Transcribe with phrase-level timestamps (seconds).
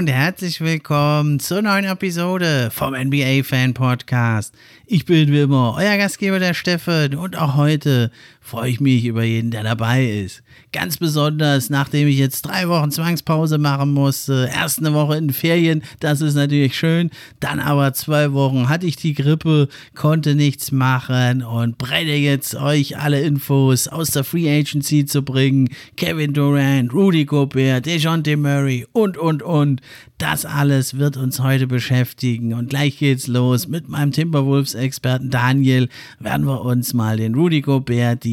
[0.00, 4.54] Und herzlich willkommen zur neuen Episode vom NBA Fan Podcast.
[4.86, 8.10] Ich bin wie immer euer Gastgeber der Steffen und auch heute
[8.50, 10.42] freue ich mich über jeden, der dabei ist.
[10.72, 14.50] Ganz besonders, nachdem ich jetzt drei Wochen Zwangspause machen musste.
[14.52, 17.10] Erst eine Woche in Ferien, das ist natürlich schön.
[17.38, 22.98] Dann aber zwei Wochen hatte ich die Grippe, konnte nichts machen und brenne jetzt euch
[22.98, 25.68] alle Infos aus der Free Agency zu bringen.
[25.96, 29.80] Kevin Durant, Rudy Gobert, DeJounte Murray und, und, und.
[30.18, 32.52] Das alles wird uns heute beschäftigen.
[32.52, 35.88] Und gleich geht's los mit meinem Timberwolves-Experten Daniel.
[36.18, 37.62] Werden wir uns mal den Rudy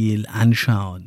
[0.07, 1.06] Gobert-Deal anschauen.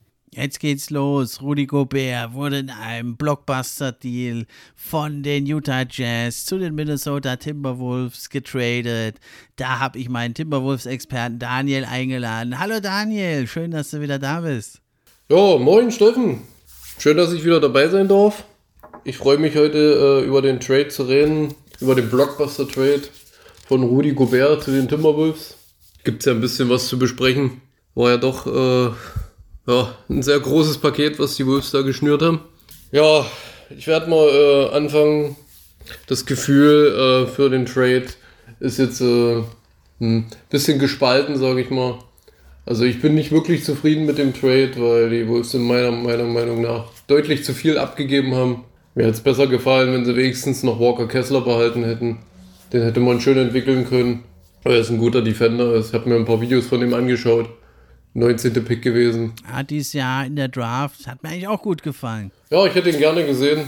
[0.33, 1.41] Jetzt geht's los.
[1.41, 4.45] Rudy Gobert wurde in einem Blockbuster-Deal
[4.77, 9.17] von den Utah Jazz zu den Minnesota Timberwolves getradet.
[9.57, 12.57] Da habe ich meinen Timberwolves-Experten Daniel eingeladen.
[12.59, 14.79] Hallo Daniel, schön, dass du wieder da bist.
[15.27, 16.43] Ja, moin Steffen.
[16.97, 18.45] Schön, dass ich wieder dabei sein darf.
[19.03, 23.01] Ich freue mich heute äh, über den Trade zu reden, über den Blockbuster-Trade
[23.67, 25.57] von Rudy Gobert zu den Timberwolves.
[26.05, 27.59] Gibt es ja ein bisschen was zu besprechen.
[27.95, 28.47] War ja doch...
[28.47, 28.95] Äh,
[29.71, 32.41] ja, ein sehr großes Paket, was die Wolves da geschnürt haben.
[32.91, 33.25] Ja,
[33.75, 35.35] ich werde mal äh, anfangen.
[36.07, 38.07] Das Gefühl äh, für den Trade
[38.59, 39.43] ist jetzt äh,
[39.99, 41.99] ein bisschen gespalten, sage ich mal.
[42.65, 46.25] Also ich bin nicht wirklich zufrieden mit dem Trade, weil die Wolves in meiner, meiner
[46.25, 48.63] Meinung nach deutlich zu viel abgegeben haben.
[48.93, 52.19] Mir hätte es besser gefallen, wenn sie wenigstens noch Walker Kessler behalten hätten.
[52.71, 54.23] Den hätte man schön entwickeln können.
[54.63, 55.75] Er ist ein guter Defender.
[55.75, 57.49] Ich habe mir ein paar Videos von ihm angeschaut.
[58.13, 58.53] 19.
[58.65, 59.33] Pick gewesen.
[59.49, 62.31] Ja, dieses Jahr in der Draft hat mir eigentlich auch gut gefallen.
[62.49, 63.67] Ja, ich hätte ihn gerne gesehen.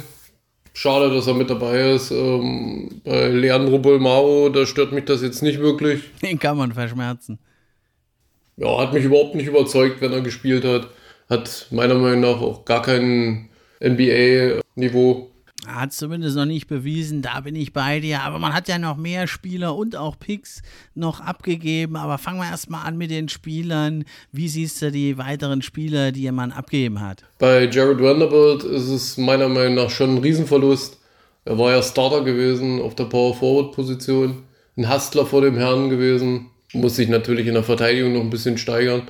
[0.74, 2.12] Schade, dass er mit dabei ist.
[2.12, 6.02] Ähm, bei Leandro Bolmaro, da stört mich das jetzt nicht wirklich.
[6.22, 7.40] Den kann man verschmerzen.
[8.58, 10.90] Ja, hat mich überhaupt nicht überzeugt, wenn er gespielt hat.
[11.30, 13.50] Hat meiner Meinung nach auch gar kein
[13.82, 15.30] NBA-Niveau.
[15.68, 18.22] Hat zumindest noch nicht bewiesen, da bin ich bei dir.
[18.22, 20.62] Aber man hat ja noch mehr Spieler und auch Picks
[20.94, 21.96] noch abgegeben.
[21.96, 24.04] Aber fangen wir erstmal an mit den Spielern.
[24.32, 27.24] Wie siehst du die weiteren Spieler, die man abgegeben hat?
[27.40, 30.98] Bei Jared Vanderbilt ist es meiner Meinung nach schon ein Riesenverlust.
[31.46, 34.44] Er war ja Starter gewesen auf der Power Forward Position.
[34.78, 36.50] Ein Hustler vor dem Herrn gewesen.
[36.74, 39.04] Muss sich natürlich in der Verteidigung noch ein bisschen steigern.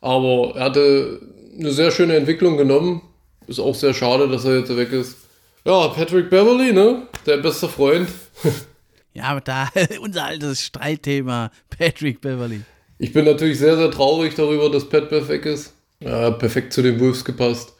[0.00, 1.20] Aber er hatte
[1.58, 3.02] eine sehr schöne Entwicklung genommen.
[3.46, 5.16] Ist auch sehr schade, dass er jetzt weg ist.
[5.64, 7.02] Ja, Patrick Beverly, ne?
[7.26, 8.08] Der beste Freund.
[9.14, 9.68] ja, aber da
[10.00, 12.62] unser altes Streitthema, Patrick Beverly.
[12.98, 15.74] Ich bin natürlich sehr, sehr traurig darüber, dass Pat weg ist.
[16.00, 17.74] Ja, perfekt zu den Wolves gepasst.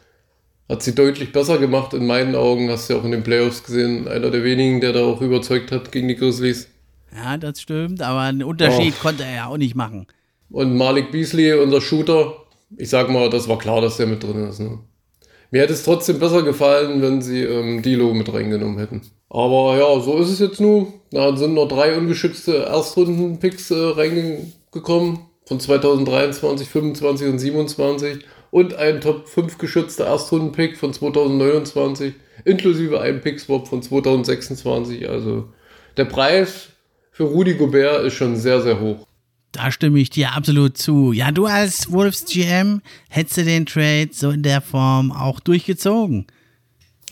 [0.68, 2.70] Hat sie deutlich besser gemacht in meinen Augen.
[2.70, 4.06] Hast du ja auch in den Playoffs gesehen.
[4.08, 6.68] Einer der wenigen, der da auch überzeugt hat gegen die Grizzlies.
[7.14, 9.02] Ja, das stimmt, aber einen Unterschied oh.
[9.02, 10.06] konnte er ja auch nicht machen.
[10.50, 12.34] Und Malik Beasley, unser Shooter,
[12.76, 14.60] ich sag mal, das war klar, dass der mit drin ist.
[14.60, 14.78] Ne?
[15.50, 19.02] Mir hätte es trotzdem besser gefallen, wenn sie ähm, Dilo mit reingenommen hätten.
[19.28, 20.92] Aber ja, so ist es jetzt nur.
[21.10, 25.20] Da sind noch drei ungeschützte Erstrunden-Picks äh, reingekommen.
[25.46, 28.18] Von 2023, 25 und 27.
[28.52, 32.14] Und ein Top 5 geschützter Erstrunden-Pick von 2029.
[32.44, 35.08] Inklusive einem Pick-Swap von 2026.
[35.08, 35.48] Also
[35.96, 36.68] der Preis
[37.10, 39.06] für Rudy Gobert ist schon sehr, sehr hoch.
[39.52, 41.12] Da stimme ich dir absolut zu.
[41.12, 46.26] Ja, du als Wolves GM hättest du den Trade so in der Form auch durchgezogen.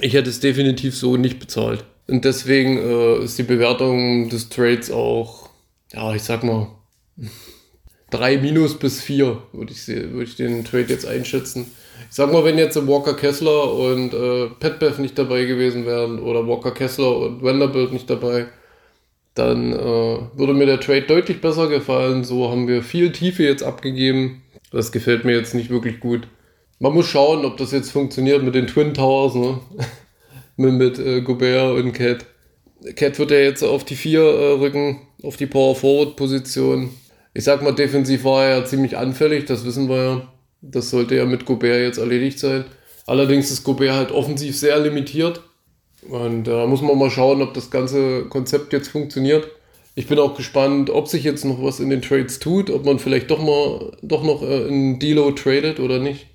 [0.00, 1.85] Ich hätte es definitiv so nicht bezahlt.
[2.06, 5.49] Und deswegen äh, ist die Bewertung des Trades auch
[5.93, 6.69] ja, ich sag mal,
[8.11, 11.70] drei minus bis vier würde ich, würd ich den Trade jetzt einschätzen.
[12.08, 16.46] Ich sag mal, wenn jetzt Walker Kessler und äh, Petbev nicht dabei gewesen wären oder
[16.46, 18.46] Walker Kessler und Vanderbilt nicht dabei,
[19.38, 22.25] dann äh, würde mir der Trade deutlich besser gefallen.
[22.25, 24.43] So haben wir viel Tiefe jetzt abgegeben.
[24.70, 26.29] Das gefällt mir jetzt nicht wirklich gut.
[26.81, 29.61] Man muss schauen, ob das jetzt funktioniert mit den Twin Towers, ne?
[30.56, 32.26] mit, mit äh, Gobert und Cat.
[32.94, 36.90] Cat wird ja jetzt auf die 4 äh, rücken, auf die Power Forward Position.
[37.35, 40.32] Ich sag mal, defensiv war er ja ziemlich anfällig, das wissen wir ja.
[40.61, 42.64] Das sollte ja mit Gobert jetzt erledigt sein.
[43.06, 45.40] Allerdings ist Gobert halt offensiv sehr limitiert.
[46.09, 49.49] Und da muss man mal schauen, ob das ganze Konzept jetzt funktioniert.
[49.95, 52.99] Ich bin auch gespannt, ob sich jetzt noch was in den Trades tut, ob man
[52.99, 56.27] vielleicht doch mal doch noch äh, in Delo tradet oder nicht.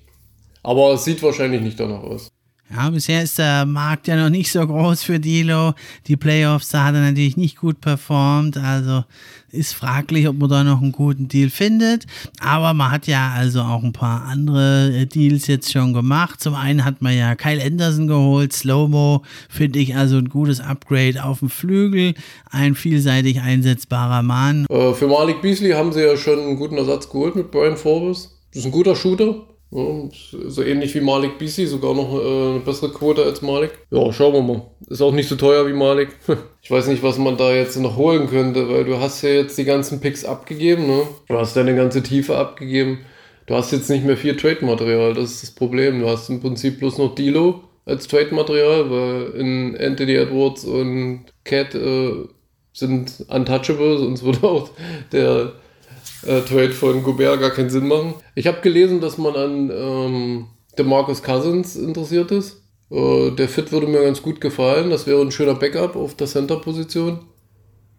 [0.62, 2.33] Aber es sieht wahrscheinlich nicht danach aus.
[2.76, 5.74] Ja, bisher ist der Markt ja noch nicht so groß für Dilo.
[6.08, 8.56] Die Playoffs, da hat er natürlich nicht gut performt.
[8.56, 9.04] Also
[9.52, 12.06] ist fraglich, ob man da noch einen guten Deal findet.
[12.40, 16.40] Aber man hat ja also auch ein paar andere äh, Deals jetzt schon gemacht.
[16.40, 18.52] Zum einen hat man ja Kyle Anderson geholt.
[18.52, 22.14] Slowmo finde ich also ein gutes Upgrade auf dem Flügel.
[22.50, 24.66] Ein vielseitig einsetzbarer Mann.
[24.68, 28.36] Äh, für Malik Beasley haben sie ja schon einen guten Ersatz geholt mit Brian Forbes.
[28.50, 29.53] Das ist ein guter Shooter.
[29.74, 33.72] So ähnlich wie Malik BC, sogar noch äh, eine bessere Quote als Malik.
[33.90, 34.62] Ja, schauen wir mal.
[34.88, 36.10] Ist auch nicht so teuer wie Malik.
[36.62, 39.58] Ich weiß nicht, was man da jetzt noch holen könnte, weil du hast ja jetzt
[39.58, 41.02] die ganzen Picks abgegeben, ne?
[41.28, 43.00] Du hast deine ganze Tiefe abgegeben.
[43.44, 46.00] Du hast jetzt nicht mehr viel Trade-Material, das ist das Problem.
[46.00, 51.74] Du hast im Prinzip bloß noch Dilo als Trade-Material, weil in Anthony Edwards und Cat
[51.74, 52.12] äh,
[52.72, 54.70] sind untouchable, sonst würde auch
[55.12, 55.52] der
[56.26, 58.14] äh, Trade von Gobert gar keinen Sinn machen.
[58.34, 60.46] Ich habe gelesen, dass man an ähm,
[60.78, 62.62] DeMarcus Cousins interessiert ist.
[62.90, 64.90] Äh, der Fit würde mir ganz gut gefallen.
[64.90, 67.20] Das wäre ein schöner Backup auf der Center-Position.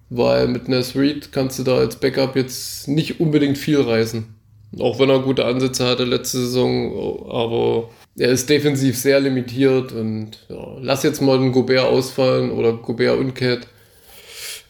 [0.09, 4.35] Weil mit Ness Reed kannst du da als Backup jetzt nicht unbedingt viel reißen.
[4.79, 10.45] Auch wenn er gute Ansätze hatte letzte Saison, aber er ist defensiv sehr limitiert und
[10.49, 13.67] ja, lass jetzt mal den Gobert ausfallen oder Gobert und Cat.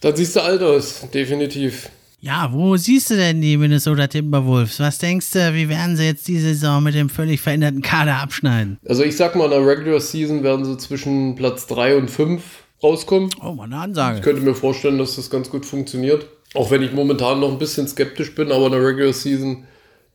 [0.02, 1.90] Dann siehst du alt aus, definitiv.
[2.25, 4.80] Ja, wo siehst du denn die Minnesota Timberwolves?
[4.80, 8.80] Was denkst du, wie werden sie jetzt die Saison mit dem völlig veränderten Kader abschneiden?
[8.83, 12.42] Also ich sag mal, in der Regular Season werden sie zwischen Platz 3 und 5
[12.81, 13.30] rauskommen.
[13.44, 14.18] Oh, mal eine Ansage.
[14.18, 16.25] Ich könnte mir vorstellen, dass das ganz gut funktioniert.
[16.56, 19.66] Auch wenn ich momentan noch ein bisschen skeptisch bin, aber in der Regular Season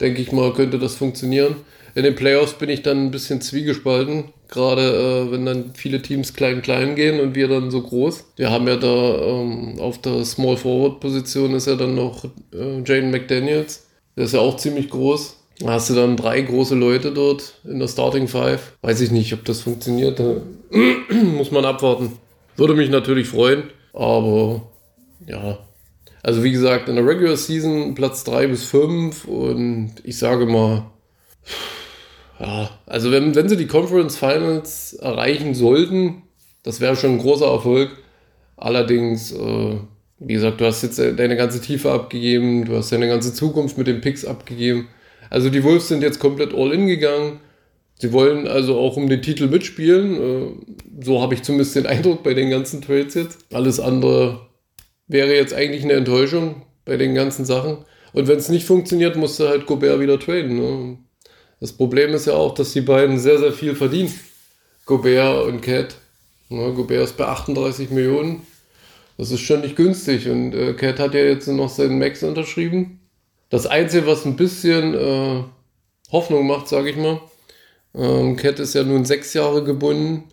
[0.01, 1.55] denke ich mal, könnte das funktionieren.
[1.95, 4.83] In den Playoffs bin ich dann ein bisschen zwiegespalten, gerade
[5.29, 8.25] äh, wenn dann viele Teams klein-klein gehen und wir dann so groß.
[8.37, 12.83] Wir haben ja da ähm, auf der Small Forward Position ist ja dann noch äh,
[12.85, 13.87] Jane McDaniels,
[14.17, 15.37] der ist ja auch ziemlich groß.
[15.61, 18.73] Da hast du dann drei große Leute dort in der Starting Five.
[18.81, 20.21] Weiß ich nicht, ob das funktioniert.
[21.11, 22.13] Muss man abwarten.
[22.57, 24.63] Würde mich natürlich freuen, aber
[25.27, 25.59] ja.
[26.23, 30.85] Also wie gesagt, in der Regular Season Platz 3 bis 5 und ich sage mal,
[32.41, 36.23] ja, also wenn, wenn sie die Conference Finals erreichen sollten,
[36.63, 37.91] das wäre schon ein großer Erfolg.
[38.57, 39.77] Allerdings, äh,
[40.19, 43.87] wie gesagt, du hast jetzt deine ganze Tiefe abgegeben, du hast deine ganze Zukunft mit
[43.87, 44.89] den Picks abgegeben.
[45.29, 47.41] Also die Wolves sind jetzt komplett all in gegangen.
[47.99, 50.17] Sie wollen also auch um den Titel mitspielen.
[50.17, 53.39] Äh, so habe ich zumindest den Eindruck bei den ganzen Trades jetzt.
[53.53, 54.47] Alles andere
[55.09, 57.85] wäre jetzt eigentlich eine Enttäuschung bei den ganzen Sachen.
[58.13, 60.57] Und wenn es nicht funktioniert, musst du halt Gobert wieder traden.
[60.57, 60.99] Ne?
[61.61, 64.13] Das Problem ist ja auch, dass die beiden sehr, sehr viel verdienen.
[64.87, 65.97] Gobert und Cat.
[66.49, 68.47] Ja, Gobert ist bei 38 Millionen.
[69.19, 70.29] Das ist schon nicht günstig.
[70.29, 73.01] Und äh, Cat hat ja jetzt noch seinen Max unterschrieben.
[73.51, 75.45] Das Einzige, was ein bisschen äh,
[76.11, 77.21] Hoffnung macht, sage ich mal,
[77.95, 80.25] ähm, Cat ist ja nun sechs Jahre gebunden.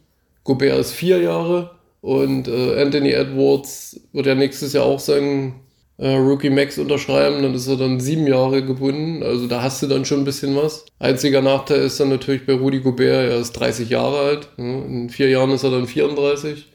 [0.45, 1.71] Gobert ist vier Jahre.
[1.99, 5.55] Und äh, Anthony Edwards wird ja nächstes Jahr auch seinen
[5.97, 9.23] äh, Rookie Max unterschreiben, dann ist er dann sieben Jahre gebunden.
[9.23, 10.85] Also da hast du dann schon ein bisschen was.
[10.99, 14.49] Einziger Nachteil ist dann natürlich bei Rudi Gobert, er ist 30 Jahre alt.
[14.57, 16.67] In vier Jahren ist er dann 34.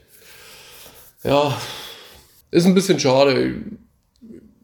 [1.24, 1.56] Ja,
[2.50, 3.54] ist ein bisschen schade.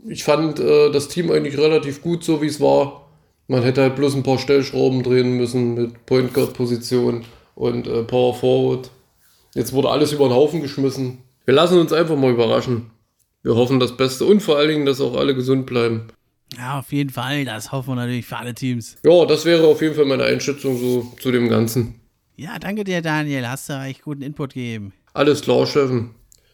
[0.08, 3.08] Ich fand äh, das Team eigentlich relativ gut, so wie es war.
[3.46, 7.24] Man hätte halt bloß ein paar Stellschrauben drehen müssen mit Point Guard Position
[7.54, 8.90] und äh, Power Forward.
[9.54, 11.18] Jetzt wurde alles über den Haufen geschmissen.
[11.44, 12.90] Wir lassen uns einfach mal überraschen
[13.48, 16.08] wir hoffen das Beste und vor allen Dingen, dass auch alle gesund bleiben.
[16.54, 17.46] Ja, auf jeden Fall.
[17.46, 18.96] Das hoffen wir natürlich für alle Teams.
[19.02, 21.98] Ja, das wäre auf jeden Fall meine Einschätzung so zu dem Ganzen.
[22.36, 23.48] Ja, danke dir, Daniel.
[23.48, 24.92] Hast du echt guten Input gegeben.
[25.14, 26.10] Alles klar, Steffen.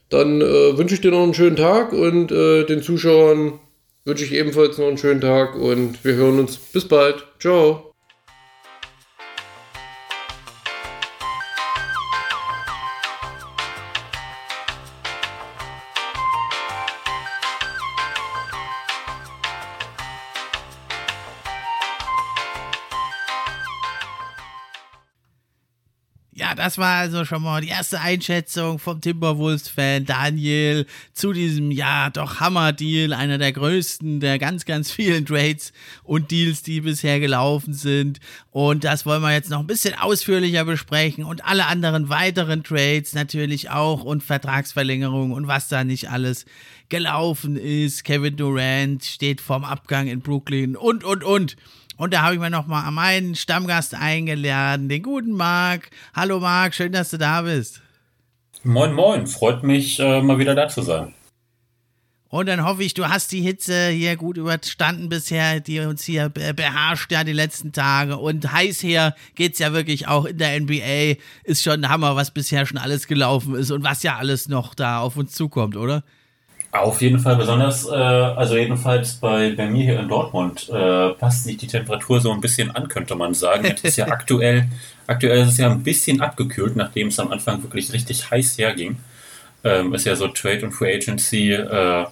[0.08, 3.58] Dann äh, wünsche ich dir noch einen schönen Tag und äh, den Zuschauern
[4.04, 6.58] wünsche ich ebenfalls noch einen schönen Tag und wir hören uns.
[6.58, 7.26] Bis bald.
[7.40, 7.93] Ciao.
[26.64, 32.40] Das war also schon mal die erste Einschätzung vom Timberwolves-Fan Daniel zu diesem, ja, doch
[32.40, 38.18] Hammer-Deal, einer der größten der ganz, ganz vielen Trades und Deals, die bisher gelaufen sind.
[38.50, 43.12] Und das wollen wir jetzt noch ein bisschen ausführlicher besprechen und alle anderen weiteren Trades
[43.12, 46.46] natürlich auch und Vertragsverlängerungen und was da nicht alles
[46.88, 48.04] gelaufen ist.
[48.04, 51.56] Kevin Durant steht vorm Abgang in Brooklyn und, und, und.
[51.96, 55.90] Und da habe ich mir nochmal meinen Stammgast eingeladen, den guten Marc.
[56.14, 57.82] Hallo Marc, schön, dass du da bist.
[58.64, 61.14] Moin, moin, freut mich, äh, mal wieder da zu sein.
[62.30, 66.30] Und dann hoffe ich, du hast die Hitze hier gut überstanden bisher, die uns hier
[66.30, 68.16] beherrscht ja die letzten Tage.
[68.16, 71.20] Und heiß her geht's ja wirklich auch in der NBA.
[71.44, 74.74] Ist schon ein Hammer, was bisher schon alles gelaufen ist und was ja alles noch
[74.74, 76.02] da auf uns zukommt, oder?
[76.74, 81.44] Auf jeden Fall besonders, äh, also jedenfalls bei, bei mir hier in Dortmund äh, passt
[81.44, 83.64] sich die Temperatur so ein bisschen an, könnte man sagen.
[83.64, 84.66] Jetzt ist ja aktuell,
[85.06, 88.96] aktuell ist es ja ein bisschen abgekühlt, nachdem es am Anfang wirklich richtig heiß herging.
[89.62, 92.06] Ähm, ist ja so Trade und Free Agency äh,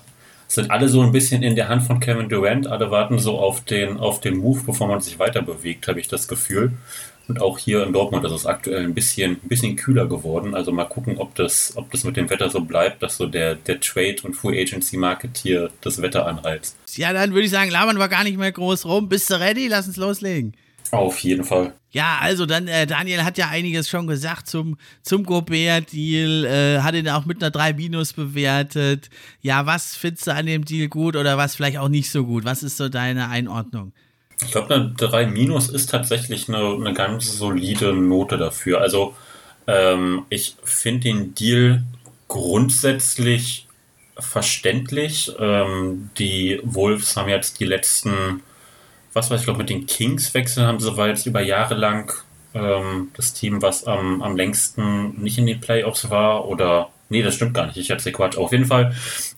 [0.46, 2.68] sind alle so ein bisschen in der Hand von Kevin Durant.
[2.68, 6.06] Alle warten so auf den, auf den Move, bevor man sich weiter bewegt, habe ich
[6.06, 6.70] das Gefühl.
[7.28, 10.54] Und auch hier in Dortmund ist es aktuell ein bisschen, ein bisschen kühler geworden.
[10.54, 13.54] Also mal gucken, ob das, ob das mit dem Wetter so bleibt, dass so der,
[13.54, 16.76] der Trade- und Free Agency-Market hier das Wetter anheizt.
[16.94, 19.08] Ja, dann würde ich sagen, labern wir gar nicht mehr groß rum.
[19.08, 19.68] Bist du ready?
[19.68, 20.54] Lass uns loslegen.
[20.90, 21.72] Auf jeden Fall.
[21.90, 26.94] Ja, also dann, äh, Daniel hat ja einiges schon gesagt zum, zum Gobert-Deal, äh, hat
[26.94, 29.08] ihn auch mit einer 3 Minus bewertet.
[29.40, 32.44] Ja, was findest du an dem Deal gut oder was vielleicht auch nicht so gut?
[32.44, 33.92] Was ist so deine Einordnung?
[34.44, 38.80] Ich glaube, eine 3 Minus ist tatsächlich eine, eine ganz solide Note dafür.
[38.80, 39.14] Also
[39.66, 41.82] ähm, ich finde den Deal
[42.28, 43.66] grundsätzlich
[44.18, 45.32] verständlich.
[45.38, 48.42] Ähm, die Wolves haben jetzt die letzten,
[49.12, 52.12] was weiß ich, glaube mit den Kings wechseln haben sie, weil jetzt über Jahre lang
[52.54, 57.34] ähm, das Team, was am, am längsten nicht in den Playoffs war oder Nee, das
[57.34, 57.76] stimmt gar nicht.
[57.76, 58.38] Ich erzähle Quatsch.
[58.38, 58.94] Auf jeden Fall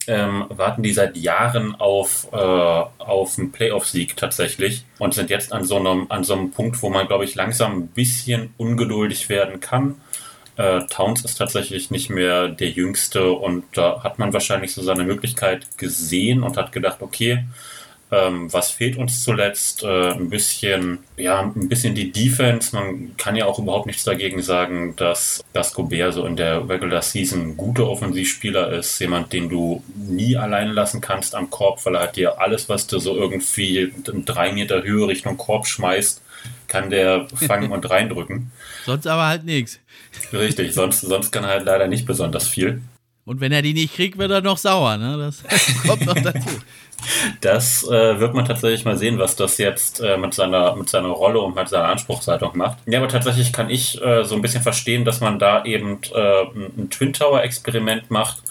[0.07, 5.65] ähm, warten die seit Jahren auf, äh, auf einen Playoff-Sieg tatsächlich und sind jetzt an
[5.65, 9.59] so, einem, an so einem Punkt, wo man, glaube ich, langsam ein bisschen ungeduldig werden
[9.59, 9.95] kann.
[10.55, 15.03] Äh, Towns ist tatsächlich nicht mehr der Jüngste und da hat man wahrscheinlich so seine
[15.03, 17.43] Möglichkeit gesehen und hat gedacht, okay,
[18.11, 19.83] ähm, was fehlt uns zuletzt?
[19.83, 22.75] Äh, ein bisschen, ja, ein bisschen die Defense.
[22.75, 27.01] Man kann ja auch überhaupt nichts dagegen sagen, dass, dass Gobert so in der Regular
[27.01, 28.99] Season ein guter Offensivspieler ist.
[28.99, 32.85] Jemand, den du nie allein lassen kannst am Korb, weil er hat dir alles, was
[32.85, 36.21] du so irgendwie in drei Meter Höhe Richtung Korb schmeißt,
[36.67, 38.51] kann der fangen und reindrücken.
[38.85, 39.79] Sonst aber halt nichts.
[40.31, 42.81] Richtig, sonst, sonst kann er halt leider nicht besonders viel.
[43.25, 45.17] Und wenn er die nicht kriegt, wird er noch sauer, ne?
[45.17, 45.43] Das
[45.87, 46.49] kommt noch dazu.
[47.41, 51.09] Das äh, wird man tatsächlich mal sehen, was das jetzt äh, mit, seiner, mit seiner
[51.09, 52.77] Rolle und mit seiner Anspruchshaltung macht.
[52.85, 56.43] Ja, aber tatsächlich kann ich äh, so ein bisschen verstehen, dass man da eben äh,
[56.77, 58.43] ein Twin Tower-Experiment macht.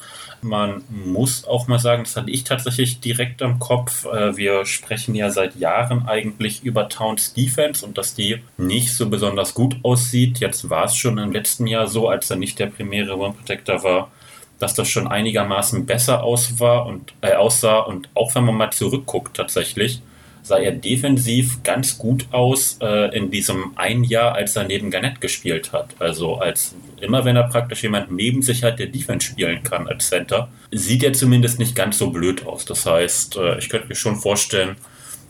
[0.43, 4.07] Man muss auch mal sagen, das hatte ich tatsächlich direkt am Kopf.
[4.07, 9.09] Äh, wir sprechen ja seit Jahren eigentlich über Towns Defense und dass die nicht so
[9.09, 10.41] besonders gut aussieht.
[10.41, 13.85] Jetzt war es schon im letzten Jahr so, als er nicht der primäre One Protector
[13.85, 14.11] war
[14.59, 17.81] dass das schon einigermaßen besser aus war und, äh, aussah.
[17.81, 20.01] Und auch wenn man mal zurückguckt, tatsächlich,
[20.43, 25.21] sah er defensiv ganz gut aus äh, in diesem ein Jahr, als er neben Garnett
[25.21, 25.95] gespielt hat.
[25.99, 30.09] Also als immer, wenn er praktisch jemand neben sich hat, der Defense spielen kann als
[30.09, 32.67] Center, sieht er zumindest nicht ganz so blöd aus.
[32.67, 34.77] Das heißt, äh, ich könnte mir schon vorstellen,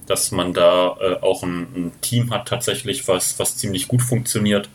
[0.06, 4.68] dass man da äh, auch ein, ein, Team hat tatsächlich, was, was ziemlich gut funktioniert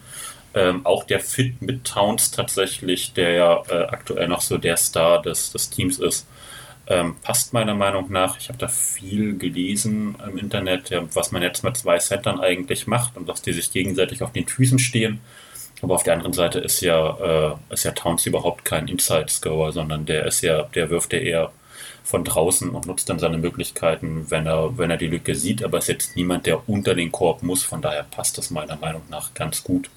[0.53, 5.21] ähm, auch der Fit mit Towns tatsächlich, der ja äh, aktuell noch so der Star
[5.21, 6.27] des, des Teams ist,
[6.87, 8.37] ähm, passt meiner Meinung nach.
[8.39, 12.87] Ich habe da viel gelesen im Internet, ja, was man jetzt mit zwei Centern eigentlich
[12.87, 15.21] macht und dass die sich gegenseitig auf den Füßen stehen.
[15.81, 20.05] Aber auf der anderen Seite ist ja, äh, ist ja Towns überhaupt kein Inside-Scorer, sondern
[20.05, 21.51] der ist ja, der wirft ja eher
[22.03, 25.77] von draußen und nutzt dann seine Möglichkeiten, wenn er, wenn er die Lücke sieht, aber
[25.77, 27.63] ist jetzt niemand, der unter den Korb muss.
[27.63, 29.89] Von daher passt das meiner Meinung nach ganz gut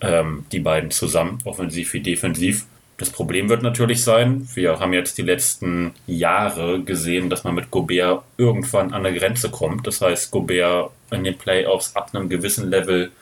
[0.00, 2.66] ähm, die beiden zusammen, offensiv wie defensiv.
[2.96, 7.70] Das Problem wird natürlich sein, wir haben jetzt die letzten Jahre gesehen, dass man mit
[7.70, 9.86] Gobert irgendwann an eine Grenze kommt.
[9.86, 13.12] Das heißt, Gobert in den Playoffs ab einem gewissen Level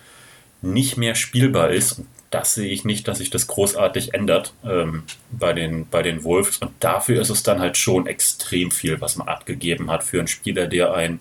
[0.62, 1.98] nicht mehr spielbar ist.
[1.98, 6.24] Und das sehe ich nicht, dass sich das großartig ändert ähm, bei, den, bei den
[6.24, 6.56] Wolves.
[6.58, 10.26] Und dafür ist es dann halt schon extrem viel, was man abgegeben hat für einen
[10.26, 11.20] Spieler, der einen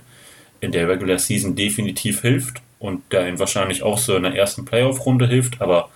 [0.62, 4.66] in der Regular Season definitiv hilft und der ihm wahrscheinlich auch so in der ersten
[4.66, 5.90] Playoff-Runde hilft, aber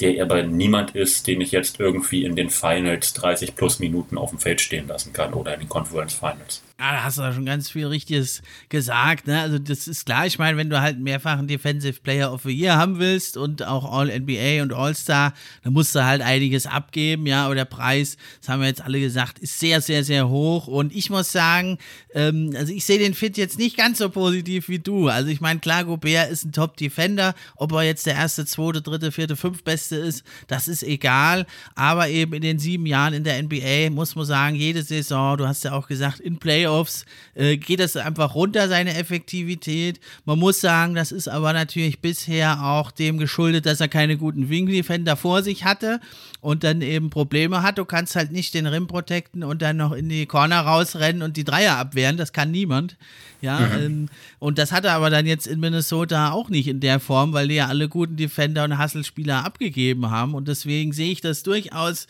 [0.00, 4.30] der aber niemand ist, den ich jetzt irgendwie in den Finals 30 plus Minuten auf
[4.30, 6.63] dem Feld stehen lassen kann oder in den Conference Finals.
[6.80, 9.28] Ja, da hast du schon ganz viel Richtiges gesagt.
[9.28, 9.40] Ne?
[9.40, 12.76] Also das ist klar, ich meine, wenn du halt mehrfachen Defensive Player of the Year
[12.76, 17.54] haben willst und auch All-NBA und All-Star, dann musst du halt einiges abgeben, ja, aber
[17.54, 21.10] der Preis, das haben wir jetzt alle gesagt, ist sehr, sehr, sehr hoch und ich
[21.10, 21.78] muss sagen,
[22.12, 25.06] ähm, also ich sehe den Fit jetzt nicht ganz so positiv wie du.
[25.06, 29.12] Also ich meine, klar, Gobert ist ein Top-Defender, ob er jetzt der erste, zweite, dritte,
[29.12, 33.40] vierte, fünf Beste ist, das ist egal, aber eben in den sieben Jahren in der
[33.40, 37.04] NBA muss man sagen, jede Saison, du hast ja auch gesagt, in Play Playoffs
[37.34, 40.00] äh, geht es einfach runter, seine Effektivität.
[40.24, 44.48] Man muss sagen, das ist aber natürlich bisher auch dem geschuldet, dass er keine guten
[44.48, 46.00] Wing-Defender vor sich hatte
[46.40, 47.76] und dann eben Probleme hat.
[47.76, 51.36] Du kannst halt nicht den Rim protecten und dann noch in die Corner rausrennen und
[51.36, 52.16] die Dreier abwehren.
[52.16, 52.96] Das kann niemand.
[53.42, 53.84] Ja, mhm.
[53.84, 57.34] ähm, und das hat er aber dann jetzt in Minnesota auch nicht in der Form,
[57.34, 60.34] weil die ja alle guten Defender und Hustle-Spieler abgegeben haben.
[60.34, 62.06] Und deswegen sehe ich das durchaus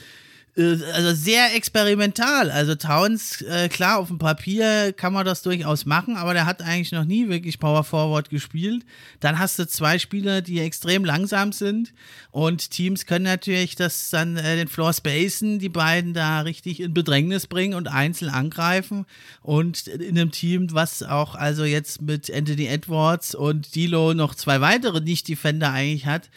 [0.56, 2.50] also sehr experimental.
[2.50, 6.62] Also Towns, äh, klar, auf dem Papier kann man das durchaus machen, aber der hat
[6.62, 8.84] eigentlich noch nie wirklich Power Forward gespielt.
[9.18, 11.92] Dann hast du zwei Spieler, die extrem langsam sind
[12.30, 16.94] und Teams können natürlich das dann äh, den Floor spacen, die beiden da richtig in
[16.94, 19.06] Bedrängnis bringen und einzeln angreifen
[19.42, 24.60] und in einem Team, was auch also jetzt mit Anthony Edwards und Dilo noch zwei
[24.60, 26.30] weitere Nicht-Defender eigentlich hat,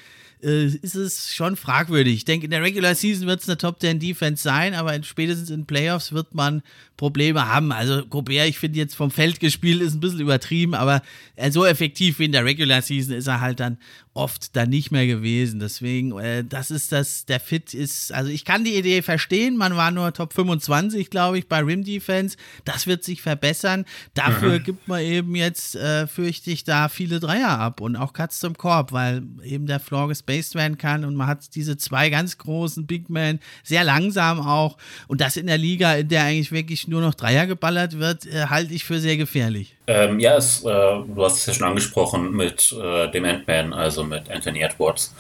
[0.43, 2.13] äh, ist es schon fragwürdig.
[2.13, 5.03] Ich denke, in der Regular Season wird es eine Top 10 Defense sein, aber in,
[5.03, 6.61] spätestens in Playoffs wird man
[6.95, 7.71] Probleme haben.
[7.71, 11.01] Also Gobert, ich finde jetzt vom Feld gespielt, ist ein bisschen übertrieben, aber
[11.49, 13.77] so effektiv wie in der Regular Season ist er halt dann
[14.17, 15.59] oft dann nicht mehr gewesen.
[15.59, 19.77] Deswegen, äh, das ist das, der Fit ist, also ich kann die Idee verstehen, man
[19.77, 22.37] war nur Top 25, glaube ich, bei Rim Defense.
[22.65, 23.85] Das wird sich verbessern.
[24.13, 24.63] Dafür mhm.
[24.63, 28.57] gibt man eben jetzt, äh, fürchte ich, da viele Dreier ab und auch Cuts zum
[28.57, 32.87] Korb, weil eben der Floor gespaced werden kann und man hat diese zwei ganz großen
[32.87, 37.01] Big Men, sehr langsam auch und das in der Liga, in der eigentlich wirklich nur
[37.01, 39.77] noch Dreier geballert wird, äh, halte ich für sehr gefährlich.
[39.89, 44.03] Ähm, ja, es, äh, du hast es ja schon angesprochen mit äh, dem Ant-Man, also
[44.07, 45.13] mit Anthony Edwards.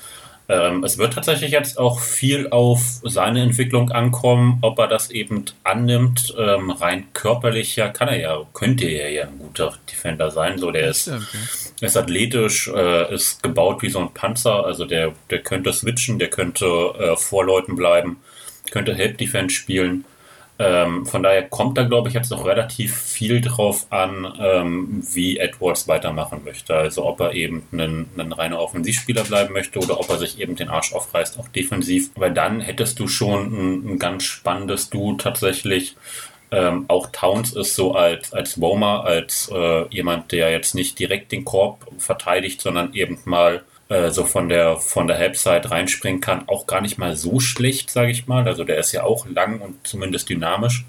[0.49, 5.43] Ähm, es wird tatsächlich jetzt auch viel auf seine Entwicklung ankommen, ob er das eben
[5.63, 6.33] annimmt.
[6.37, 10.57] Ähm, rein körperlich ja kann er ja, könnte er ja ein guter Defender sein.
[10.57, 11.11] So, der ist,
[11.81, 16.29] ist athletisch, äh, ist gebaut wie so ein Panzer, also der, der könnte switchen, der
[16.29, 18.17] könnte äh, vor Leuten bleiben,
[18.71, 20.05] könnte Help Defense spielen.
[20.59, 25.37] Ähm, von daher kommt da, glaube ich, jetzt noch relativ viel drauf an, ähm, wie
[25.37, 26.73] Edwards weitermachen möchte.
[26.73, 30.55] Also ob er eben ein, ein reiner Offensivspieler bleiben möchte oder ob er sich eben
[30.55, 32.09] den Arsch aufreißt, auch defensiv.
[32.15, 35.95] Weil dann hättest du schon ein, ein ganz spannendes Du tatsächlich.
[36.49, 41.33] Ähm, auch Towns ist so als, als Womer, als äh, jemand, der jetzt nicht direkt
[41.33, 46.47] den Korb verteidigt, sondern eben mal äh, so von der von der Halbzeit reinspringen kann,
[46.47, 48.47] auch gar nicht mal so schlecht, sage ich mal.
[48.47, 50.85] Also der ist ja auch lang und zumindest dynamisch.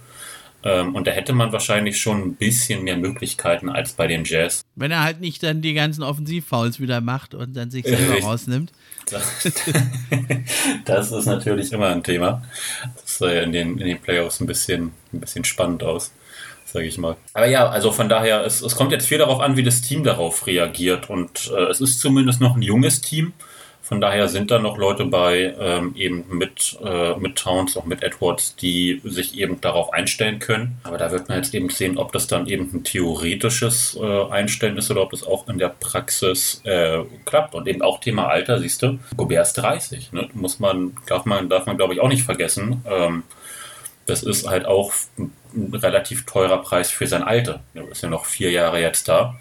[0.65, 4.63] Ähm, und da hätte man wahrscheinlich schon ein bisschen mehr Möglichkeiten als bei den Jazz.
[4.75, 8.25] Wenn er halt nicht dann die ganzen Offensivfouls wieder macht und dann sich selber Richtig.
[8.25, 8.73] rausnimmt.
[10.85, 12.43] Das ist natürlich immer ein Thema.
[12.97, 16.13] Das sah ja in den, in den Playoffs ein bisschen, ein bisschen spannend aus
[16.73, 17.17] sage ich mal.
[17.33, 20.05] Aber ja, also von daher, es, es kommt jetzt viel darauf an, wie das Team
[20.05, 21.09] darauf reagiert.
[21.09, 23.33] Und äh, es ist zumindest noch ein junges Team.
[23.81, 28.03] Von daher sind da noch Leute bei, ähm, eben mit, äh, mit Towns, auch mit
[28.03, 30.77] Edwards, die sich eben darauf einstellen können.
[30.83, 34.77] Aber da wird man jetzt eben sehen, ob das dann eben ein theoretisches äh, Einstellen
[34.77, 37.55] ist oder ob das auch in der Praxis äh, klappt.
[37.55, 40.13] Und eben auch Thema Alter, siehst du, Gobert ist 30.
[40.13, 40.29] Ne?
[40.35, 42.85] Muss man, darf man, darf man glaube ich auch nicht vergessen.
[42.85, 43.23] Ähm,
[44.05, 44.93] das ist halt auch
[45.55, 47.61] ein relativ teurer Preis für sein Alter.
[47.75, 49.37] Er ist ja noch vier Jahre jetzt da,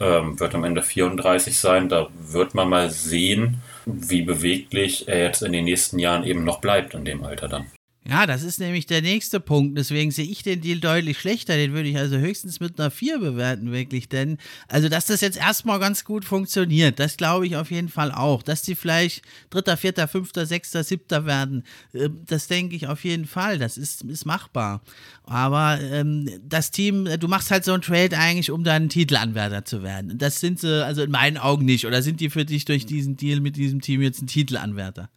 [0.00, 1.88] ähm, wird am Ende 34 sein.
[1.88, 6.60] Da wird man mal sehen, wie beweglich er jetzt in den nächsten Jahren eben noch
[6.60, 7.66] bleibt in dem Alter dann.
[8.06, 9.76] Ja, das ist nämlich der nächste Punkt.
[9.76, 11.56] Deswegen sehe ich den Deal deutlich schlechter.
[11.56, 14.08] Den würde ich also höchstens mit einer 4 bewerten, wirklich.
[14.08, 18.10] Denn, also, dass das jetzt erstmal ganz gut funktioniert, das glaube ich auf jeden Fall
[18.10, 18.42] auch.
[18.42, 23.26] Dass die vielleicht Dritter, Vierter, Fünfter, Sechster, Siebter werden, äh, das denke ich auf jeden
[23.26, 23.58] Fall.
[23.58, 24.80] Das ist, ist machbar.
[25.24, 29.82] Aber ähm, das Team, du machst halt so einen Trade eigentlich, um dann Titelanwärter zu
[29.82, 30.16] werden.
[30.16, 31.86] Das sind sie, also in meinen Augen nicht.
[31.86, 35.10] Oder sind die für dich durch diesen Deal mit diesem Team jetzt ein Titelanwärter?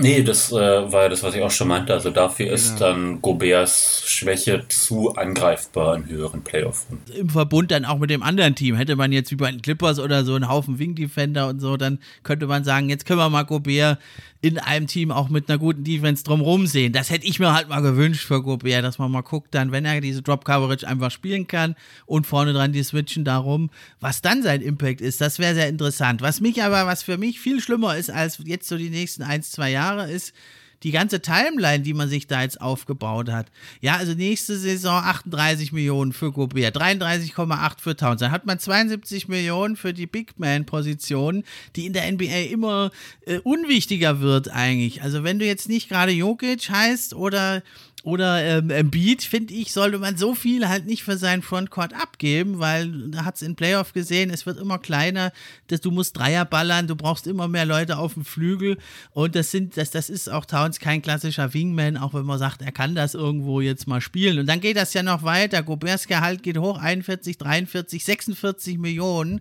[0.00, 1.92] Nee, das äh, war ja das, was ich auch schon meinte.
[1.92, 2.54] Also dafür genau.
[2.54, 7.12] ist dann Goberts Schwäche zu angreifbar in höheren Playoff-Runden.
[7.12, 8.76] Im Verbund dann auch mit dem anderen Team.
[8.76, 11.98] Hätte man jetzt wie bei den Clippers oder so einen Haufen Wing-Defender und so, dann
[12.22, 13.98] könnte man sagen, jetzt können wir mal Gobert
[14.40, 16.92] in einem Team auch mit einer guten Defense drumherum sehen.
[16.92, 19.84] Das hätte ich mir halt mal gewünscht für Gobert, dass man mal guckt, dann, wenn
[19.84, 21.74] er diese Drop-Coverage einfach spielen kann
[22.06, 25.20] und vorne dran die switchen darum, was dann sein Impact ist.
[25.20, 26.22] Das wäre sehr interessant.
[26.22, 29.42] Was mich aber, was für mich viel schlimmer ist als jetzt so die nächsten ein,
[29.42, 30.34] zwei Jahre, ist,
[30.82, 33.46] die ganze Timeline, die man sich da jetzt aufgebaut hat.
[33.80, 38.20] Ja, also nächste Saison 38 Millionen für Gobert, 33,8 für Towns.
[38.20, 41.44] Dann hat man 72 Millionen für die Big Man-Position,
[41.76, 42.90] die in der NBA immer
[43.26, 45.02] äh, unwichtiger wird eigentlich.
[45.02, 47.62] Also wenn du jetzt nicht gerade Jokic heißt oder
[48.04, 52.58] oder ähm, Embiid, finde ich, sollte man so viel halt nicht für seinen Frontcourt abgeben,
[52.58, 55.32] weil da hat es in Playoff gesehen, es wird immer kleiner,
[55.66, 58.78] dass du musst Dreier ballern, du brauchst immer mehr Leute auf dem Flügel
[59.10, 62.62] und das sind, das, das ist auch Towns kein klassischer Wingman, auch wenn man sagt,
[62.62, 64.38] er kann das irgendwo jetzt mal spielen.
[64.38, 65.62] Und dann geht das ja noch weiter.
[65.62, 69.40] Goberts Gehalt geht hoch, 41, 43, 46 Millionen.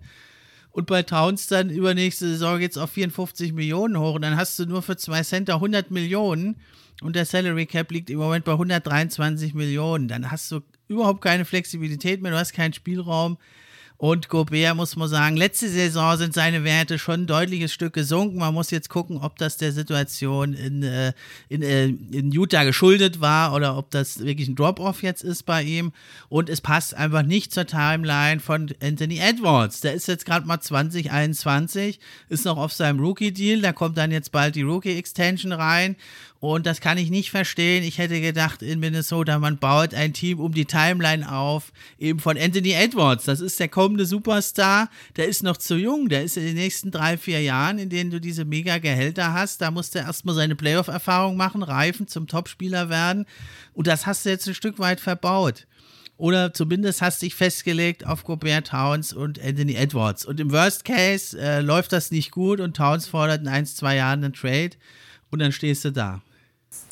[0.72, 4.60] Und bei Towns dann übernächste Saison geht es auf 54 Millionen hoch und dann hast
[4.60, 6.56] du nur für zwei Center 100 Millionen
[7.02, 10.08] und der Salary Cap liegt im Moment bei 123 Millionen.
[10.08, 13.38] Dann hast du überhaupt keine Flexibilität mehr, du hast keinen Spielraum.
[14.00, 18.38] Und Gobert muss man sagen, letzte Saison sind seine Werte schon ein deutliches Stück gesunken.
[18.38, 21.14] Man muss jetzt gucken, ob das der Situation in, äh,
[21.50, 25.64] in, äh, in Utah geschuldet war oder ob das wirklich ein Drop-Off jetzt ist bei
[25.64, 25.94] ihm.
[26.30, 29.82] Und es passt einfach nicht zur Timeline von Anthony Edwards.
[29.82, 33.62] Der ist jetzt gerade mal 2021, ist noch auf seinem Rookie-Deal.
[33.62, 35.96] Da kommt dann jetzt bald die Rookie-Extension rein.
[36.40, 37.84] Und das kann ich nicht verstehen.
[37.84, 42.38] Ich hätte gedacht, in Minnesota, man baut ein Team um die Timeline auf, eben von
[42.38, 43.26] Anthony Edwards.
[43.26, 44.90] Das ist der kommende Superstar.
[45.16, 46.10] Der ist noch zu jung.
[46.10, 49.72] Der ist in den nächsten drei, vier Jahren, in denen du diese Mega-Gehälter hast, da
[49.72, 53.26] musst du erstmal seine Playoff-Erfahrung machen, reifen, zum Topspieler werden.
[53.74, 55.66] Und das hast du jetzt ein Stück weit verbaut.
[56.18, 60.26] Oder zumindest hast dich festgelegt auf Gobert Towns und Anthony Edwards.
[60.26, 63.96] Und im Worst Case äh, läuft das nicht gut und Towns fordert in ein, zwei
[63.96, 64.72] Jahren einen Trade
[65.30, 66.22] und dann stehst du da.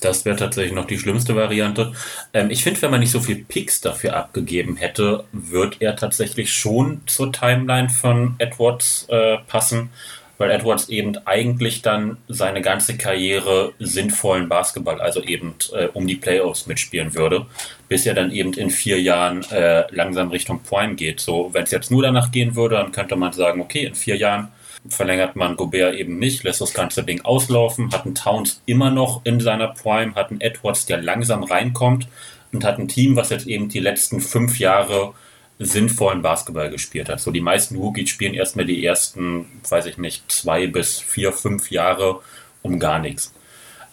[0.02, 1.94] Das wäre tatsächlich noch die schlimmste Variante.
[2.34, 6.54] Ähm, ich finde, wenn man nicht so viel Picks dafür abgegeben hätte, wird er tatsächlich
[6.54, 9.90] schon zur Timeline von Edwards äh, passen,
[10.38, 16.18] weil Edwards eben eigentlich dann seine ganze Karriere sinnvollen Basketball, also eben äh, um die
[16.18, 17.46] Playoffs mitspielen würde,
[17.88, 21.22] bis er dann eben in vier Jahren äh, langsam Richtung Prime geht.
[21.22, 24.18] So, wenn es jetzt nur danach gehen würde, dann könnte man sagen, okay, in vier
[24.18, 24.50] Jahren
[24.90, 29.22] verlängert man Gobert eben nicht, lässt das ganze Ding auslaufen, hat einen Towns immer noch
[29.24, 32.08] in seiner Prime, hat einen Edwards, der langsam reinkommt
[32.52, 35.14] und hat ein Team, was jetzt eben die letzten fünf Jahre
[35.60, 37.20] sinnvollen Basketball gespielt hat.
[37.20, 41.72] So die meisten Rookies spielen erstmal die ersten, weiß ich nicht, zwei bis vier, fünf
[41.72, 42.22] Jahre
[42.62, 43.34] um gar nichts.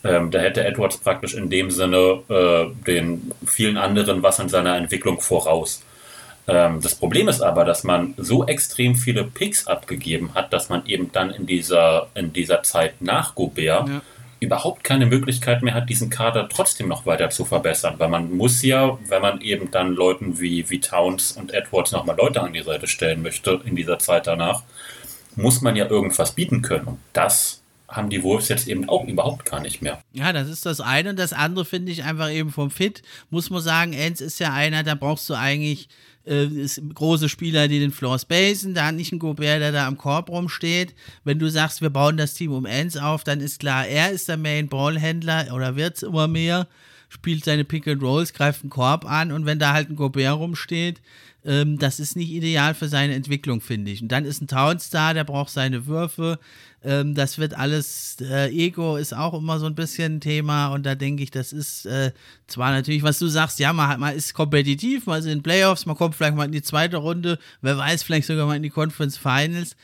[0.04, 4.76] Ähm, da hätte Edwards praktisch in dem Sinne äh, den vielen anderen was in seiner
[4.76, 5.82] Entwicklung voraus.
[6.52, 10.84] Ähm, das Problem ist aber, dass man so extrem viele Picks abgegeben hat, dass man
[10.86, 14.02] eben dann in dieser, in dieser Zeit nach Gobert ja.
[14.40, 17.94] überhaupt keine Möglichkeit mehr hat, diesen Kader trotzdem noch weiter zu verbessern.
[17.96, 22.16] Weil man muss ja, wenn man eben dann Leuten wie, wie Towns und Edwards nochmal
[22.16, 24.62] Leute an die Seite stellen möchte in dieser Zeit danach,
[25.34, 26.84] muss man ja irgendwas bieten können.
[26.84, 27.61] Und das
[27.92, 30.02] haben die Wolves jetzt eben auch überhaupt gar nicht mehr.
[30.12, 31.10] Ja, das ist das eine.
[31.10, 33.02] Und das andere finde ich einfach eben vom Fit.
[33.30, 35.88] Muss man sagen, Enz ist ja einer, da brauchst du eigentlich
[36.24, 36.46] äh,
[36.94, 40.94] große Spieler, die den Floor spacen, da nicht ein Gobert, der da am Korb rumsteht.
[41.24, 44.28] Wenn du sagst, wir bauen das Team um Enz auf, dann ist klar, er ist
[44.28, 46.68] der Main-Ball-Händler oder wird es immer mehr,
[47.12, 51.02] spielt seine Pick-and-Rolls, greift einen Korb an und wenn da halt ein Gobert rumsteht,
[51.44, 54.00] ähm, das ist nicht ideal für seine Entwicklung, finde ich.
[54.00, 56.38] Und dann ist ein Towns da, der braucht seine Würfe.
[56.82, 60.86] Ähm, das wird alles, äh, Ego ist auch immer so ein bisschen ein Thema und
[60.86, 62.12] da denke ich, das ist äh,
[62.46, 65.96] zwar natürlich, was du sagst, ja, man, man ist kompetitiv, man ist in Playoffs, man
[65.96, 69.18] kommt vielleicht mal in die zweite Runde, wer weiß, vielleicht sogar mal in die Conference
[69.18, 69.76] Finals.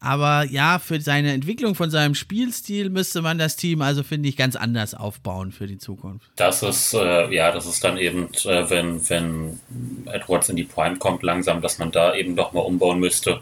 [0.00, 4.36] Aber ja, für seine Entwicklung von seinem Spielstil müsste man das Team also, finde ich,
[4.36, 6.30] ganz anders aufbauen für die Zukunft.
[6.36, 9.60] Das ist, äh, ja, das ist dann eben, äh, wenn, wenn
[10.06, 13.40] Edwards in die Prime kommt, langsam, dass man da eben doch mal umbauen müsste.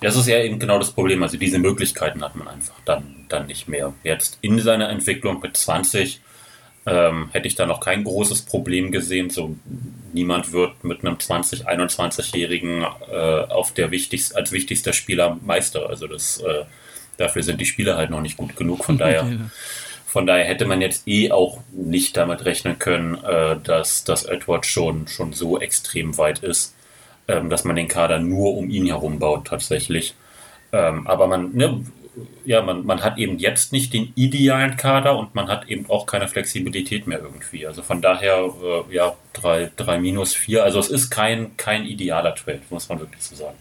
[0.00, 1.22] Das ist ja eben genau das Problem.
[1.22, 3.92] Also diese Möglichkeiten hat man einfach dann, dann nicht mehr.
[4.04, 6.20] Jetzt in seiner Entwicklung mit 20
[6.88, 9.30] ähm, hätte ich da noch kein großes Problem gesehen.
[9.30, 9.56] So
[10.12, 15.88] niemand wird mit einem 20, 21-Jährigen äh, auf der wichtigst, als wichtigster Spieler Meister.
[15.88, 16.64] Also das äh,
[17.18, 18.84] dafür sind die Spieler halt noch nicht gut genug.
[18.84, 19.28] Von daher,
[20.06, 24.64] von daher hätte man jetzt eh auch nicht damit rechnen können, äh, dass, dass Edward
[24.64, 26.74] schon, schon so extrem weit ist,
[27.28, 30.14] ähm, dass man den Kader nur um ihn herum baut tatsächlich.
[30.72, 31.84] Ähm, aber man, ne,
[32.44, 36.06] ja, man, man hat eben jetzt nicht den idealen Kader und man hat eben auch
[36.06, 37.66] keine Flexibilität mehr irgendwie.
[37.66, 40.64] Also von daher, äh, ja, 3, 3 minus 4.
[40.64, 43.56] Also es ist kein, kein idealer Trade, muss man wirklich so sagen.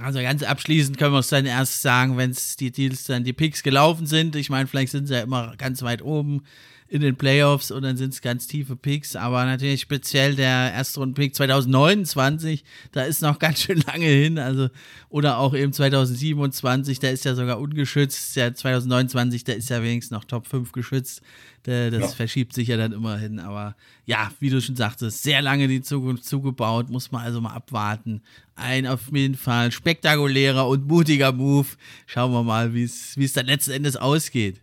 [0.00, 3.34] Also ganz abschließend können wir es dann erst sagen, wenn es die Deals dann die
[3.34, 4.36] Picks gelaufen sind.
[4.36, 6.44] Ich meine, vielleicht sind sie ja immer ganz weit oben
[6.92, 9.16] in den Playoffs und dann sind es ganz tiefe Picks.
[9.16, 14.38] Aber natürlich speziell der Erstrunden-Pick 2029, da ist noch ganz schön lange hin.
[14.38, 14.68] Also,
[15.08, 18.36] oder auch eben 2027, der ist ja sogar ungeschützt.
[18.36, 21.22] Der 2029, der ist ja wenigstens noch Top 5 geschützt.
[21.62, 22.08] Das ja.
[22.08, 23.40] verschiebt sich ja dann immerhin.
[23.40, 23.74] Aber
[24.04, 28.20] ja, wie du schon sagtest, sehr lange die Zukunft zugebaut, muss man also mal abwarten.
[28.54, 31.68] Ein auf jeden Fall spektakulärer und mutiger Move.
[32.04, 34.60] Schauen wir mal, wie es dann letzten Endes ausgeht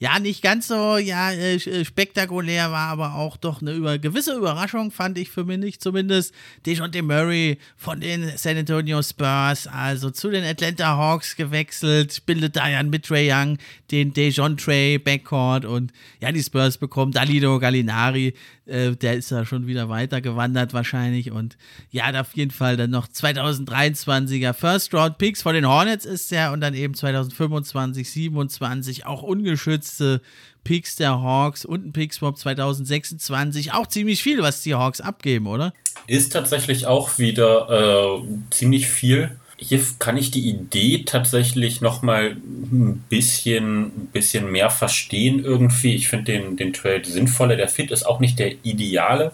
[0.00, 4.34] ja, nicht ganz so ja, äh, äh, spektakulär war, aber auch doch eine über, gewisse
[4.34, 6.32] Überraschung, fand ich für mich zumindest.
[6.66, 12.68] DeJounte Murray von den San Antonio Spurs, also zu den Atlanta Hawks gewechselt, bildet da
[12.68, 13.58] ja mit Trey Young
[13.90, 18.34] den DeJounte Backcourt und ja, die Spurs bekommen Dalido Gallinari,
[18.66, 21.56] äh, der ist ja schon wieder weitergewandert wahrscheinlich und
[21.90, 26.52] ja, auf jeden Fall dann noch 2023er First Round Picks von den Hornets ist der
[26.52, 30.20] und dann eben 2025, 27 auch ungeschützt letzte
[30.64, 33.72] Picks der Hawks und ein Pickswap 2026.
[33.72, 35.72] Auch ziemlich viel, was die Hawks abgeben, oder?
[36.06, 39.30] Ist tatsächlich auch wieder äh, ziemlich viel.
[39.56, 45.94] Hier kann ich die Idee tatsächlich noch mal ein bisschen, bisschen mehr verstehen irgendwie.
[45.94, 47.56] Ich finde den, den Trade sinnvoller.
[47.56, 49.32] Der Fit ist auch nicht der ideale.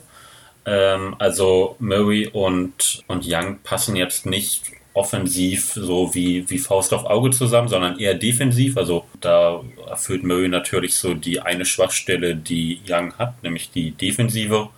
[0.64, 4.62] Ähm, also Murray und, und Young passen jetzt nicht
[4.94, 8.76] offensiv so wie, wie Faust auf Auge zusammen, sondern eher defensiv.
[8.76, 14.68] Also da erfüllt Murray natürlich so die eine Schwachstelle, die Young hat, nämlich die Defensive.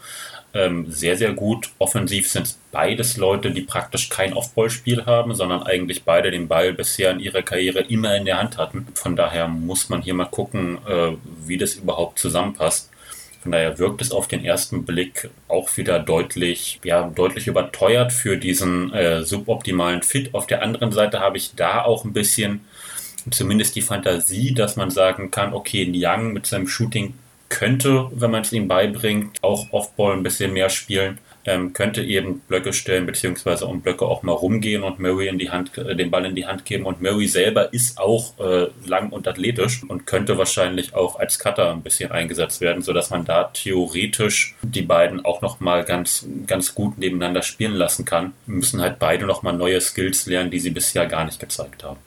[0.54, 1.68] Ähm, sehr, sehr gut.
[1.78, 6.72] Offensiv sind es beides Leute, die praktisch kein Off-Ball-Spiel haben, sondern eigentlich beide den Ball
[6.72, 8.86] bisher in ihrer Karriere immer in der Hand hatten.
[8.94, 11.12] Von daher muss man hier mal gucken, äh,
[11.46, 12.90] wie das überhaupt zusammenpasst.
[13.46, 18.36] Von daher wirkt es auf den ersten Blick auch wieder deutlich, ja, deutlich überteuert für
[18.36, 20.34] diesen äh, suboptimalen Fit.
[20.34, 22.64] Auf der anderen Seite habe ich da auch ein bisschen
[23.30, 27.14] zumindest die Fantasie, dass man sagen kann, okay, Young mit seinem Shooting
[27.48, 32.40] könnte, wenn man es ihm beibringt, auch Offball ein bisschen mehr spielen ähm, könnte eben
[32.40, 36.10] Blöcke stellen, beziehungsweise um Blöcke auch mal rumgehen und Murray in die Hand, äh, den
[36.10, 36.84] Ball in die Hand geben.
[36.84, 41.72] Und Murray selber ist auch äh, lang und athletisch und könnte wahrscheinlich auch als Cutter
[41.72, 46.98] ein bisschen eingesetzt werden, sodass man da theoretisch die beiden auch nochmal ganz, ganz gut
[46.98, 48.32] nebeneinander spielen lassen kann.
[48.46, 51.98] Müssen halt beide nochmal neue Skills lernen, die sie bisher gar nicht gezeigt haben.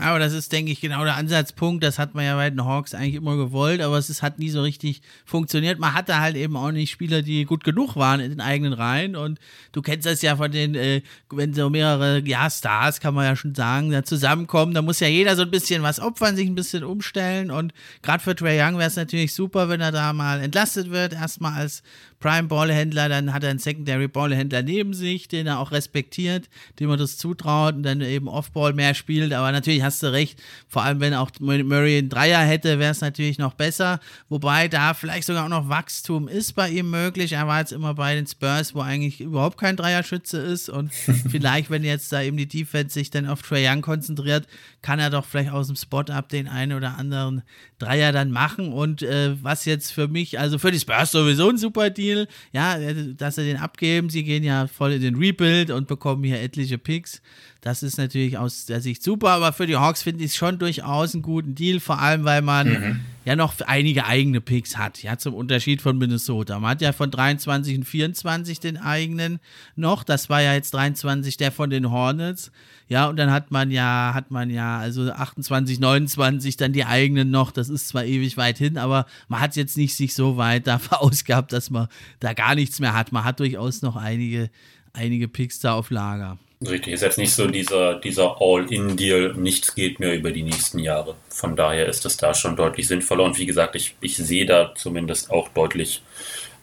[0.00, 1.82] Aber das ist, denke ich, genau der Ansatzpunkt.
[1.82, 4.50] Das hat man ja bei den Hawks eigentlich immer gewollt, aber es ist, hat nie
[4.50, 5.78] so richtig funktioniert.
[5.78, 9.16] Man hatte halt eben auch nicht Spieler, die gut genug waren in den eigenen Reihen.
[9.16, 9.38] Und
[9.72, 13.36] du kennst das ja von den, äh, wenn so mehrere, ja, Stars, kann man ja
[13.36, 16.54] schon sagen, da zusammenkommen, da muss ja jeder so ein bisschen was opfern, sich ein
[16.54, 17.50] bisschen umstellen.
[17.50, 21.12] Und gerade für Trey Young wäre es natürlich super, wenn er da mal entlastet wird,
[21.12, 21.82] erstmal als
[22.20, 26.48] Prime-Ballhändler, dann hat er einen Secondary-Ballhändler neben sich, den er auch respektiert,
[26.80, 29.32] dem er das zutraut und dann eben Off-Ball mehr spielt.
[29.32, 33.00] Aber natürlich hast du recht, vor allem wenn auch Murray einen Dreier hätte, wäre es
[33.00, 34.00] natürlich noch besser.
[34.28, 37.32] Wobei da vielleicht sogar auch noch Wachstum ist bei ihm möglich.
[37.32, 40.68] Er war jetzt immer bei den Spurs, wo eigentlich überhaupt kein Dreierschütze ist.
[40.68, 40.92] Und
[41.30, 44.48] vielleicht, wenn jetzt da eben die Defense sich dann auf Trae Young konzentriert,
[44.82, 47.42] kann er doch vielleicht aus dem Spot-Up den einen oder anderen
[47.78, 48.72] Dreier dann machen.
[48.72, 52.28] Und äh, was jetzt für mich, also für die Spurs sowieso ein super Deal Deal,
[52.52, 52.78] ja,
[53.16, 54.10] dass sie den abgeben.
[54.10, 57.20] Sie gehen ja voll in den Rebuild und bekommen hier etliche Picks.
[57.60, 60.60] Das ist natürlich aus der Sicht super, aber für die Hawks finde ich es schon
[60.60, 63.00] durchaus einen guten Deal, vor allem weil man mhm.
[63.24, 66.60] ja noch einige eigene Picks hat, ja, zum Unterschied von Minnesota.
[66.60, 69.40] Man hat ja von 23 und 24 den eigenen
[69.74, 72.52] noch, das war ja jetzt 23 der von den Hornets,
[72.86, 77.32] ja, und dann hat man ja, hat man ja, also 28, 29 dann die eigenen
[77.32, 80.66] noch, das ist zwar ewig weit hin, aber man hat jetzt nicht sich so weit
[80.68, 81.88] da verausgabt, dass man
[82.20, 83.10] da gar nichts mehr hat.
[83.10, 84.48] Man hat durchaus noch einige,
[84.92, 86.38] einige Picks da auf Lager.
[86.60, 91.14] Richtig, ist jetzt nicht so dieser, dieser All-In-Deal, nichts geht mehr über die nächsten Jahre.
[91.28, 94.74] Von daher ist es da schon deutlich sinnvoller und wie gesagt, ich, ich sehe da
[94.74, 96.02] zumindest auch deutlich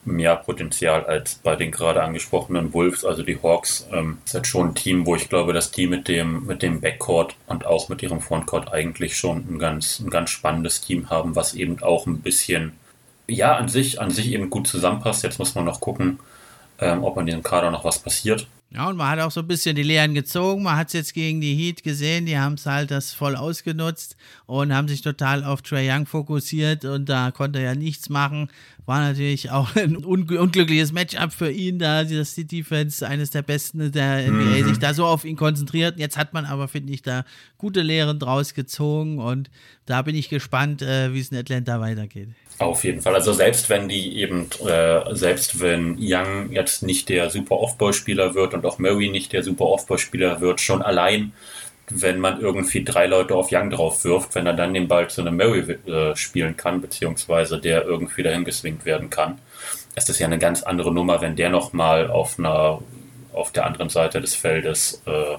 [0.04, 3.88] mehr Potenzial als bei den gerade angesprochenen Wolves, also die Hawks.
[3.92, 6.82] Ähm, ist jetzt schon ein Team, wo ich glaube, dass die mit dem, mit dem
[6.82, 11.38] Backcourt und auch mit ihrem Frontcourt eigentlich schon ein ganz, ein ganz spannendes Team haben,
[11.38, 12.74] was eben auch ein bisschen,
[13.28, 15.24] ja, an sich, an sich eben gut zusammenpasst.
[15.24, 16.20] Jetzt muss man noch gucken,
[16.80, 18.48] ähm, ob an diesem Kader noch was passiert.
[18.72, 20.64] Ja, und man hat auch so ein bisschen die Lehren gezogen.
[20.64, 22.26] Man hat es jetzt gegen die Heat gesehen.
[22.26, 26.84] Die haben es halt das voll ausgenutzt und haben sich total auf Trey Young fokussiert
[26.84, 28.50] und da konnte er ja nichts machen.
[28.86, 33.42] War natürlich auch ein un unglückliches Matchup für ihn, da dass die Defense eines der
[33.42, 34.68] besten der NBA mhm.
[34.68, 35.98] sich da so auf ihn konzentriert.
[35.98, 37.26] Jetzt hat man aber, finde ich, da
[37.58, 39.50] gute Lehren draus gezogen und
[39.86, 42.30] da bin ich gespannt, äh, wie es in Atlanta weitergeht.
[42.58, 43.16] Auf jeden Fall.
[43.16, 48.54] Also selbst wenn die eben, äh, selbst wenn Young jetzt nicht der super Off-Ball-Spieler wird
[48.54, 51.34] und auch Murray nicht der super Off-Ball-Spieler wird, schon allein
[51.90, 55.22] wenn man irgendwie drei Leute auf Young drauf wirft, wenn er dann den Ball zu
[55.22, 59.40] einem Murray äh, spielen kann, beziehungsweise der irgendwie dahin geswingt werden kann,
[59.96, 62.82] ist das ja eine ganz andere Nummer, wenn der nochmal auf einer
[63.34, 65.38] auf der anderen Seite des Feldes äh,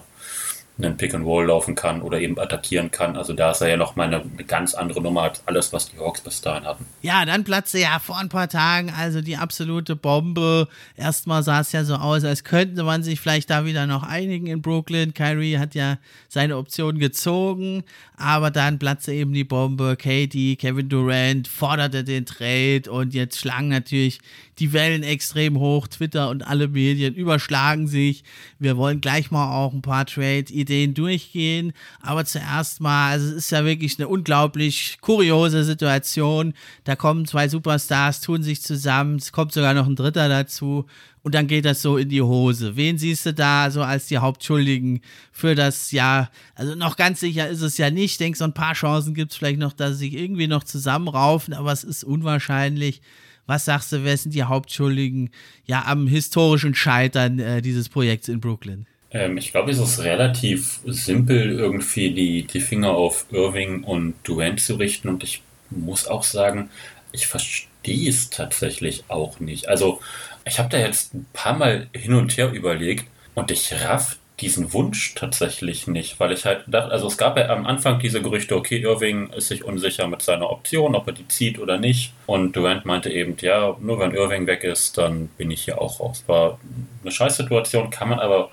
[0.79, 3.17] einen Pick and Roll laufen kann oder eben attackieren kann.
[3.17, 5.91] Also da ist er ja noch mal eine, eine, ganz andere Nummer als alles, was
[5.91, 6.85] die Hawks bis dahin hatten.
[7.01, 10.69] Ja, dann platzte ja vor ein paar Tagen also die absolute Bombe.
[10.97, 14.49] Erstmal sah es ja so aus, als könnte man sich vielleicht da wieder noch einigen
[14.49, 15.15] in Brooklyn.
[15.15, 15.97] Kyrie hat ja
[16.29, 17.83] seine Option gezogen,
[18.17, 19.97] aber dann platzte eben die Bombe.
[19.97, 24.21] Katie, Kevin Durant forderte den Trade und jetzt schlagen natürlich
[24.59, 25.87] die Wellen extrem hoch.
[25.89, 28.25] Twitter und alle Medien überschlagen sich.
[28.59, 31.73] Wir wollen gleich mal auch ein paar Trade-Ideen durchgehen.
[32.01, 36.55] Aber zuerst mal, also es ist ja wirklich eine unglaublich kuriose Situation.
[36.85, 39.17] Da kommen zwei Superstars, tun sich zusammen.
[39.17, 40.87] Es kommt sogar noch ein dritter dazu.
[41.27, 42.77] Und dann geht das so in die Hose.
[42.77, 45.01] Wen siehst du da so als die Hauptschuldigen
[45.33, 46.31] für das Jahr?
[46.55, 48.13] Also noch ganz sicher ist es ja nicht.
[48.13, 50.63] Ich denke, so ein paar Chancen gibt es vielleicht noch, dass sie sich irgendwie noch
[50.63, 53.03] zusammenraufen, aber es ist unwahrscheinlich.
[53.47, 55.31] Was sagst du, wer sind die Hauptschuldigen
[55.65, 58.87] ja am historischen Scheitern äh, dieses Projekts in Brooklyn?
[59.11, 64.61] Ähm, ich glaube, es ist relativ simpel, irgendwie die, die Finger auf Irving und Durant
[64.61, 65.09] zu richten.
[65.09, 66.71] Und ich muss auch sagen,
[67.13, 69.69] ich verstehe es tatsächlich auch nicht.
[69.69, 70.01] Also,
[70.45, 74.73] ich habe da jetzt ein paar Mal hin und her überlegt und ich raff diesen
[74.75, 78.55] Wunsch tatsächlich nicht, weil ich halt dachte, also es gab ja am Anfang diese Gerüchte,
[78.55, 82.13] okay, Irving ist sich unsicher mit seiner Option, ob er die zieht oder nicht.
[82.27, 86.01] Und Durant meinte eben, ja, nur wenn Irving weg ist, dann bin ich hier auch
[86.01, 86.23] raus.
[86.27, 86.59] War
[87.03, 88.51] eine Scheißsituation, kann man aber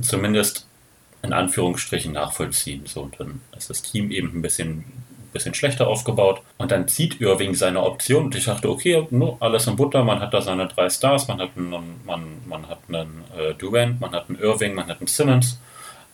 [0.00, 0.66] zumindest
[1.22, 2.86] in Anführungsstrichen nachvollziehen.
[2.86, 4.84] So, und dann ist das Team eben ein bisschen
[5.32, 6.42] bisschen schlechter aufgebaut.
[6.56, 10.20] Und dann zieht Irving seine Option und ich dachte, okay, no, alles in Butter, man
[10.20, 11.70] hat da seine drei Stars, man hat einen,
[12.04, 15.58] man, man hat einen äh, Durant, man hat einen Irving, man hat einen Simmons,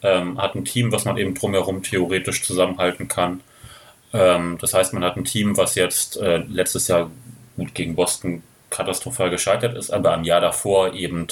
[0.03, 3.41] ähm, hat ein Team, was man eben drumherum theoretisch zusammenhalten kann.
[4.13, 7.11] Ähm, das heißt, man hat ein Team, was jetzt äh, letztes Jahr
[7.57, 11.29] gut gegen Boston katastrophal gescheitert ist, aber am Jahr davor eben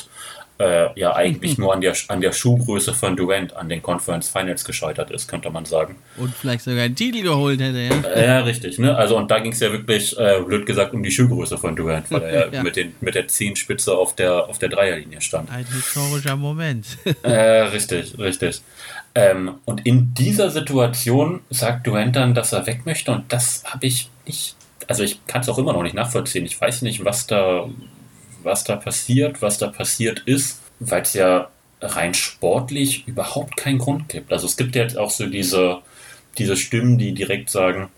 [0.59, 4.65] äh, ja eigentlich nur an der, an der Schuhgröße von Durant an den Conference Finals
[4.65, 5.97] gescheitert ist, könnte man sagen.
[6.17, 8.11] Und vielleicht sogar einen Titel geholt hätte, ja.
[8.11, 8.79] Äh, ja, richtig.
[8.79, 8.97] Ne?
[8.97, 12.11] Also und da ging es ja wirklich, äh, blöd gesagt, um die Schuhgröße von Durant,
[12.11, 15.51] weil er ja, mit, den, mit der Zehenspitze auf der, auf der Dreierlinie stand.
[15.51, 16.87] Ein historischer Moment.
[17.25, 18.63] richtig, richtig.
[19.15, 23.87] Ähm, und in dieser Situation sagt Durant dann, dass er weg möchte und das habe
[23.87, 24.57] ich nicht,
[24.89, 26.47] also ich kann es auch immer noch nicht nachvollziehen.
[26.47, 27.69] Ich weiß nicht, was da
[28.45, 31.49] was da passiert, was da passiert ist, weil es ja
[31.81, 34.33] rein sportlich überhaupt keinen Grund gibt.
[34.33, 35.79] Also es gibt ja jetzt auch so diese,
[36.39, 37.89] diese Stimmen, die direkt sagen,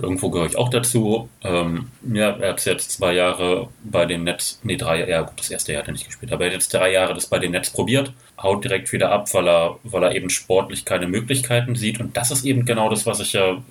[0.00, 1.28] irgendwo gehöre ich auch dazu.
[1.42, 5.50] Ähm, ja, er hat jetzt zwei Jahre bei den Nets, nee, drei, ja gut, das
[5.50, 7.52] erste Jahr hat er nicht gespielt, aber er hat jetzt drei Jahre das bei den
[7.52, 12.00] Nets probiert, haut direkt wieder ab, weil er, weil er eben sportlich keine Möglichkeiten sieht.
[12.00, 13.62] Und das ist eben genau das, was ich ja,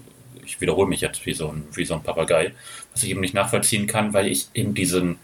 [0.45, 2.51] ich wiederhole mich jetzt wie so ein, wie so ein Papagei,
[2.93, 5.17] was ich eben nicht nachvollziehen kann, weil ich eben diesen,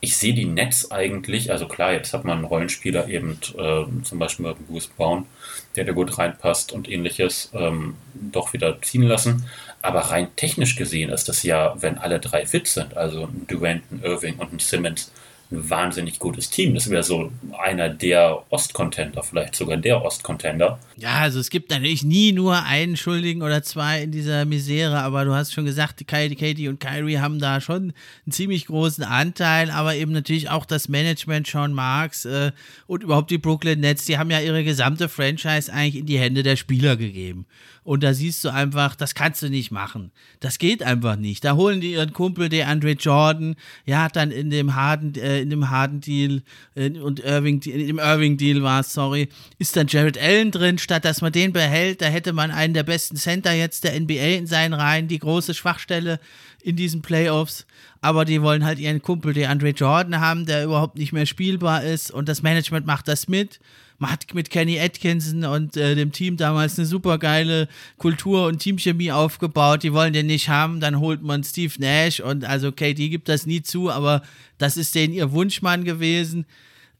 [0.00, 4.18] ich sehe die Nets eigentlich, also klar, jetzt hat man einen Rollenspieler eben, äh, zum
[4.18, 5.26] Beispiel mit Bruce Brown,
[5.74, 9.48] der da gut reinpasst und ähnliches, ähm, doch wieder ziehen lassen.
[9.82, 13.82] Aber rein technisch gesehen ist das ja, wenn alle drei fit sind, also ein Durant,
[13.90, 15.10] ein Irving und ein Simmons,
[15.50, 16.74] ein wahnsinnig gutes Team.
[16.74, 20.78] Das wäre so einer der Ostcontender, vielleicht sogar der Ostcontender.
[20.96, 25.24] Ja, also es gibt natürlich nie nur einen Schuldigen oder zwei in dieser Misere, aber
[25.24, 27.94] du hast schon gesagt, Katie und Kyrie haben da schon
[28.26, 32.52] einen ziemlich großen Anteil, aber eben natürlich auch das Management Sean Marks äh,
[32.86, 36.42] und überhaupt die Brooklyn Nets, die haben ja ihre gesamte Franchise eigentlich in die Hände
[36.42, 37.46] der Spieler gegeben.
[37.88, 40.12] Und da siehst du einfach, das kannst du nicht machen.
[40.40, 41.42] Das geht einfach nicht.
[41.42, 45.48] Da holen die ihren Kumpel, der Andre Jordan, ja, dann in dem harten, äh, in
[45.48, 46.42] dem harten Deal
[46.74, 50.76] äh, und Irving, in dem Irving Deal war es, sorry, ist dann Jared Allen drin.
[50.76, 54.36] Statt dass man den behält, da hätte man einen der besten Center jetzt der NBA
[54.36, 56.20] in seinen Reihen, die große Schwachstelle
[56.62, 57.64] in diesen Playoffs.
[58.02, 61.84] Aber die wollen halt ihren Kumpel, der Andre Jordan haben, der überhaupt nicht mehr spielbar
[61.84, 62.10] ist.
[62.10, 63.60] Und das Management macht das mit
[63.98, 68.60] man hat mit Kenny Atkinson und äh, dem Team damals eine super geile Kultur und
[68.60, 69.82] Teamchemie aufgebaut.
[69.82, 73.46] Die wollen den nicht haben, dann holt man Steve Nash und also KD gibt das
[73.46, 74.22] nie zu, aber
[74.56, 76.46] das ist denen ihr Wunschmann gewesen.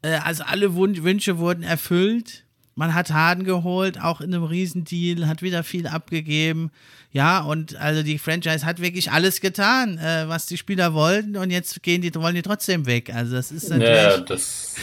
[0.03, 2.45] Äh, also alle Wun Wünsche wurden erfüllt.
[2.75, 6.71] Man hat Harden geholt, auch in einem Riesendeal, hat wieder viel abgegeben.
[7.11, 11.51] Ja, und also die Franchise hat wirklich alles getan, äh, was die Spieler wollten und
[11.51, 13.13] jetzt gehen die, wollen die trotzdem weg.
[13.15, 13.89] Also das ist natürlich.
[13.89, 14.75] Ja, das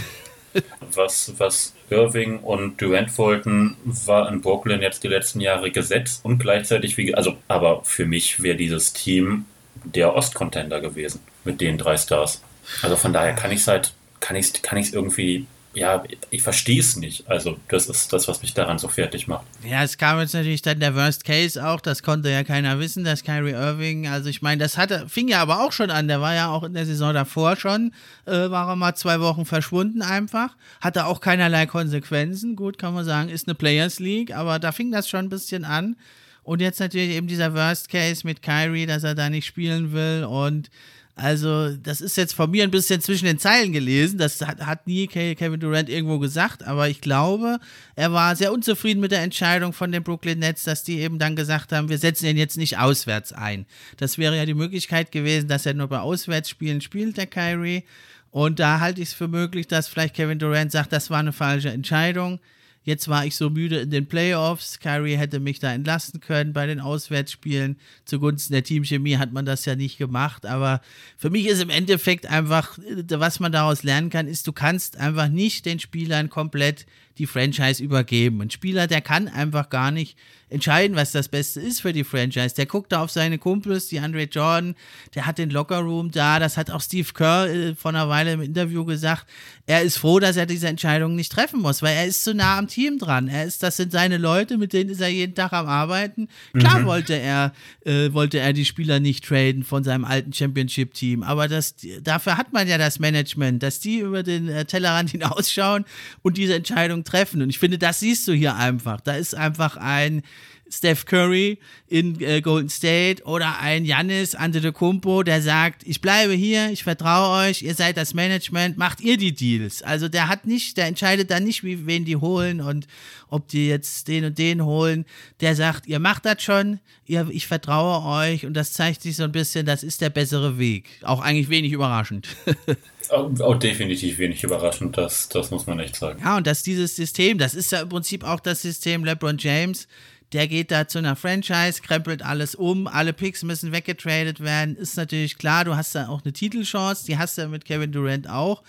[0.93, 6.39] was, was Irving und Durant wollten, war in Brooklyn jetzt die letzten Jahre gesetzt und
[6.39, 9.45] gleichzeitig, wie, also, aber für mich wäre dieses Team
[9.83, 12.41] der Ostcontender gewesen mit den drei Stars.
[12.81, 16.79] Also von daher kann ich es halt, kann ich es kann irgendwie ja, ich verstehe
[16.79, 17.29] es nicht.
[17.29, 19.45] Also, das ist das, was mich daran so fertig macht.
[19.63, 23.03] Ja, es kam jetzt natürlich dann der Worst Case auch, das konnte ja keiner wissen,
[23.03, 26.21] dass Kyrie Irving, also ich meine, das hatte, fing ja aber auch schon an, der
[26.21, 27.93] war ja auch in der Saison davor schon,
[28.25, 33.05] äh, war er mal zwei Wochen verschwunden einfach, hatte auch keinerlei Konsequenzen, gut, kann man
[33.05, 35.95] sagen, ist eine Players League, aber da fing das schon ein bisschen an.
[36.43, 40.25] Und jetzt natürlich eben dieser Worst Case mit Kyrie, dass er da nicht spielen will
[40.25, 40.69] und
[41.17, 44.17] also, das ist jetzt von mir ein bisschen zwischen den Zeilen gelesen.
[44.17, 47.59] Das hat, hat nie Kevin Durant irgendwo gesagt, aber ich glaube,
[47.95, 51.37] er war sehr unzufrieden mit der Entscheidung von den Brooklyn Nets, dass die eben dann
[51.37, 53.65] gesagt haben, wir setzen ihn jetzt nicht auswärts ein.
[53.95, 57.85] Das wäre ja die Möglichkeit gewesen, dass er nur bei Auswärtsspielen spielt, der Kyrie.
[58.29, 61.31] Und da halte ich es für möglich, dass vielleicht Kevin Durant sagt, das war eine
[61.31, 62.41] falsche Entscheidung.
[62.85, 64.79] Jetzt war ich so müde in den Playoffs.
[64.79, 67.77] Kyrie hätte mich da entlasten können bei den Auswärtsspielen.
[68.05, 70.45] Zugunsten der Teamchemie hat man das ja nicht gemacht.
[70.45, 70.81] Aber
[71.17, 72.77] für mich ist im Endeffekt einfach,
[73.09, 76.85] was man daraus lernen kann, ist, du kannst einfach nicht den Spielern komplett
[77.17, 78.41] die Franchise übergeben.
[78.41, 80.17] Ein Spieler, der kann einfach gar nicht
[80.49, 82.55] entscheiden, was das Beste ist für die Franchise.
[82.55, 84.75] Der guckt da auf seine Kumpels, die Andre Jordan,
[85.15, 88.41] der hat den Lockerroom da, das hat auch Steve Kerr äh, vor einer Weile im
[88.41, 89.25] Interview gesagt.
[89.65, 92.59] Er ist froh, dass er diese Entscheidung nicht treffen muss, weil er ist zu nah
[92.59, 93.27] am Team dran.
[93.27, 96.27] Er ist, das sind seine Leute, mit denen ist er jeden Tag am Arbeiten.
[96.53, 96.85] Klar mhm.
[96.85, 97.51] wollte er,
[97.83, 102.53] äh, wollte er die Spieler nicht traden von seinem alten Championship-Team, aber das, dafür hat
[102.53, 105.85] man ja das Management, dass die über den äh, Tellerrand hinausschauen
[106.21, 107.41] und diese Entscheidung treffen.
[107.41, 108.99] Und ich finde, das siehst du hier einfach.
[109.01, 110.23] Da ist einfach ein
[110.69, 116.71] Steph Curry in äh, Golden State oder ein Janis Antetokounmpo, der sagt, ich bleibe hier,
[116.71, 119.83] ich vertraue euch, ihr seid das Management, macht ihr die Deals.
[119.83, 122.87] Also der hat nicht, der entscheidet dann nicht, wie, wen die holen und
[123.29, 125.05] ob die jetzt den und den holen.
[125.41, 129.23] Der sagt, ihr macht das schon, ihr, ich vertraue euch und das zeigt sich so
[129.23, 130.85] ein bisschen, das ist der bessere Weg.
[131.03, 132.27] Auch eigentlich wenig überraschend.
[133.09, 136.19] Auch, definitiv wenig überraschend, das, das muss man echt sagen.
[136.23, 139.87] Ja, und dass dieses System, das ist ja im Prinzip auch das System LeBron James,
[140.33, 144.75] der geht da zu einer Franchise, krempelt alles um, alle Picks müssen weggetradet werden.
[144.75, 148.29] Ist natürlich klar, du hast da auch eine Titelchance, die hast du mit Kevin Durant
[148.29, 148.63] auch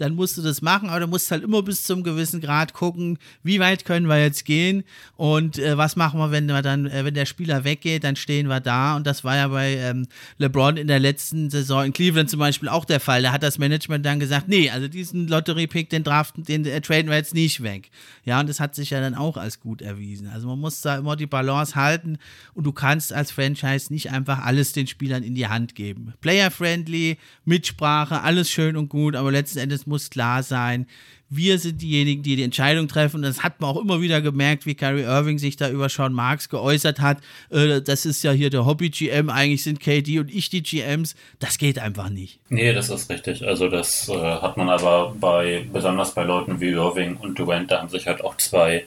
[0.00, 3.18] dann musst du das machen, aber du musst halt immer bis zum gewissen Grad gucken,
[3.42, 4.84] wie weit können wir jetzt gehen
[5.16, 8.48] und äh, was machen wir, wenn wir dann, äh, wenn der Spieler weggeht, dann stehen
[8.48, 10.06] wir da und das war ja bei ähm,
[10.38, 13.22] LeBron in der letzten Saison in Cleveland zum Beispiel auch der Fall.
[13.22, 17.10] Da hat das Management dann gesagt, nee, also diesen Lottery-Pick, den draften, den äh, traden
[17.10, 17.90] wir jetzt nicht weg.
[18.24, 20.28] Ja, und das hat sich ja dann auch als gut erwiesen.
[20.28, 22.18] Also man muss da immer die Balance halten
[22.54, 26.14] und du kannst als Franchise nicht einfach alles den Spielern in die Hand geben.
[26.20, 30.86] Player-friendly, Mitsprache, alles schön und gut, aber letzten Endes muss klar sein,
[31.30, 33.18] wir sind diejenigen, die die Entscheidung treffen.
[33.18, 36.12] Und das hat man auch immer wieder gemerkt, wie Kyrie Irving sich da über Sean
[36.12, 37.18] Marks geäußert hat.
[37.50, 41.14] Äh, das ist ja hier der Hobby-GM, eigentlich sind KD und ich die GMs.
[41.38, 42.40] Das geht einfach nicht.
[42.48, 43.46] Nee, das ist richtig.
[43.46, 47.80] Also das äh, hat man aber bei, besonders bei Leuten wie Irving und Durant, da
[47.80, 48.84] haben sich halt auch zwei,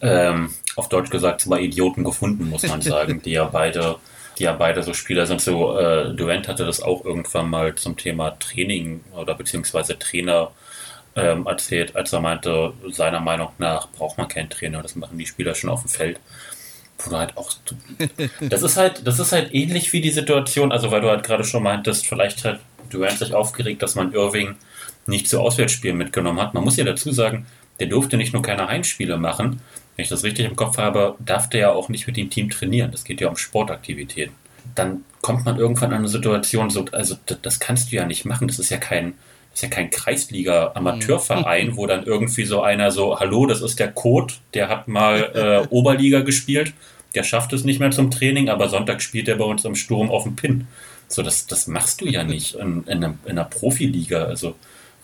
[0.00, 3.96] ähm, auf Deutsch gesagt, zwei Idioten gefunden, muss man sagen, die ja beide
[4.38, 5.40] die ja beide so Spieler sind.
[5.40, 10.50] So, äh, Durant hatte das auch irgendwann mal zum Thema Training oder beziehungsweise Trainer
[11.14, 15.26] ähm, erzählt, als er meinte, seiner Meinung nach braucht man keinen Trainer, das machen die
[15.26, 16.20] Spieler schon auf dem Feld.
[16.98, 17.52] Wo du halt auch.
[18.40, 21.44] Das ist halt, das ist halt ähnlich wie die Situation, also weil du halt gerade
[21.44, 22.60] schon meintest, vielleicht hat
[22.90, 24.54] Durant sich aufgeregt, dass man Irving
[25.06, 26.54] nicht zu Auswärtsspielen mitgenommen hat.
[26.54, 27.46] Man muss ja dazu sagen,
[27.80, 29.60] der durfte nicht nur keine Heimspiele machen,
[29.96, 32.50] wenn ich das richtig im Kopf habe, darf der ja auch nicht mit dem Team
[32.50, 32.90] trainieren.
[32.92, 34.34] Das geht ja um Sportaktivitäten.
[34.74, 38.26] Dann kommt man irgendwann an eine Situation, so, also das, das kannst du ja nicht
[38.26, 38.46] machen.
[38.46, 39.14] Das ist ja kein,
[39.50, 41.76] das ist ja kein Kreisliga-Amateurverein, mhm.
[41.76, 45.66] wo dann irgendwie so einer so, hallo, das ist der Code, der hat mal äh,
[45.74, 46.74] Oberliga gespielt,
[47.14, 50.10] der schafft es nicht mehr zum Training, aber Sonntag spielt er bei uns im Sturm
[50.10, 50.68] auf dem Pin.
[51.08, 54.24] So, das, das machst du ja nicht in, in, einer, in einer Profiliga.
[54.24, 54.56] Also,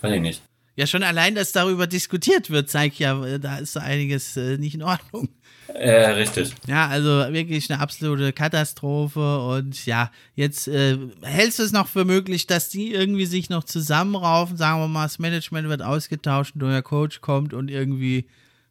[0.03, 0.43] weiß ich nicht.
[0.75, 4.75] Ja, schon allein, dass darüber diskutiert wird, zeigt ja, äh, da ist einiges äh, nicht
[4.75, 5.29] in Ordnung.
[5.69, 6.53] Äh, richtig.
[6.67, 9.39] Ja, also wirklich eine absolute Katastrophe.
[9.41, 13.65] Und ja, jetzt äh, hältst du es noch für möglich, dass die irgendwie sich noch
[13.65, 14.57] zusammenraufen?
[14.57, 18.27] Sagen wir mal, das Management wird ausgetauscht, ein neuer Coach kommt und irgendwie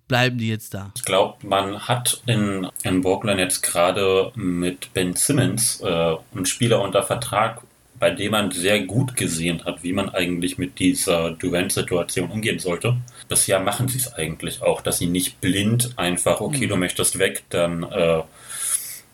[0.08, 0.92] bleiben die jetzt da?
[0.96, 6.82] Ich glaube, man hat in, in Brooklyn jetzt gerade mit Ben Simmons äh, einen Spieler
[6.82, 7.62] unter Vertrag
[8.02, 12.98] bei dem man sehr gut gesehen hat, wie man eigentlich mit dieser Durant-Situation umgehen sollte.
[13.30, 16.80] Bisher machen sie es eigentlich auch, dass sie nicht blind einfach, okay, du mhm.
[16.80, 18.24] möchtest weg, dann äh,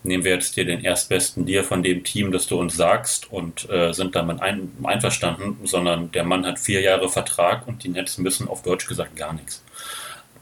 [0.03, 3.69] nehmen wir jetzt dir den erstbesten Deal von dem Team, das du uns sagst und
[3.69, 8.17] äh, sind damit ein, einverstanden, sondern der Mann hat vier Jahre Vertrag und die Nets
[8.17, 9.65] müssen auf Deutsch gesagt gar nichts.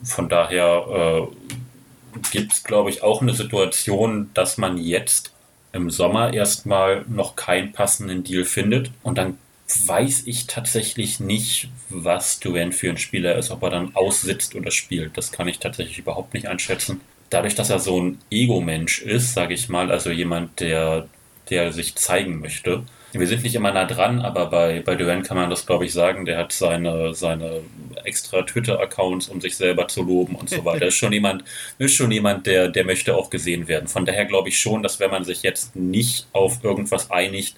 [0.04, 5.32] Von daher äh, gibt es, glaube ich, auch eine Situation, dass man jetzt
[5.76, 9.38] im Sommer erstmal noch keinen passenden Deal findet und dann
[9.86, 14.70] weiß ich tatsächlich nicht, was Duane für ein Spieler ist, ob er dann aussitzt oder
[14.70, 15.16] spielt.
[15.16, 17.00] Das kann ich tatsächlich überhaupt nicht einschätzen.
[17.30, 21.08] Dadurch, dass er so ein Ego-Mensch ist, sage ich mal, also jemand, der,
[21.50, 22.84] der sich zeigen möchte,
[23.18, 25.92] wir sind nicht immer nah dran, aber bei, bei Duran kann man das, glaube ich,
[25.92, 26.24] sagen.
[26.24, 27.60] Der hat seine, seine
[28.04, 30.86] extra Twitter-Accounts, um sich selber zu loben und so weiter.
[30.88, 31.44] ist schon jemand,
[31.78, 33.88] ist schon jemand, der, der möchte auch gesehen werden.
[33.88, 37.56] Von daher glaube ich schon, dass wenn man sich jetzt nicht auf irgendwas einigt,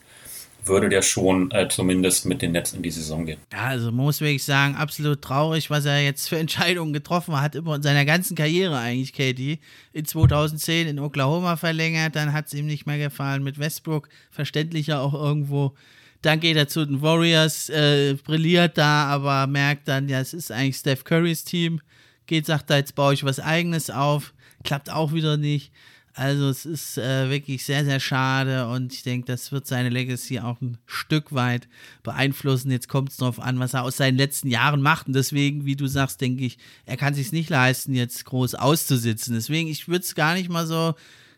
[0.68, 3.38] würde der schon äh, zumindest mit den Netzen in die Saison gehen.
[3.52, 7.76] Ja, also muss wirklich sagen, absolut traurig, was er jetzt für Entscheidungen getroffen hat, immer
[7.76, 9.58] in seiner ganzen Karriere eigentlich, Katie.
[9.92, 15.00] In 2010 in Oklahoma verlängert, dann hat es ihm nicht mehr gefallen mit Westbrook, verständlicher
[15.00, 15.74] auch irgendwo.
[16.22, 20.50] Dann geht er zu den Warriors, äh, brilliert da, aber merkt dann, ja, es ist
[20.50, 21.80] eigentlich Steph Currys Team.
[22.26, 24.34] Geht, sagt er, jetzt baue ich was Eigenes auf.
[24.64, 25.72] Klappt auch wieder nicht.
[26.18, 30.40] Also es ist äh, wirklich sehr, sehr schade und ich denke, das wird seine Legacy
[30.40, 31.68] auch ein Stück weit
[32.02, 32.72] beeinflussen.
[32.72, 35.76] Jetzt kommt es darauf an, was er aus seinen letzten Jahren macht und deswegen, wie
[35.76, 39.34] du sagst, denke ich, er kann sich nicht leisten, jetzt groß auszusitzen.
[39.34, 40.96] Deswegen, ich würde es gar nicht mal so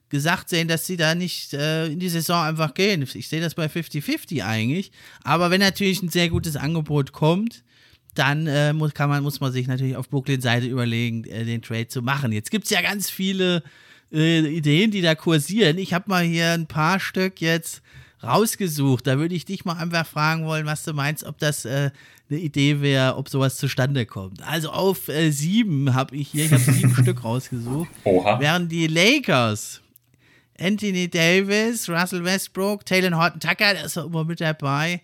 [0.08, 3.06] gesagt sehen, dass sie da nicht äh, in die Saison einfach gehen.
[3.12, 4.92] Ich sehe das bei 50-50 eigentlich.
[5.22, 7.64] Aber wenn natürlich ein sehr gutes Angebot kommt,
[8.14, 11.88] dann äh, muss, kann man, muss man sich natürlich auf Brooklyn-Seite überlegen, äh, den Trade
[11.88, 12.32] zu machen.
[12.32, 13.62] Jetzt gibt es ja ganz viele
[14.12, 15.78] äh, Ideen, die da kursieren.
[15.78, 17.82] Ich habe mal hier ein paar Stück jetzt
[18.22, 19.06] rausgesucht.
[19.06, 21.90] Da würde ich dich mal einfach fragen wollen, was du meinst, ob das äh,
[22.30, 24.42] eine Idee wäre, ob sowas zustande kommt.
[24.42, 27.90] Also auf äh, sieben habe ich hier, ich habe sieben Stück rausgesucht.
[28.04, 28.38] Oha.
[28.40, 29.80] Während die Lakers
[30.58, 35.00] Anthony Davis, Russell Westbrook, Taylor Horton Tucker, der ist auch immer mit dabei.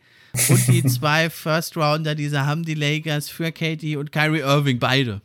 [0.50, 5.22] Und die zwei First Rounder, diese haben die Lakers für Katie und Kyrie Irving, beide.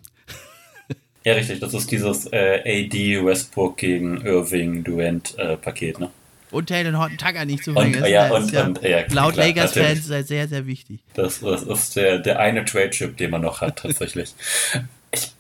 [1.24, 1.60] Ja, richtig.
[1.60, 6.10] Das ist dieses äh, AD Westbrook gegen Irving Durant äh, Paket, ne?
[6.52, 8.06] Und Taylor Horton Tucker nicht zu vergessen.
[8.08, 11.00] Ja, und, ja, und, ja, laut Lakers-Fans ist sehr, sehr wichtig.
[11.14, 14.34] Das, das ist der, der eine Trade-Chip, den man noch hat, tatsächlich.
[15.12, 15.32] ich,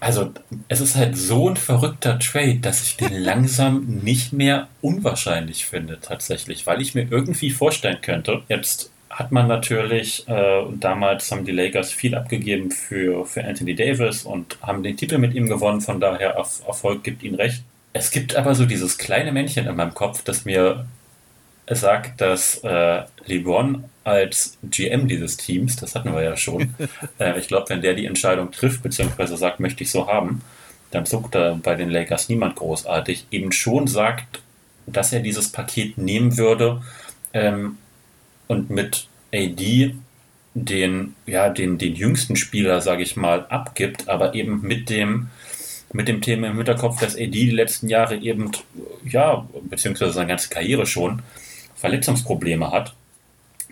[0.00, 0.32] also,
[0.66, 6.00] es ist halt so ein verrückter Trade, dass ich den langsam nicht mehr unwahrscheinlich finde,
[6.00, 6.66] tatsächlich.
[6.66, 11.92] Weil ich mir irgendwie vorstellen könnte, jetzt hat man natürlich, äh, damals haben die Lakers
[11.92, 16.30] viel abgegeben für, für Anthony Davis und haben den Titel mit ihm gewonnen, von daher
[16.30, 17.64] Erfolg gibt ihnen recht.
[17.92, 20.86] Es gibt aber so dieses kleine Männchen in meinem Kopf, das mir
[21.68, 26.74] sagt, dass äh, LeBron als GM dieses Teams, das hatten wir ja schon,
[27.18, 30.42] äh, ich glaube, wenn der die Entscheidung trifft, beziehungsweise sagt, möchte ich so haben,
[30.92, 34.40] dann zuckt da bei den Lakers niemand großartig, eben schon sagt,
[34.86, 36.82] dass er dieses Paket nehmen würde,
[37.32, 37.78] ähm,
[38.50, 39.94] und mit AD
[40.54, 45.28] den, ja, den, den jüngsten Spieler, sage ich mal, abgibt, aber eben mit dem,
[45.92, 48.50] mit dem Thema im Hinterkopf, dass AD die letzten Jahre eben,
[49.04, 51.22] ja, beziehungsweise seine ganze Karriere schon,
[51.76, 52.92] Verletzungsprobleme hat,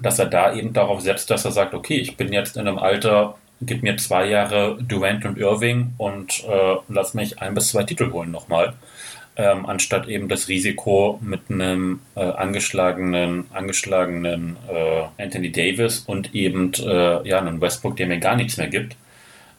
[0.00, 2.78] dass er da eben darauf setzt, dass er sagt, okay, ich bin jetzt in einem
[2.78, 7.82] Alter, gib mir zwei Jahre Durant und Irving und äh, lass mich ein bis zwei
[7.82, 8.74] Titel holen nochmal
[9.38, 16.72] ähm, anstatt eben das Risiko mit einem äh, angeschlagenen, angeschlagenen äh, Anthony Davis und eben
[16.74, 18.96] äh, ja, einem Westbrook, der mir gar nichts mehr gibt.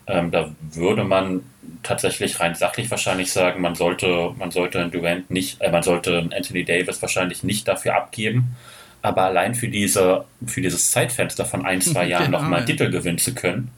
[0.05, 1.43] Ähm, da würde man
[1.81, 6.29] tatsächlich rein sachlich wahrscheinlich sagen, man sollte, man sollte einen Durant nicht, äh, man sollte
[6.35, 8.57] Anthony Davis wahrscheinlich nicht dafür abgeben.
[9.01, 12.91] Aber allein für diese, für dieses Zeitfenster von ein, zwei Jahren genau, nochmal einen Titel
[12.91, 13.71] gewinnen zu können,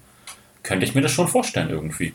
[0.64, 2.14] könnte ich mir das schon vorstellen irgendwie.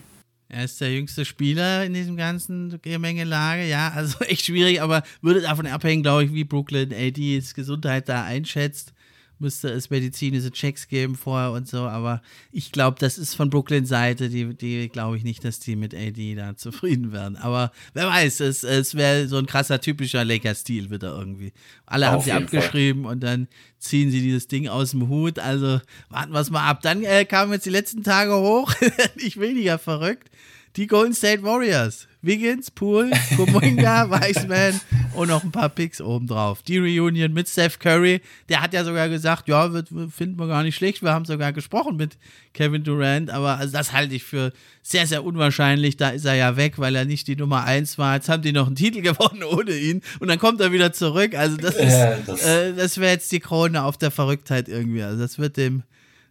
[0.49, 5.41] Er ist der jüngste Spieler in diesem ganzen Gemengelage, ja, also echt schwierig, aber würde
[5.41, 8.93] davon abhängen, glaube ich, wie Brooklyn ADs Gesundheit da einschätzt
[9.39, 12.23] müsste es medizinische Checks geben vorher und so, aber
[12.53, 15.95] ich glaube, das ist von Brooklyn Seite, die, die glaube ich nicht, dass die mit
[15.95, 17.37] AD da zufrieden werden.
[17.37, 21.53] Aber wer weiß, es, es wäre so ein krasser, typischer Lakers-Stil wieder irgendwie.
[21.85, 23.13] Alle Auf haben sie abgeschrieben Fall.
[23.13, 25.39] und dann ziehen sie dieses Ding aus dem Hut.
[25.39, 26.83] Also warten wir es mal ab.
[26.83, 28.73] Dann äh, kamen jetzt die letzten Tage hoch,
[29.17, 30.31] nicht weniger verrückt,
[30.77, 32.09] die Golden State Warriors.
[32.27, 34.81] Wiggins, Poole, Kumunga, Weissman
[35.15, 36.63] und noch ein paar Picks obendrauf.
[36.63, 40.63] Die Reunion mit Steph Curry, der hat ja sogar gesagt, ja, wird, finden wir gar
[40.63, 41.03] nicht schlecht.
[41.03, 42.19] Wir haben sogar gesprochen mit
[42.53, 44.53] Kevin Durant, aber also das halte ich für
[44.83, 45.97] sehr, sehr unwahrscheinlich.
[45.97, 48.17] Da ist er ja weg, weil er nicht die Nummer 1 war.
[48.17, 51.35] Jetzt haben die noch einen Titel gewonnen ohne ihn und dann kommt er wieder zurück.
[51.35, 55.03] Also das ist, ja, das, äh, das wäre jetzt die Krone auf der Verrücktheit irgendwie.
[55.03, 55.85] Also das wird dem,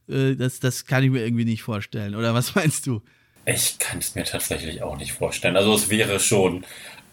[0.10, 2.16] äh, das, das kann ich mir irgendwie nicht vorstellen.
[2.16, 3.02] Oder was meinst du?
[3.46, 5.56] Ich kann es mir tatsächlich auch nicht vorstellen.
[5.56, 6.66] Also es wäre schon,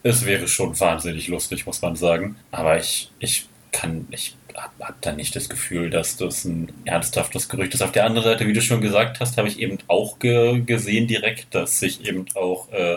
[0.03, 2.37] es wäre schon wahnsinnig lustig, muss man sagen.
[2.51, 7.49] Aber ich, ich kann, ich habe hab da nicht das Gefühl, dass das ein ernsthaftes
[7.49, 7.83] Gerücht ist.
[7.83, 11.07] Auf der anderen Seite, wie du schon gesagt hast, habe ich eben auch ge gesehen
[11.07, 12.97] direkt, dass sich eben auch äh,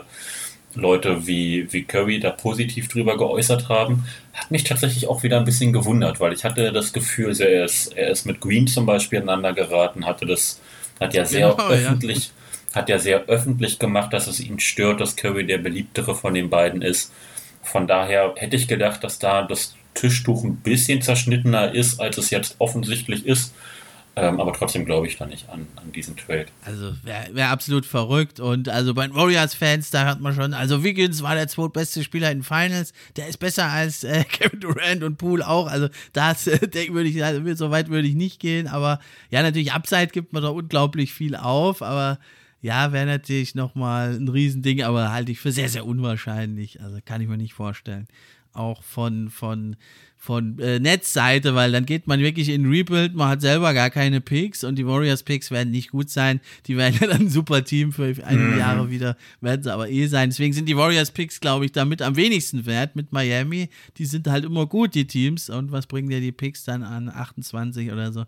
[0.76, 5.46] Leute wie, wie Curry da positiv drüber geäußert haben, hat mich tatsächlich auch wieder ein
[5.46, 9.20] bisschen gewundert, weil ich hatte das Gefühl, er ist, er ist mit Green zum Beispiel
[9.20, 10.60] aneinander geraten, hatte das,
[11.00, 12.32] hat ja sehr genau, öffentlich, ja.
[12.76, 16.50] Hat ja sehr öffentlich gemacht, dass es ihn stört, dass Curry der beliebtere von den
[16.50, 17.12] beiden ist.
[17.64, 22.30] Von daher hätte ich gedacht, dass da das Tischtuch ein bisschen zerschnittener ist, als es
[22.30, 23.54] jetzt offensichtlich ist.
[24.18, 26.46] Ähm, aber trotzdem glaube ich da nicht an, an diesen Trade.
[26.64, 28.40] Also wäre wär absolut verrückt.
[28.40, 32.32] Und also bei den Warriors-Fans, da hat man schon, also Wiggins war der zweitbeste Spieler
[32.32, 32.94] in Finals.
[33.18, 35.68] Der ist besser als äh, Kevin Durant und Poole auch.
[35.68, 36.60] Also das äh,
[36.92, 38.68] würde ich, also, so weit würde ich nicht gehen.
[38.68, 39.00] Aber
[39.32, 41.82] ja, natürlich, Upside gibt man da unglaublich viel auf.
[41.82, 42.20] Aber
[42.62, 46.82] ja, wäre natürlich nochmal ein Riesending, aber halte ich für sehr, sehr unwahrscheinlich.
[46.82, 48.08] Also kann ich mir nicht vorstellen.
[48.54, 49.76] Auch von, von
[50.26, 54.22] von äh, Netzseite, weil dann geht man wirklich in Rebuild, man hat selber gar keine
[54.22, 56.42] Picks und die Warriors Picks werden nicht gut sein.
[56.66, 58.58] Die werden ja dann ein super Team für einige mhm.
[58.58, 60.32] Jahre wieder, werden sie aber eh sein.
[60.32, 63.70] Deswegen sind die Warriors Picks, glaube ich, damit am wenigsten wert mit Miami.
[63.98, 65.50] Die sind halt immer gut, die Teams.
[65.50, 68.26] Und was bringen dir die Picks dann an 28 oder so?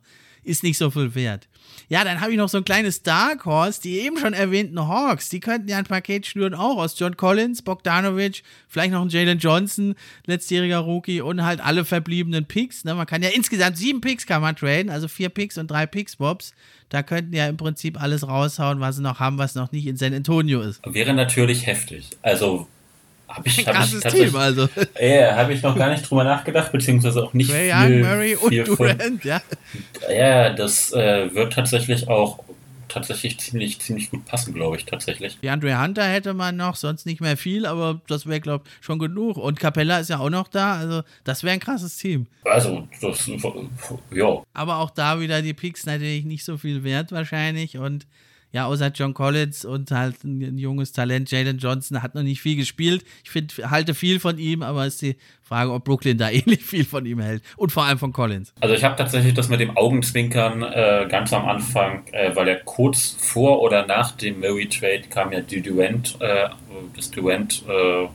[0.47, 1.47] Ist nicht so viel wert.
[1.89, 5.29] Ja, dann habe ich noch so ein kleines Dark Horse, die eben schon erwähnten Hawks.
[5.29, 9.39] Die könnten ja ein Paket schnüren, auch aus John Collins, Bogdanovic, vielleicht noch ein Jalen
[9.39, 9.95] Johnson,
[10.25, 12.83] letztjähriger Rookie und halt alle verbliebenen Picks.
[12.83, 12.95] Ne?
[12.95, 16.17] Man kann ja insgesamt sieben Picks kann man traden, also vier Picks und drei Picks,
[16.17, 16.53] Bobs.
[16.89, 19.97] Da könnten ja im Prinzip alles raushauen, was sie noch haben, was noch nicht in
[19.97, 20.81] San Antonio ist.
[20.85, 22.09] Wäre natürlich heftig.
[22.21, 22.67] Also
[23.28, 24.69] habe ich, hab ich Team, also.
[24.99, 28.38] Ja, habe ich noch gar nicht drüber nachgedacht, beziehungsweise auch nicht Ray viel, Young, Murray
[28.38, 29.41] viel und Durant, von, ja.
[30.09, 32.39] Ja, das äh, wird tatsächlich auch
[32.88, 35.38] tatsächlich ziemlich, ziemlich gut passen, glaube ich, tatsächlich.
[35.41, 38.86] Die Andre Hunter hätte man noch, sonst nicht mehr viel, aber das wäre, glaube ich,
[38.86, 39.38] schon genug.
[39.38, 42.28] Und Capella ist ja auch noch da, also das wäre ein krasses Team.
[42.45, 43.30] Also, das,
[44.11, 44.41] ja.
[44.53, 48.07] Aber auch da wieder die Picks natürlich nicht so viel wert wahrscheinlich und
[48.57, 52.41] ja, außer John Collins und halt ein, ein junges Talent, Jalen Johnson, hat noch nicht
[52.41, 53.05] viel gespielt.
[53.23, 56.83] Ich find, halte viel von ihm, aber ist die Frage, ob Brooklyn da ähnlich viel
[56.83, 57.43] von ihm hält.
[57.55, 58.55] Und vor allem von Collins.
[58.59, 62.55] Also ich habe tatsächlich das mit dem Augenzwinkern äh, ganz am Anfang, äh, weil er
[62.61, 66.49] kurz vor oder nach dem Murray Trade kam ja die Durant, äh,
[66.95, 68.07] das Durant äh,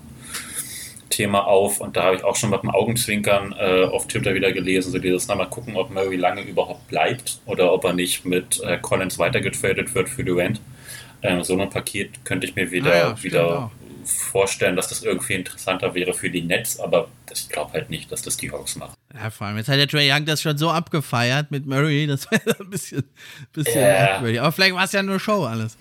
[1.13, 4.51] Thema auf und da habe ich auch schon mit dem Augenzwinkern äh, auf Twitter wieder
[4.51, 8.61] gelesen, so dieses mal gucken, ob Murray lange überhaupt bleibt oder ob er nicht mit
[8.63, 10.61] äh, Collins weitergetradet wird für Durant.
[11.23, 13.71] Ähm, so ein Paket könnte ich mir wieder, ah ja, wieder
[14.05, 18.23] vorstellen, dass das irgendwie interessanter wäre für die Nets, aber ich glaube halt nicht, dass
[18.23, 18.95] das die Hawks machen.
[19.15, 22.31] Ja, vor allem, jetzt hat der Trey Young das schon so abgefeiert mit Murray, das
[22.31, 23.05] wäre ein bisschen,
[23.53, 25.77] bisschen äh, Aber vielleicht war es ja nur Show alles.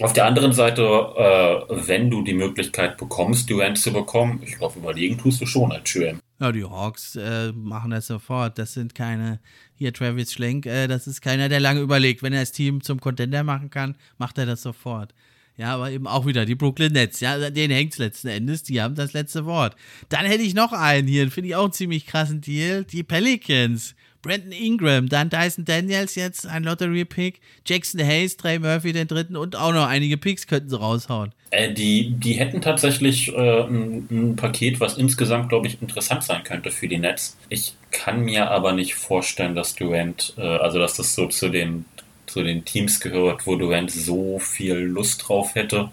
[0.00, 4.78] Auf der anderen Seite, äh, wenn du die Möglichkeit bekommst, Durant zu bekommen, ich glaube,
[4.78, 6.20] überlegen tust du schon als GM.
[6.40, 8.58] Ja, die Hawks äh, machen das sofort.
[8.58, 9.40] Das sind keine,
[9.74, 12.22] hier Travis Schlenk, äh, das ist keiner, der lange überlegt.
[12.22, 15.14] Wenn er das Team zum Contender machen kann, macht er das sofort.
[15.56, 17.18] Ja, aber eben auch wieder die Brooklyn Nets.
[17.18, 18.62] Ja, denen hängt es letzten Endes.
[18.62, 19.74] Die haben das letzte Wort.
[20.08, 22.84] Dann hätte ich noch einen hier, finde ich auch einen ziemlich krassen Deal.
[22.84, 23.96] Die Pelicans.
[24.22, 29.56] Brandon Ingram, dann Dyson Daniels jetzt ein Lottery-Pick, Jackson Hayes, Trey Murphy den dritten und
[29.56, 31.32] auch noch einige Picks könnten sie raushauen.
[31.50, 36.42] Äh, die, die hätten tatsächlich äh, ein, ein, Paket, was insgesamt, glaube ich, interessant sein
[36.42, 37.36] könnte für die Nets.
[37.48, 41.84] Ich kann mir aber nicht vorstellen, dass Durant, äh, also dass das so zu den,
[42.26, 45.90] zu den Teams gehört, wo Durant so viel Lust drauf hätte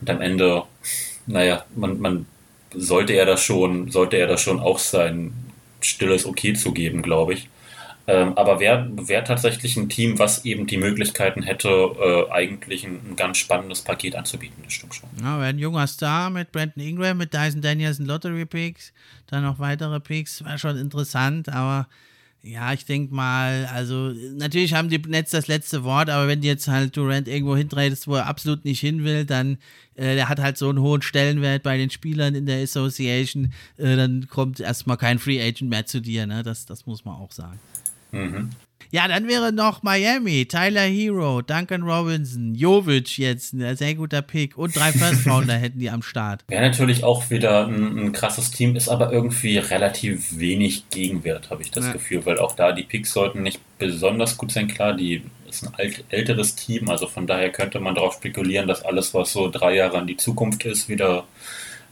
[0.00, 0.64] und am Ende,
[1.26, 2.26] naja, man, man
[2.74, 5.32] sollte er das schon, sollte er das schon auch sein
[5.80, 7.48] stilles Okay zu geben, glaube ich.
[8.08, 13.00] Ähm, aber wäre wär tatsächlich ein Team, was eben die Möglichkeiten hätte, äh, eigentlich ein,
[13.06, 15.10] ein, ganz spannendes Paket anzubieten, das stimmt schon.
[15.22, 18.94] Ja, wäre ein junger Star mit Brandon Ingram, mit Dyson Daniels Lottery Picks,
[19.26, 21.86] dann noch weitere Picks, wäre schon interessant, aber
[22.42, 26.48] ja, ich denke mal, also natürlich haben die Nets das letzte Wort, aber wenn die
[26.48, 29.58] jetzt halt Durant irgendwo hintreidest, wo er absolut nicht hin will, dann
[29.96, 33.96] äh, der hat halt so einen hohen Stellenwert bei den Spielern in der Association, äh,
[33.96, 36.42] dann kommt erstmal kein Free Agent mehr zu dir, ne?
[36.42, 37.58] Das, das muss man auch sagen.
[38.12, 38.50] Mhm.
[38.90, 44.56] Ja, dann wäre noch Miami, Tyler Hero, Duncan Robinson, Jovic jetzt, ein sehr guter Pick
[44.56, 46.44] und drei First Rounder hätten die am Start.
[46.48, 51.62] Wäre natürlich auch wieder ein, ein, krasses Team, ist aber irgendwie relativ wenig Gegenwert, habe
[51.62, 51.92] ich das ja.
[51.92, 54.68] Gefühl, weil auch da die Picks sollten nicht besonders gut sein.
[54.68, 58.82] Klar, die ist ein alt, älteres Team, also von daher könnte man darauf spekulieren, dass
[58.82, 61.24] alles, was so drei Jahre in die Zukunft ist, wieder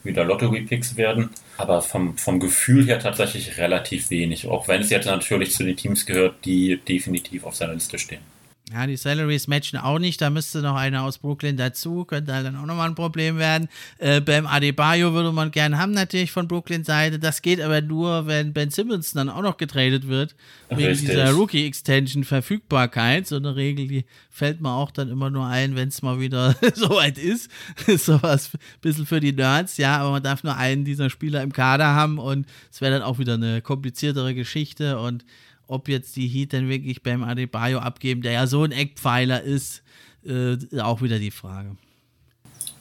[0.06, 1.30] wieder Lottery-Picks werden.
[1.58, 4.46] Aber vom, vom Gefühl her tatsächlich relativ wenig.
[4.46, 8.35] Auch wenn es jetzt natürlich zu den Teams gehört, die definitiv auf seiner Liste stehen.
[8.72, 10.20] Ja, die Salaries matchen auch nicht.
[10.20, 12.04] Da müsste noch einer aus Brooklyn dazu.
[12.04, 13.68] Könnte halt dann auch nochmal ein Problem werden.
[13.98, 17.20] Äh, Bam Adebayo würde man gern haben, natürlich von Brooklyn-Seite.
[17.20, 20.34] Das geht aber nur, wenn Ben Simmons dann auch noch getradet wird.
[20.68, 21.10] Wegen Richtig.
[21.10, 23.28] dieser Rookie-Extension-Verfügbarkeit.
[23.28, 26.56] So eine Regel, die fällt mir auch dann immer nur ein, wenn es mal wieder
[26.74, 27.48] soweit ist.
[27.86, 29.98] ist sowas ein bisschen für die Nerds, ja.
[29.98, 33.20] Aber man darf nur einen dieser Spieler im Kader haben und es wäre dann auch
[33.20, 35.24] wieder eine kompliziertere Geschichte und
[35.66, 39.82] ob jetzt die Heat dann wirklich beim Adebayo abgeben, der ja so ein Eckpfeiler ist,
[40.24, 41.76] äh, auch wieder die Frage.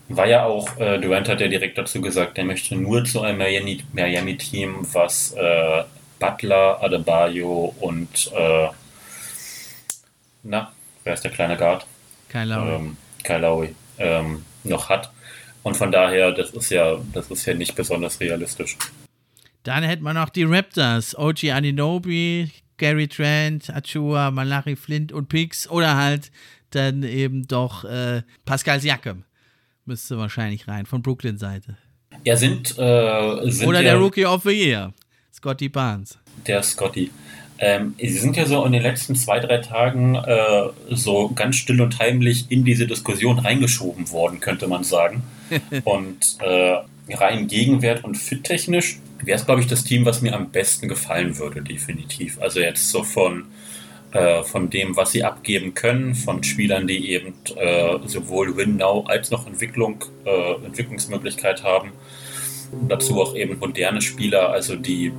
[0.08, 3.40] War ja auch, äh, Durant hat ja direkt dazu gesagt, er möchte nur zu einem
[3.40, 5.84] Miami- Miami-Team, was äh,
[6.20, 8.68] Butler, Adebayo und äh,
[10.44, 10.72] na,
[11.04, 11.88] wer ist der kleine Guard?
[12.30, 12.76] Kein Lowry.
[12.76, 15.12] Ähm, Kyle Lowry ähm, noch hat.
[15.64, 18.78] Und von daher, das ist ja, das ist ja nicht besonders realistisch.
[19.64, 25.70] Dann hätten wir noch die Raptors, OG Aninobi, Gary Trent, Achua, Malachi Flint und Pix
[25.70, 26.32] oder halt
[26.72, 29.24] dann eben doch äh, Pascal Siakam.
[29.86, 31.78] Müsste wahrscheinlich rein, von Brooklyn-Seite.
[32.24, 34.94] Ja, sind, äh, sind Oder ja, der Rookie of the Year,
[35.34, 36.18] Scotty Barnes.
[36.48, 37.12] der Scotty.
[37.58, 41.82] Ähm, sie sind ja so in den letzten zwei, drei Tagen äh, so ganz still
[41.82, 45.24] und heimlich in diese Diskussion reingeschoben worden, könnte man sagen.
[45.86, 46.78] und äh,
[47.14, 51.38] rein Gegenwert und fittechnisch wäre es, glaube ich, das Team, was mir am besten gefallen
[51.38, 52.40] würde, definitiv.
[52.42, 53.46] Also jetzt so von,
[54.12, 59.32] äh, von dem, was sie abgeben können, von Spielern, die eben äh, sowohl Win-Now als
[59.32, 61.92] noch Entwicklung, äh, Entwicklungsmöglichkeit haben.
[62.88, 65.12] Dazu auch eben moderne Spieler, also die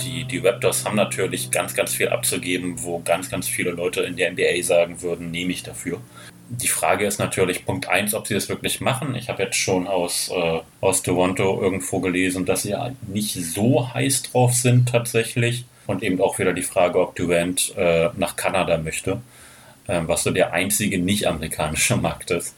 [0.00, 4.16] die, die Raptors haben natürlich ganz, ganz viel abzugeben, wo ganz, ganz viele Leute in
[4.16, 6.00] der NBA sagen würden, nehme ich dafür.
[6.48, 9.14] Die Frage ist natürlich Punkt 1, ob sie das wirklich machen.
[9.14, 13.92] Ich habe jetzt schon aus, äh, aus Toronto irgendwo gelesen, dass sie ja nicht so
[13.92, 15.64] heiß drauf sind tatsächlich.
[15.86, 19.20] Und eben auch wieder die Frage, ob Durant äh, nach Kanada möchte,
[19.86, 22.54] äh, was so der einzige nicht-amerikanische Markt ist.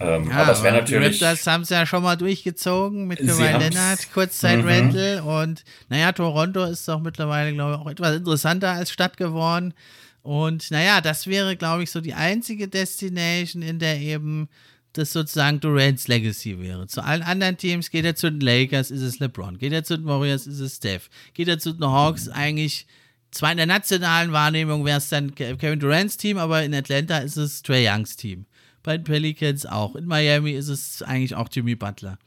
[0.00, 1.22] Ähm, Ja, aber es wäre die natürlich.
[1.22, 6.64] Raptors haben es ja schon mal durchgezogen mit Sie Kawhi Leonard, Kurzzeit-Rental und naja, Toronto
[6.64, 9.74] ist doch mittlerweile, glaube ich, auch etwas interessanter als Stadt geworden.
[10.22, 14.48] Und naja, das wäre, glaube ich, so die einzige Destination, in der eben
[14.92, 16.86] das sozusagen Durants Legacy wäre.
[16.86, 19.58] Zu allen anderen Teams geht er zu den Lakers, ist es LeBron.
[19.58, 21.08] Geht er zu den Warriors, ist es Steph.
[21.34, 22.86] Geht er zu den Hawks, eigentlich
[23.30, 27.18] zwar in der nationalen Wahrnehmung wäre es dann Ke- Kevin Durants Team, aber in Atlanta
[27.18, 28.44] ist es Trey Youngs Team.
[28.82, 29.96] Bei den Pelicans auch.
[29.96, 32.18] In Miami ist es eigentlich auch Jimmy Butler.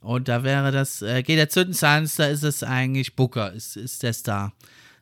[0.00, 3.52] Und da wäre das, äh, geht er zu den Suns, da ist es eigentlich Booker,
[3.52, 4.54] ist, ist der Star.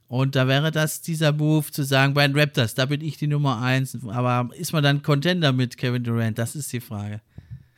[0.09, 3.27] Und da wäre das dieser Move zu sagen, bei den Raptors, da bin ich die
[3.27, 3.99] Nummer eins.
[4.09, 6.39] Aber ist man dann Contender mit Kevin Durant?
[6.39, 7.21] Das ist die Frage.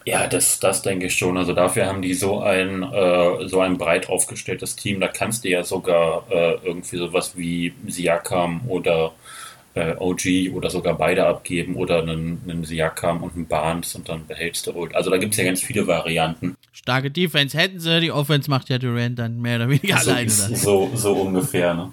[0.06, 1.36] Ja, das, das denke ich schon.
[1.36, 5.00] Also dafür haben die so ein, äh, so ein breit aufgestelltes Team.
[5.00, 9.12] Da kannst du ja sogar äh, irgendwie sowas wie Siakam oder
[9.76, 14.26] äh, OG oder sogar beide abgeben oder einen, einen Siakam und einen Barnes und dann
[14.26, 14.94] behältst du Old.
[14.94, 16.56] Also da gibt es ja ganz viele Varianten.
[16.72, 20.30] Starke Defense hätten sie, die Offense macht ja Durant dann mehr oder weniger So, alleine.
[20.30, 20.56] Dann.
[20.56, 21.74] so, so ungefähr.
[21.74, 21.92] Ne?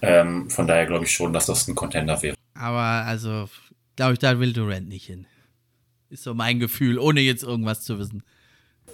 [0.00, 2.36] Ähm, von daher glaube ich schon, dass das ein Contender wäre.
[2.54, 3.48] Aber also,
[3.96, 5.26] glaube ich, da will Durant nicht hin.
[6.10, 8.22] Ist so mein Gefühl, ohne jetzt irgendwas zu wissen.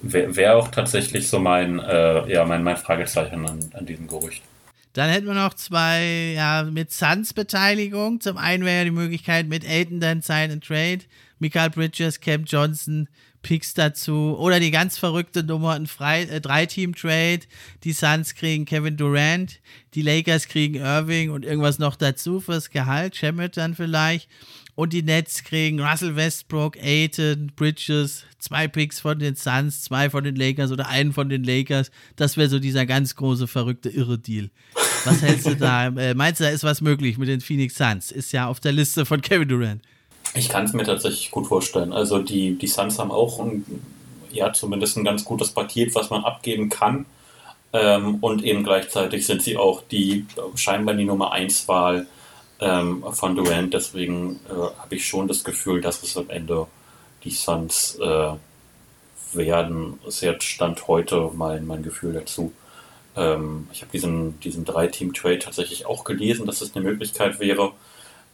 [0.00, 4.42] Wäre wär auch tatsächlich so mein, äh, ja, mein, mein Fragezeichen an, an diesem Gerücht.
[4.92, 8.20] Dann hätten wir noch zwei, ja, mit Suns Beteiligung.
[8.20, 11.00] Zum einen wäre ja die Möglichkeit mit Aiden dann Sign and Trade,
[11.38, 13.08] Michael Bridges, Cam Johnson,
[13.42, 17.40] Picks dazu oder die ganz verrückte Nummer, ein Frei äh, Drei-Team-Trade.
[17.84, 19.60] Die Suns kriegen Kevin Durant,
[19.94, 24.28] die Lakers kriegen Irving und irgendwas noch dazu fürs Gehalt, Shemet dann vielleicht.
[24.80, 30.24] Und die Nets kriegen Russell Westbrook, Aiton, Bridges, zwei Picks von den Suns, zwei von
[30.24, 31.90] den Lakers oder einen von den Lakers.
[32.16, 34.48] Das wäre so dieser ganz große, verrückte, irre Deal.
[35.04, 35.88] Was hältst du da?
[35.88, 38.10] Äh, meinst du, da ist was möglich mit den Phoenix Suns?
[38.10, 39.82] Ist ja auf der Liste von Kevin Durant.
[40.32, 41.92] Ich kann es mir tatsächlich gut vorstellen.
[41.92, 43.66] Also die, die Suns haben auch ein,
[44.32, 47.04] ja, zumindest ein ganz gutes Paket, was man abgeben kann.
[47.74, 50.24] Ähm, und eben gleichzeitig sind sie auch die
[50.54, 52.06] scheinbar die Nummer 1 Wahl
[52.60, 53.74] ähm, von Durant.
[53.74, 56.66] Deswegen äh, habe ich schon das Gefühl, dass es am Ende
[57.24, 58.32] die Suns äh,
[59.32, 59.98] werden.
[60.06, 62.52] Ist jetzt Stand heute mein, mein Gefühl dazu.
[63.16, 67.72] Ähm, ich habe diesen, diesen Drei-Team-Trade tatsächlich auch gelesen, dass es eine Möglichkeit wäre.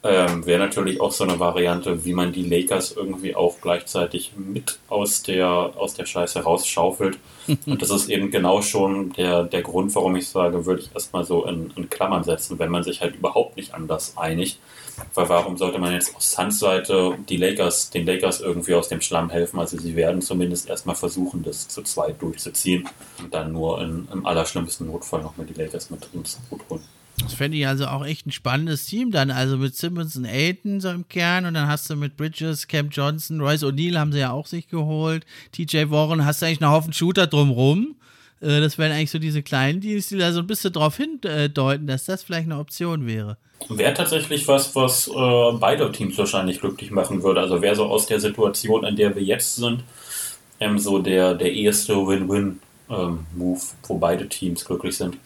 [0.03, 4.79] Ähm, Wäre natürlich auch so eine Variante, wie man die Lakers irgendwie auch gleichzeitig mit
[4.89, 7.19] aus der, aus der Scheiße rausschaufelt.
[7.67, 11.25] Und das ist eben genau schon der, der Grund, warum ich sage, würde ich erstmal
[11.25, 14.61] so in, in Klammern setzen, wenn man sich halt überhaupt nicht anders einigt.
[15.15, 19.01] Weil warum sollte man jetzt aus Suns Seite die Lakers, den Lakers irgendwie aus dem
[19.01, 19.59] Schlamm helfen?
[19.59, 22.89] Also sie werden zumindest erstmal versuchen, das zu zweit durchzuziehen
[23.23, 26.96] und dann nur in, im allerschlimmsten Notfall noch mal die Lakers mit ins Boot holen.
[27.23, 29.31] Das fände ich also auch echt ein spannendes Team dann.
[29.31, 32.91] Also mit Simmons und Aiton so im Kern und dann hast du mit Bridges, Cam
[32.91, 35.25] Johnson, Royce O'Neill haben sie ja auch sich geholt.
[35.53, 37.97] TJ Warren, hast du eigentlich einen Haufen Shooter drumrum.
[38.41, 41.87] Äh, das wären eigentlich so diese kleinen Deals, die da so ein bisschen darauf hindeuten,
[41.87, 43.39] dass das vielleicht eine Option wäre.
[43.69, 47.41] Wäre tatsächlich was, was äh, beide Teams wahrscheinlich glücklich machen würde.
[47.41, 49.83] Also wäre so aus der Situation, in der wir jetzt sind,
[50.61, 52.59] ähm, so der, der erste Win-Win-Move,
[52.91, 55.17] ähm, wo beide Teams glücklich sind.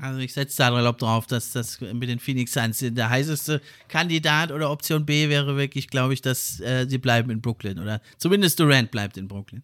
[0.00, 4.70] Also ich setze da drauf, dass das mit den Phoenix Suns der heißeste Kandidat oder
[4.70, 8.90] Option B wäre wirklich, glaube ich, dass äh, sie bleiben in Brooklyn oder zumindest Durant
[8.90, 9.62] bleibt in Brooklyn.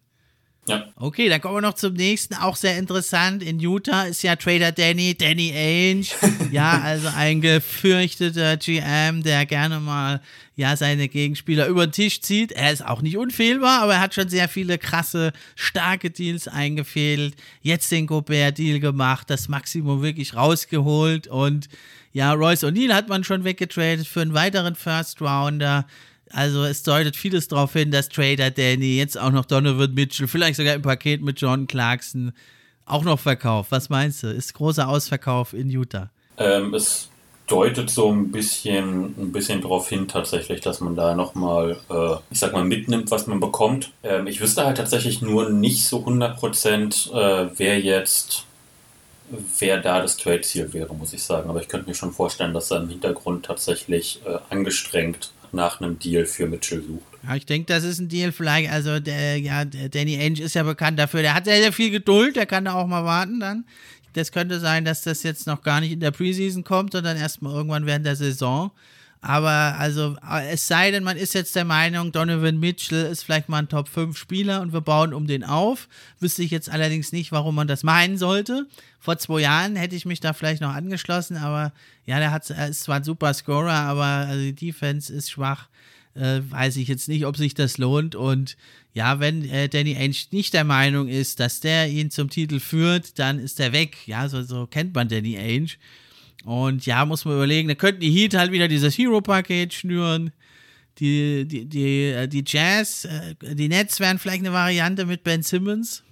[0.67, 0.85] Ja.
[0.95, 3.41] Okay, dann kommen wir noch zum nächsten, auch sehr interessant.
[3.41, 6.07] In Utah ist ja Trader Danny, Danny Ainge.
[6.51, 10.21] ja, also ein gefürchteter GM, der gerne mal
[10.55, 12.51] ja seine Gegenspieler über den Tisch zieht.
[12.51, 17.35] Er ist auch nicht unfehlbar, aber er hat schon sehr viele krasse, starke Deals eingefädelt.
[17.61, 21.69] Jetzt den Gobert-Deal gemacht, das Maximum wirklich rausgeholt und
[22.11, 25.85] ja, Royce O'Neill hat man schon weggetradet für einen weiteren First Rounder.
[26.31, 30.57] Also es deutet vieles darauf hin, dass Trader Danny jetzt auch noch Donovan Mitchell, vielleicht
[30.57, 32.33] sogar im Paket mit John Clarkson
[32.85, 33.71] auch noch verkauft.
[33.71, 34.27] Was meinst du?
[34.27, 36.09] Ist großer Ausverkauf in Utah?
[36.37, 37.09] Ähm, es
[37.47, 42.39] deutet so ein bisschen, ein bisschen darauf hin tatsächlich, dass man da nochmal, äh, ich
[42.39, 43.91] sag mal, mitnimmt, was man bekommt.
[44.03, 48.45] Ähm, ich wüsste halt tatsächlich nur nicht so 100%, äh, wer jetzt,
[49.59, 51.49] wer da das Trade-Ziel wäre, muss ich sagen.
[51.49, 55.99] Aber ich könnte mir schon vorstellen, dass er im Hintergrund tatsächlich äh, angestrengt nach einem
[55.99, 57.03] Deal für Mitchell sucht.
[57.23, 58.71] Ja, ich denke, das ist ein Deal vielleicht.
[58.71, 61.21] Also, der, ja, Danny Ainge ist ja bekannt dafür.
[61.21, 62.35] Der hat sehr, sehr viel Geduld.
[62.35, 63.65] Der kann da auch mal warten dann.
[64.13, 67.53] Das könnte sein, dass das jetzt noch gar nicht in der Preseason kommt, sondern erstmal
[67.53, 68.71] irgendwann während der Saison.
[69.21, 70.15] Aber also,
[70.49, 73.89] es sei denn, man ist jetzt der Meinung, Donovan Mitchell ist vielleicht mal ein Top
[73.89, 75.89] 5 Spieler und wir bauen um den auf.
[76.21, 78.65] Wüsste ich jetzt allerdings nicht, warum man das meinen sollte.
[78.97, 81.73] Vor zwei Jahren hätte ich mich da vielleicht noch angeschlossen, aber
[82.05, 85.67] ja, der hat, ist zwar ein super Scorer, aber also die Defense ist schwach.
[86.15, 88.15] Äh, weiß ich jetzt nicht, ob sich das lohnt.
[88.15, 88.55] Und
[88.93, 93.19] ja, wenn äh, Danny Ainge nicht der Meinung ist, dass der ihn zum Titel führt,
[93.19, 93.97] dann ist er weg.
[94.07, 95.71] Ja, so, so kennt man Danny Ainge.
[96.45, 100.31] Und ja, muss man überlegen, da könnten die Heat halt wieder dieses Hero-Paket schnüren.
[100.99, 105.43] Die, die, die, äh, die Jazz, äh, die Nets wären vielleicht eine Variante mit Ben
[105.43, 106.03] Simmons.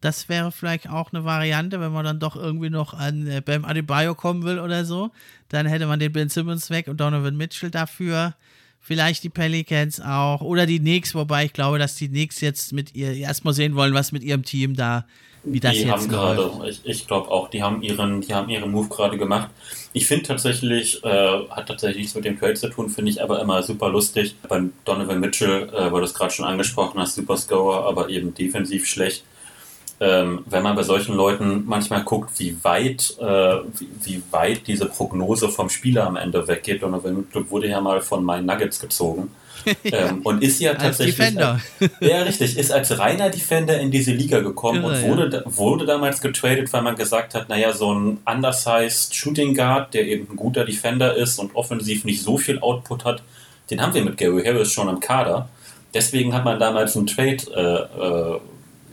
[0.00, 3.64] Das wäre vielleicht auch eine Variante, wenn man dann doch irgendwie noch an äh, Bam
[3.64, 5.12] Adebayo kommen will oder so.
[5.48, 8.34] Dann hätte man den Ben Simmons weg und Donovan Mitchell dafür.
[8.80, 10.40] Vielleicht die Pelicans auch.
[10.40, 13.94] Oder die Knicks, wobei ich glaube, dass die Knicks jetzt mit ihr erstmal sehen wollen,
[13.94, 15.06] was mit ihrem Team da
[15.44, 18.48] wie das die jetzt haben gerade, ich, ich glaube auch, die haben ihren, die haben
[18.48, 19.50] ihren Move gerade gemacht.
[19.92, 23.40] Ich finde tatsächlich, äh, hat tatsächlich nichts mit dem Trade zu tun, finde ich aber
[23.40, 24.36] immer super lustig.
[24.48, 28.34] Bei Donovan Mitchell, äh, weil du es gerade schon angesprochen hast, super Scorer, aber eben
[28.34, 29.24] defensiv schlecht.
[30.00, 33.24] Ähm, wenn man bei solchen Leuten manchmal guckt, wie weit, äh,
[33.78, 38.00] wie, wie, weit diese Prognose vom Spieler am Ende weggeht, Donovan Mitchell wurde ja mal
[38.00, 39.30] von meinen Nuggets gezogen
[39.84, 41.20] ähm, und ist ja tatsächlich.
[41.20, 41.60] Als Defender.
[42.00, 42.56] Ja, richtig.
[42.56, 45.56] Ist als reiner Defender in diese Liga gekommen Irre, und wurde, ja.
[45.56, 50.28] wurde damals getradet, weil man gesagt hat, naja, so ein undersized Shooting Guard, der eben
[50.30, 53.22] ein guter Defender ist und offensiv nicht so viel Output hat,
[53.70, 55.48] den haben wir mit Gary Harris schon im Kader.
[55.94, 58.40] Deswegen hat man damals einen Trade äh, äh,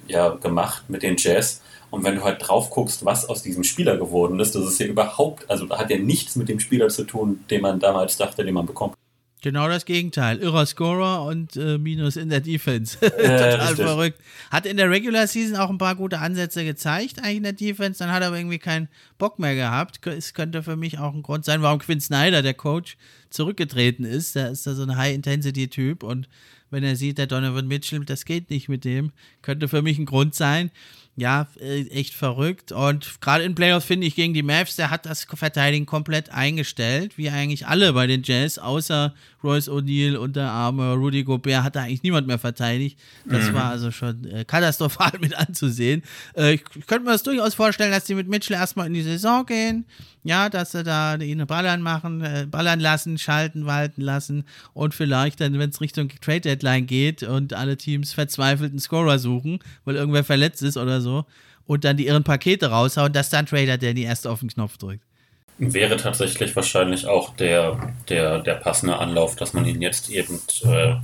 [0.08, 1.62] ja, gemacht mit den Jazz.
[1.92, 4.86] Und wenn du halt drauf guckst, was aus diesem Spieler geworden ist, das ist ja
[4.86, 8.54] überhaupt, also hat ja nichts mit dem Spieler zu tun, den man damals dachte, den
[8.54, 8.96] man bekommt.
[9.42, 10.40] Genau das Gegenteil.
[10.40, 13.00] Irrer Scorer und äh, Minus in der Defense.
[13.00, 13.78] Total richtig.
[13.78, 14.20] verrückt.
[14.52, 18.00] Hat in der Regular Season auch ein paar gute Ansätze gezeigt, eigentlich in der Defense.
[18.00, 20.06] Dann hat er aber irgendwie keinen Bock mehr gehabt.
[20.08, 22.98] Es könnte für mich auch ein Grund sein, warum Quinn Snyder, der Coach,
[23.30, 24.36] zurückgetreten ist.
[24.36, 26.28] Der ist da so ein High-Intensity-Typ und
[26.72, 29.12] wenn er sieht, der Donovan Mitchell, das geht nicht mit dem,
[29.42, 30.70] könnte für mich ein Grund sein
[31.20, 32.72] ja, äh, echt verrückt.
[32.72, 37.18] Und gerade in Playoffs finde ich gegen die Mavs, der hat das Verteidigen komplett eingestellt,
[37.18, 39.14] wie eigentlich alle bei den Jazz, außer
[39.44, 43.00] Royce O'Neill und der arme Rudy Gobert hat da eigentlich niemand mehr verteidigt.
[43.26, 43.54] Das mhm.
[43.54, 46.04] war also schon äh, katastrophal mit anzusehen.
[46.36, 49.04] Äh, ich, ich könnte mir das durchaus vorstellen, dass die mit Mitchell erstmal in die
[49.04, 49.86] Saison gehen.
[50.24, 55.40] Ja, dass sie da ihn ballern machen, äh, ballern lassen, schalten, walten lassen und vielleicht
[55.40, 60.26] dann, wenn es Richtung Trade Deadline geht und alle Teams verzweifelten Scorer suchen, weil irgendwer
[60.26, 61.26] verletzt ist oder so
[61.70, 65.06] und dann die ihren Pakete raushauen, dass dann Trader Danny erst auf den Knopf drückt.
[65.62, 70.96] Wäre tatsächlich wahrscheinlich auch der, der, der passende Anlauf, dass man ihn jetzt eben äh,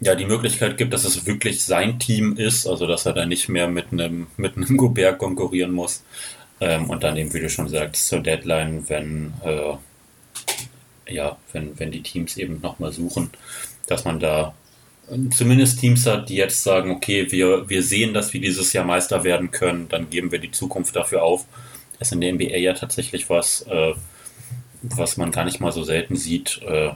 [0.00, 3.48] ja die Möglichkeit gibt, dass es wirklich sein Team ist, also dass er da nicht
[3.48, 6.02] mehr mit einem mit einem Gobert konkurrieren muss.
[6.60, 9.76] Ähm, und dann eben, wie du schon sagst, zur Deadline, wenn äh,
[11.10, 13.30] ja, wenn, wenn die Teams eben nochmal suchen,
[13.86, 14.54] dass man da
[15.34, 19.24] zumindest Teams hat, die jetzt sagen, okay, wir, wir sehen, dass wir dieses Jahr Meister
[19.24, 21.46] werden können, dann geben wir die Zukunft dafür auf
[22.00, 23.94] ist in der NBA ja tatsächlich was, äh,
[24.82, 26.60] was man gar nicht mal so selten sieht.
[26.62, 26.90] Äh,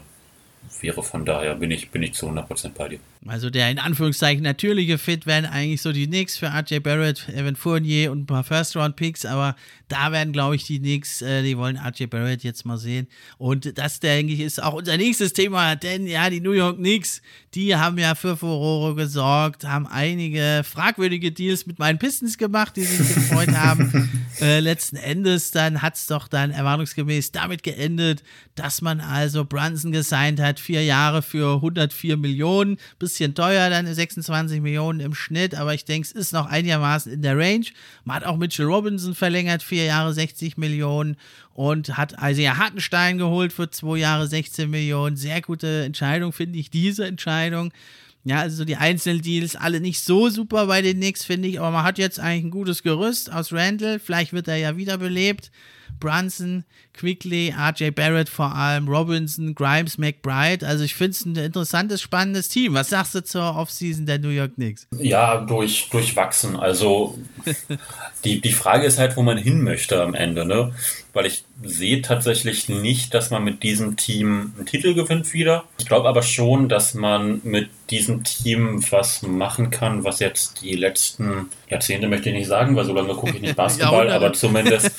[0.81, 2.99] wäre von daher, bin ich, bin ich zu 100% bei dir.
[3.27, 7.57] Also der in Anführungszeichen natürliche Fit wären eigentlich so die Knicks für RJ Barrett, Evan
[7.57, 9.57] Fournier und ein paar First-Round-Picks, aber
[9.89, 13.09] da werden, glaube ich, die Knicks, äh, die wollen RJ Barrett jetzt mal sehen.
[13.39, 17.23] Und das, denke ich, ist auch unser nächstes Thema, denn ja, die New York Knicks,
[17.55, 22.83] die haben ja für Furore gesorgt, haben einige fragwürdige Deals mit meinen Pistons gemacht, die
[22.83, 24.11] sich gefreut haben.
[24.41, 28.23] Äh, letzten Endes dann hat es doch dann erwartungsgemäß damit geendet,
[28.55, 34.61] dass man also Brunson gesigned hat, vier Jahre für 104 Millionen, bisschen teuer, dann 26
[34.61, 37.67] Millionen im Schnitt, aber ich denke, es ist noch einigermaßen in der Range.
[38.05, 41.17] Man hat auch Mitchell Robinson verlängert, vier Jahre 60 Millionen
[41.53, 45.17] und hat Isaiah Hartenstein geholt für zwei Jahre 16 Millionen.
[45.17, 47.73] Sehr gute Entscheidung, finde ich, diese Entscheidung.
[48.25, 51.85] Ja, also die Einzeldeals alle nicht so super bei den Knicks, finde ich, aber man
[51.85, 53.99] hat jetzt eigentlich ein gutes Gerüst aus Randall.
[53.99, 55.51] Vielleicht wird er ja wiederbelebt.
[56.01, 60.67] Brunson, Quickly, RJ Barrett vor allem, Robinson, Grimes, McBride.
[60.67, 62.75] Also ich finde es ein interessantes, spannendes Team.
[62.75, 64.87] Was sagst du zur Offseason der New York Knicks?
[64.99, 66.57] Ja, durch, durchwachsen.
[66.57, 67.19] Also
[68.25, 70.73] die, die Frage ist halt, wo man hin möchte am Ende, ne?
[71.15, 75.65] Weil ich sehe tatsächlich nicht, dass man mit diesem Team einen Titel gewinnt wieder.
[75.79, 80.75] Ich glaube aber schon, dass man mit diesem Team was machen kann, was jetzt die
[80.75, 84.91] letzten Jahrzehnte möchte ich nicht sagen, weil so lange gucke ich nicht Basketball, aber zumindest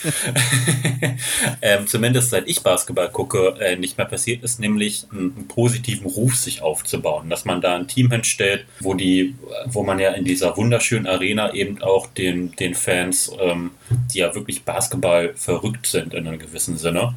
[1.62, 6.08] ähm, zumindest seit ich Basketball gucke, äh, nicht mehr passiert ist, nämlich einen, einen, positiven
[6.08, 9.36] Ruf sich aufzubauen, dass man da ein Team hinstellt, wo die,
[9.66, 13.72] wo man ja in dieser wunderschönen Arena eben auch den, den Fans, ähm,
[14.14, 17.16] die ja wirklich Basketball verrückt sind in einem gewissen Sinne,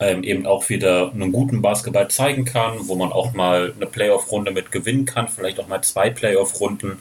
[0.00, 4.50] ähm, eben auch wieder einen guten Basketball zeigen kann, wo man auch mal eine Playoff-Runde
[4.50, 6.98] mit gewinnen kann, vielleicht auch mal zwei Playoff-Runden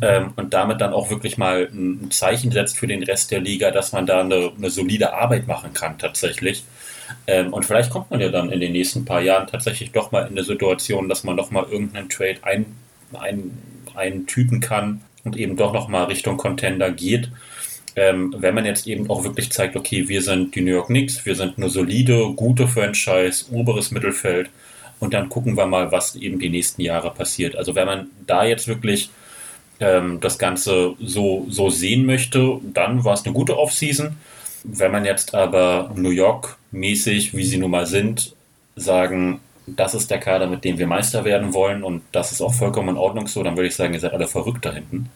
[0.00, 3.70] ähm, und damit dann auch wirklich mal ein Zeichen setzt für den Rest der Liga,
[3.70, 6.64] dass man da eine, eine solide Arbeit machen kann tatsächlich.
[7.26, 10.22] Ähm, und vielleicht kommt man ja dann in den nächsten paar Jahren tatsächlich doch mal
[10.22, 12.66] in eine Situation, dass man doch mal irgendeinen Trade ein,
[13.12, 13.56] ein,
[13.94, 17.30] eintüten kann und eben doch noch mal Richtung Contender geht.
[17.94, 21.26] Ähm, wenn man jetzt eben auch wirklich zeigt, okay, wir sind die New York Knicks,
[21.26, 24.48] wir sind eine solide, gute Franchise, oberes Mittelfeld
[24.98, 27.56] und dann gucken wir mal, was eben die nächsten Jahre passiert.
[27.56, 29.10] Also wenn man da jetzt wirklich
[29.80, 34.16] ähm, das Ganze so, so sehen möchte, dann war es eine gute Offseason.
[34.64, 38.34] Wenn man jetzt aber New York mäßig, wie sie nun mal sind,
[38.76, 42.54] sagen, das ist der Kader, mit dem wir Meister werden wollen und das ist auch
[42.54, 45.10] vollkommen in Ordnung so, dann würde ich sagen, ihr seid alle verrückt da hinten.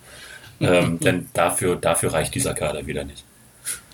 [0.61, 3.25] Ähm, denn dafür, dafür reicht dieser Kader wieder nicht.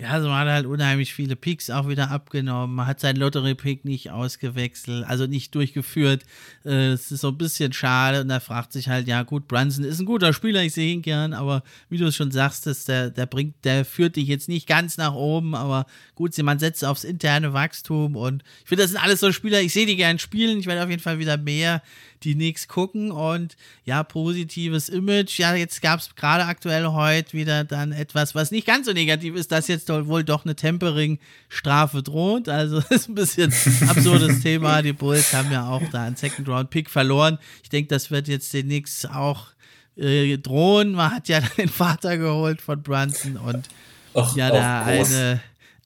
[0.02, 2.74] Ja, also man hat halt unheimlich viele Picks auch wieder abgenommen.
[2.74, 6.24] Man hat seinen Lottery-Pick nicht ausgewechselt, also nicht durchgeführt.
[6.64, 8.20] Äh, das ist so ein bisschen schade.
[8.20, 11.02] Und da fragt sich halt, ja gut, Brunson ist ein guter Spieler, ich sehe ihn
[11.02, 14.48] gern, aber wie du es schon sagst, das, der, der bringt, der führt dich jetzt
[14.48, 15.86] nicht ganz nach oben, aber
[16.16, 19.72] gut, man setzt aufs interne Wachstum und ich finde, das sind alles so Spieler, ich
[19.72, 20.58] sehe die gern spielen.
[20.58, 21.80] Ich werde auf jeden Fall wieder mehr
[22.24, 25.38] die Knicks gucken und ja, positives Image.
[25.38, 29.34] Ja, jetzt gab es gerade aktuell heute wieder dann etwas, was nicht ganz so negativ
[29.34, 32.48] ist, dass jetzt wohl doch eine Tempering-Strafe droht.
[32.48, 33.52] Also das ist ein bisschen
[33.88, 34.82] absurdes Thema.
[34.82, 37.38] Die Bulls haben ja auch da einen Second-Round-Pick verloren.
[37.62, 39.48] Ich denke, das wird jetzt den Knicks auch
[39.96, 40.92] äh, drohen.
[40.92, 43.68] Man hat ja den Vater geholt von Brunson und
[44.14, 45.40] Och, ja, da eine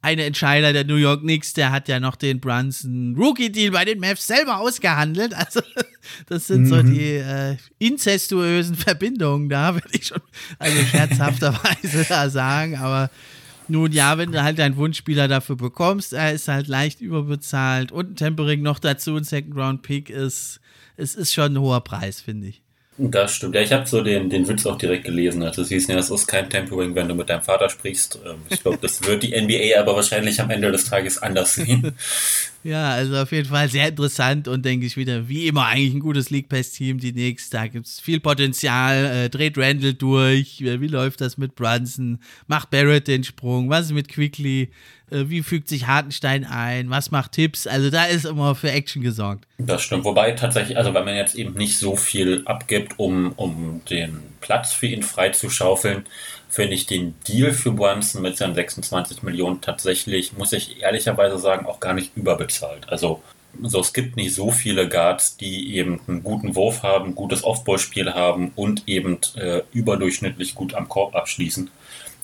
[0.06, 3.84] eine Entscheider der New York Knicks, der hat ja noch den Brunson Rookie Deal bei
[3.84, 5.34] den Mavs selber ausgehandelt.
[5.34, 5.60] Also
[6.28, 6.66] das sind mhm.
[6.68, 10.20] so die äh, incestuösen Verbindungen da, würde ich schon
[10.60, 12.76] also scherzhafterweise da sagen.
[12.76, 13.10] Aber
[13.68, 18.10] nun ja, wenn du halt deinen Wunschspieler dafür bekommst, er ist halt leicht überbezahlt und
[18.10, 20.60] ein Tempering noch dazu, ein Second Round Pick ist,
[20.96, 22.62] es ist schon ein hoher Preis, finde ich.
[22.98, 23.54] Das stimmt.
[23.54, 25.42] Ja, ich habe so den, den Witz auch direkt gelesen.
[25.42, 28.18] Also es hieß ja, das ist kein Tempering, wenn du mit deinem Vater sprichst.
[28.24, 31.92] Ähm, ich glaube, das wird die NBA aber wahrscheinlich am Ende des Tages anders sehen.
[32.64, 36.00] ja, also auf jeden Fall sehr interessant und denke ich wieder, wie immer, eigentlich ein
[36.00, 36.98] gutes League Pass-Team.
[36.98, 39.04] Die Knicks, da gibt es viel Potenzial.
[39.04, 40.60] Äh, dreht Randall durch.
[40.60, 42.18] Wie läuft das mit Brunson?
[42.46, 43.68] Macht Barrett den Sprung?
[43.68, 44.70] Was ist mit Quickly?
[45.10, 47.66] Äh, wie fügt sich Hartenstein ein, was macht Tipps.
[47.66, 49.46] Also da ist immer für Action gesorgt.
[49.58, 50.04] Das stimmt.
[50.04, 54.72] Wobei tatsächlich, also wenn man jetzt eben nicht so viel abgibt, um, um den Platz
[54.72, 56.04] für ihn freizuschaufeln,
[56.48, 61.66] finde ich den Deal für Brunson mit seinen 26 Millionen tatsächlich, muss ich ehrlicherweise sagen,
[61.66, 62.88] auch gar nicht überbezahlt.
[62.88, 63.22] Also
[63.62, 68.12] so, es gibt nicht so viele Guards, die eben einen guten Wurf haben, gutes Offballspiel
[68.12, 71.70] haben und eben äh, überdurchschnittlich gut am Korb abschließen.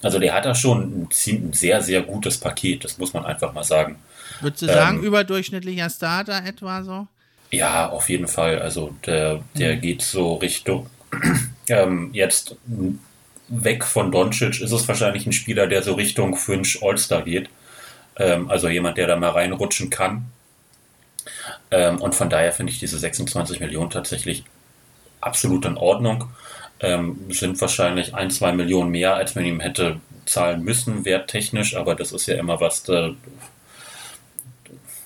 [0.03, 3.53] Also der hat da schon ein, ein, sehr, sehr gutes Paket, das muss man einfach
[3.53, 3.97] mal sagen.
[4.41, 7.07] Würdest du ähm, sagen, überdurchschnittlicher Starter etwa so?
[7.51, 8.59] Ja, auf jeden Fall.
[8.59, 9.81] Also der, der mhm.
[9.81, 10.89] geht so Richtung
[11.69, 12.57] ähm, jetzt
[13.49, 17.51] weg von Doncic ist es wahrscheinlich ein Spieler, der so Richtung Fringe All-Star geht.
[18.17, 20.27] Ähm, also jemand, der da mal reinrutschen kann.
[21.71, 24.45] Ähm, und von daher finde ich diese 26 Millionen tatsächlich
[25.21, 26.31] absolut in Ordnung.
[26.83, 31.95] Ähm, sind wahrscheinlich ein, zwei Millionen mehr, als man ihm hätte zahlen müssen, werttechnisch, aber
[31.95, 33.13] das ist ja immer was, da,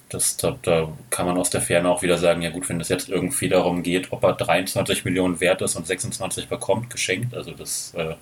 [0.08, 2.88] das, da, da, kann man aus der Ferne auch wieder sagen, ja gut, wenn es
[2.88, 7.50] jetzt irgendwie darum geht, ob er 23 Millionen wert ist und 26 bekommt, geschenkt, also
[7.52, 8.14] das äh,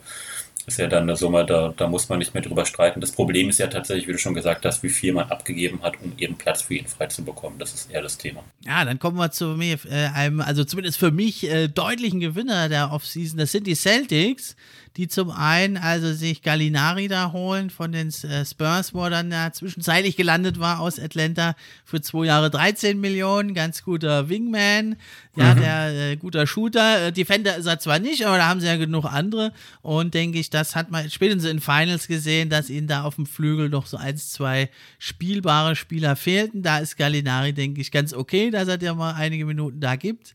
[0.67, 3.01] ist ja dann eine Summe, da, da muss man nicht mehr drüber streiten.
[3.01, 5.95] Das Problem ist ja tatsächlich, wie du schon gesagt hast, wie viel man abgegeben hat,
[6.03, 7.59] um eben Platz für ihn frei zu bekommen.
[7.59, 8.43] Das ist eher das Thema.
[8.65, 12.69] Ja, dann kommen wir zu mir, äh, einem, also zumindest für mich äh, deutlichen Gewinner
[12.69, 13.39] der Offseason.
[13.39, 14.57] Das sind die Celtics
[14.97, 19.32] die zum einen also sich Gallinari da holen von den äh, Spurs, wo er dann
[19.32, 24.97] ja zwischenzeitlich gelandet war aus Atlanta für zwei Jahre 13 Millionen, ganz guter Wingman,
[25.34, 25.61] ja, mhm.
[25.61, 27.07] der äh, guter Shooter.
[27.07, 30.38] Äh, Defender ist er zwar nicht, aber da haben sie ja genug andere und denke
[30.38, 33.86] ich, das hat man spätestens in Finals gesehen, dass ihnen da auf dem Flügel noch
[33.86, 36.62] so eins, zwei spielbare Spieler fehlten.
[36.62, 40.34] Da ist Gallinari, denke ich, ganz okay, dass er dir mal einige Minuten da gibt.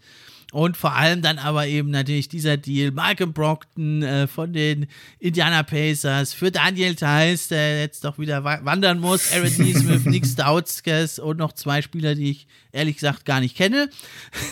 [0.51, 4.87] Und vor allem dann aber eben natürlich dieser Deal, Malcolm Brockton äh, von den
[5.19, 11.19] Indiana Pacers für Daniel Theiss, der jetzt doch wieder wandern muss, Aaron Neesmith, Nick Stautskes
[11.19, 13.89] und noch zwei Spieler, die ich ehrlich gesagt gar nicht kenne.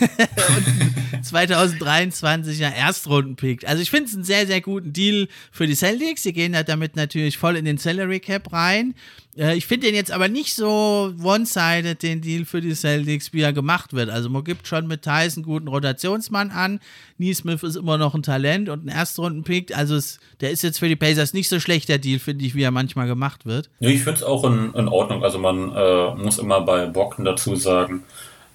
[0.00, 3.66] und 2023er Erstrundenpick.
[3.66, 6.22] Also ich finde es einen sehr, sehr guten Deal für die Celtics.
[6.22, 8.94] Sie gehen damit natürlich voll in den Salary Cap rein.
[9.38, 13.40] Äh, ich finde den jetzt aber nicht so one-sided, den Deal für die Celtics, wie
[13.40, 14.10] er gemacht wird.
[14.10, 16.80] Also man gibt schon mit Tyson guten Rotationsmann an.
[17.18, 19.76] Neesmith ist immer noch ein Talent und ein Erstrunden-Pick.
[19.76, 22.54] Also es, der ist jetzt für die Pacers nicht so schlecht, der Deal, finde ich,
[22.54, 23.70] wie er manchmal gemacht wird.
[23.80, 25.24] Ja, ich finde es auch in, in, Ordnung.
[25.24, 28.04] Also man äh, muss immer bei Brocken dazu sagen,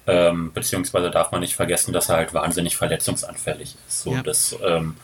[0.05, 4.03] ähm, beziehungsweise darf man nicht vergessen, dass er halt wahnsinnig verletzungsanfällig ist.
[4.03, 4.21] So, ja.
[4.21, 4.95] das ähm,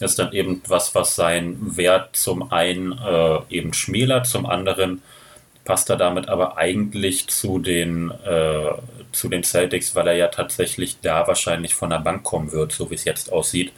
[0.00, 5.02] ist dann eben was, was sein Wert zum einen äh, eben schmälert, zum anderen
[5.66, 8.70] passt er damit aber eigentlich zu den, äh,
[9.12, 12.90] zu den Celtics, weil er ja tatsächlich da wahrscheinlich von der Bank kommen wird, so
[12.90, 13.72] wie es jetzt aussieht.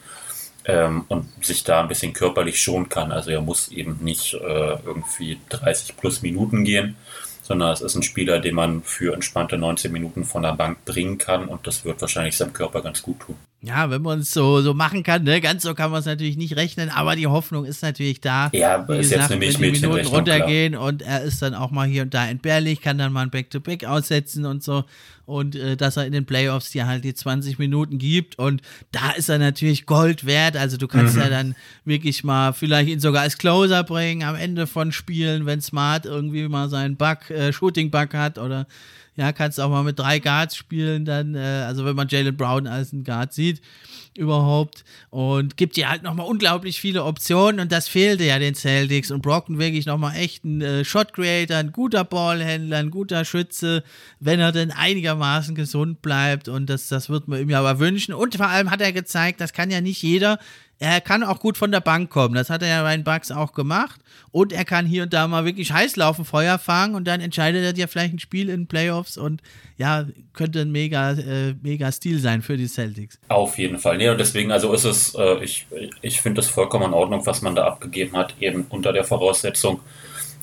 [0.65, 3.11] Ähm, und sich da ein bisschen körperlich schonen kann.
[3.11, 6.95] Also er muss eben nicht äh, irgendwie 30 plus Minuten gehen,
[7.49, 11.17] sondern es ist ein Spieler, den man für entspannte 19 Minuten von der Bank bringen
[11.17, 13.37] kann und das wird wahrscheinlich seinem Körper ganz gut tun.
[13.63, 15.41] Ja, wenn man es so, so machen kann, ne?
[15.41, 18.51] ganz so kann man es natürlich nicht rechnen, aber die Hoffnung ist natürlich da.
[18.53, 20.85] Ja, Wie ist gesagt, jetzt nämlich die Minuten runtergehen klar.
[20.85, 23.83] und er ist dann auch mal hier und da entbehrlich, kann dann mal ein Back-to-Back
[23.83, 24.85] -Back aussetzen und so
[25.29, 28.39] und äh, dass er in den Playoffs dir halt die 20 Minuten gibt.
[28.39, 28.63] Und
[28.93, 31.21] da ist er natürlich Gold wert, also du kannst mhm.
[31.21, 31.55] ja dann
[31.85, 36.49] wirklich mal vielleicht ihn sogar als Closer bringen am Ende von Spielen, wenn Smart irgendwie
[36.49, 38.67] mal seinen Bug, äh, Shooting-Bug hat oder
[39.17, 42.67] ja, kannst auch mal mit drei Guards spielen, dann, äh, also wenn man Jalen Brown
[42.67, 43.61] als einen Guard sieht,
[44.17, 44.85] überhaupt.
[45.11, 49.11] Und gibt dir halt nochmal unglaublich viele Optionen und das fehlte ja den Celtics.
[49.11, 53.83] Und Brockton wirklich nochmal echt ein äh, Shot Creator, ein guter Ballhändler, ein guter Schütze,
[54.21, 56.49] wenn er denn einigermaßen gesund bleibt.
[56.49, 58.15] Und das, das wird man ihm ja aber wünschen.
[58.15, 60.39] Und vor allem hat er gezeigt, das kann ja nicht jeder
[60.79, 62.35] er kann auch gut von der Bank kommen.
[62.35, 64.01] Das hat er ja bei den Bugs auch gemacht.
[64.31, 67.65] Und er kann hier und da mal wirklich heiß laufen, Feuer fangen und dann entscheidet
[67.65, 69.43] er dir vielleicht ein Spiel in Playoffs und
[69.77, 73.19] ja, könnte ein mega, äh, mega Stil sein für die Celtics.
[73.29, 73.97] Auf jeden Fall.
[73.97, 75.67] Nee, und deswegen, also ist es, äh, ich,
[76.03, 79.81] ich finde es vollkommen in Ordnung, was man da abgegeben hat, eben unter der Voraussetzung,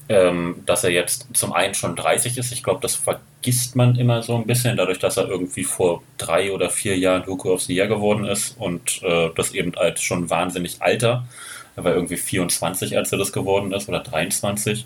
[0.07, 2.51] ähm, dass er jetzt zum einen schon 30 ist.
[2.51, 6.51] Ich glaube, das vergisst man immer so ein bisschen, dadurch, dass er irgendwie vor drei
[6.51, 10.29] oder vier Jahren Rookie of the Year geworden ist und äh, das eben als schon
[10.29, 11.27] wahnsinnig alter.
[11.75, 14.85] Er war irgendwie 24, als er das geworden ist, oder 23.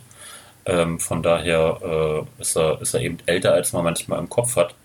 [0.66, 4.56] Ähm, von daher äh, ist, er, ist er eben älter, als man manchmal im Kopf
[4.56, 4.76] hat.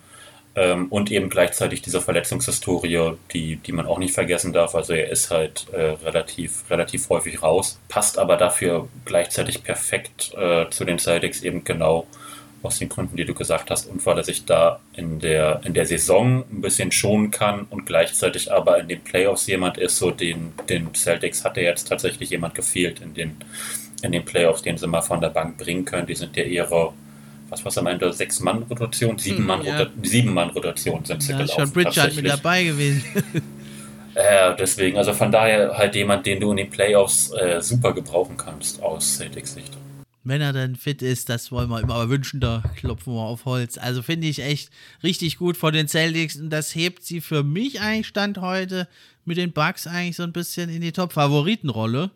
[0.56, 4.74] Ähm, und eben gleichzeitig diese Verletzungshistorie, die, die man auch nicht vergessen darf.
[4.74, 10.70] Also er ist halt äh, relativ, relativ häufig raus, passt aber dafür gleichzeitig perfekt äh,
[10.70, 12.06] zu den Celtics eben genau
[12.64, 15.74] aus den Gründen, die du gesagt hast, und weil er sich da in der, in
[15.74, 20.10] der Saison ein bisschen schonen kann und gleichzeitig aber in den Playoffs jemand ist, so
[20.10, 23.36] den, den Celtics hat er jetzt tatsächlich jemand gefehlt in den,
[24.02, 26.06] in den Playoffs, den sie mal von der Bank bringen können.
[26.06, 26.92] Die sind ja ihre
[27.50, 29.86] was was am Ende sechs Mann Rotation, sieben hm, Mann ja.
[30.02, 30.34] sieben
[31.04, 31.60] sind sie da gelaufen.
[31.60, 33.04] Schon Pritchard mit dabei gewesen.
[34.14, 38.36] äh, deswegen, also von daher halt jemand, den du in den Playoffs äh, super gebrauchen
[38.36, 39.76] kannst aus Celtics Sicht.
[40.26, 43.76] Wenn er dann fit ist, das wollen wir immer wünschen, da klopfen wir auf Holz.
[43.76, 44.70] Also finde ich echt
[45.02, 48.88] richtig gut von den Celtics und das hebt sie für mich eigentlich Stand heute
[49.26, 52.10] mit den Bugs eigentlich so ein bisschen in die Top-Favoritenrolle.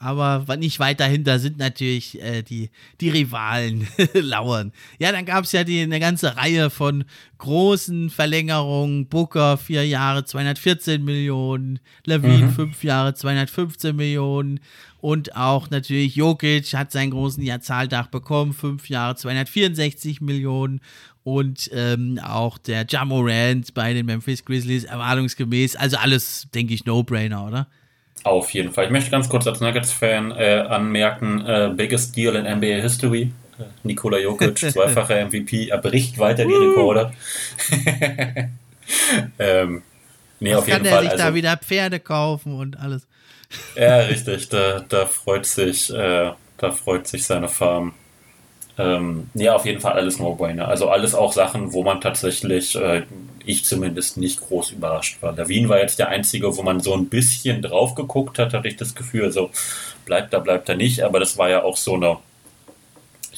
[0.00, 2.70] Aber nicht weit dahinter sind natürlich äh, die,
[3.00, 4.72] die Rivalen lauern.
[4.98, 7.04] Ja, dann gab es ja die, eine ganze Reihe von
[7.36, 9.06] großen Verlängerungen.
[9.08, 12.52] Booker vier Jahre 214 Millionen, Levine mhm.
[12.52, 14.60] fünf Jahre 215 Millionen
[15.00, 20.80] und auch natürlich Jokic hat seinen großen Jahrzahldach bekommen, fünf Jahre 264 Millionen
[21.22, 25.76] und ähm, auch der Jamorant bei den Memphis Grizzlies erwartungsgemäß.
[25.76, 27.66] Also alles, denke ich, No-Brainer, oder?
[28.24, 28.86] Auf jeden Fall.
[28.86, 33.32] Ich möchte ganz kurz als Nuggets-Fan äh, anmerken: äh, Biggest Deal in NBA History.
[33.58, 37.12] Äh, Nikola Jokic, zweifacher MVP, er bricht weiter die Rekorde.
[39.38, 39.82] ähm,
[40.38, 43.06] nee, auf jeden kann er sich also, da wieder Pferde kaufen und alles?
[43.74, 44.48] ja, richtig.
[44.48, 47.94] Da, da freut sich, äh, da freut sich seine Farm.
[48.80, 50.68] Ähm, ja, auf jeden Fall alles No-Brainer.
[50.68, 53.02] Also alles auch Sachen, wo man tatsächlich, äh,
[53.44, 55.36] ich zumindest nicht groß überrascht war.
[55.48, 58.76] Wien war jetzt der einzige, wo man so ein bisschen drauf geguckt hat, hatte ich
[58.76, 59.50] das Gefühl, also
[60.04, 61.02] bleibt da, bleibt da nicht.
[61.02, 62.16] Aber das war ja auch so eine,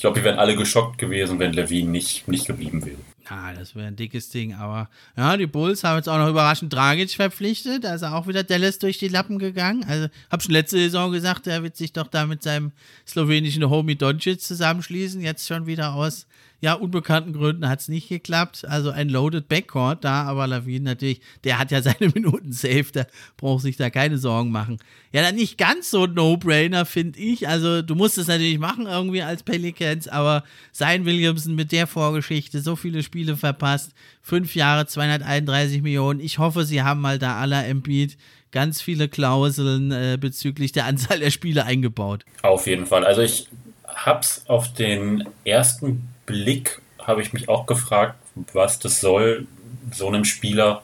[0.03, 2.99] glaube, wir wären alle geschockt gewesen, wenn Levine nicht, nicht geblieben wäre.
[3.31, 6.73] Ja, das wäre ein dickes Ding, aber ja, die Bulls haben jetzt auch noch überraschend
[6.73, 7.85] Dragic verpflichtet.
[7.85, 9.85] Da ist auch wieder Dallas durch die Lappen gegangen.
[9.89, 12.73] Also, hab schon letzte Saison gesagt, er wird sich doch da mit seinem
[13.07, 15.21] slowenischen Homie Doncic zusammenschließen.
[15.21, 16.27] Jetzt schon wieder aus
[16.63, 18.65] ja, unbekannten Gründen hat es nicht geklappt.
[18.69, 23.09] Also ein loaded Backcourt da, aber Lavin natürlich, der hat ja seine Minuten safe, der
[23.37, 24.79] braucht sich da keine Sorgen machen.
[25.11, 27.49] Ja, dann nicht ganz so No-Brainer, finde ich.
[27.49, 32.61] Also du musst es natürlich machen irgendwie als Pelicans, aber sein Williamson mit der Vorgeschichte,
[32.61, 36.21] so viele Spiele verpasst, fünf Jahre, 231 Millionen.
[36.21, 38.17] Ich hoffe, sie haben mal da aller Embiid
[38.53, 42.25] ganz viele Klauseln äh, bezüglich der Anzahl der Spiele eingebaut.
[42.43, 43.05] Auf jeden Fall.
[43.05, 43.49] Also ich
[43.85, 48.17] hab's auf den ersten Blick habe ich mich auch gefragt,
[48.53, 49.47] was das soll,
[49.93, 50.83] so einem Spieler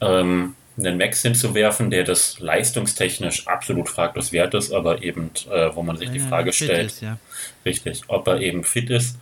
[0.00, 5.82] ähm, einen Max hinzuwerfen, der das leistungstechnisch absolut fraglos wert ist, aber eben, äh, wo
[5.82, 7.18] man sich ja, die Frage stellt, ist, ja.
[7.64, 9.18] richtig, ob er eben fit ist.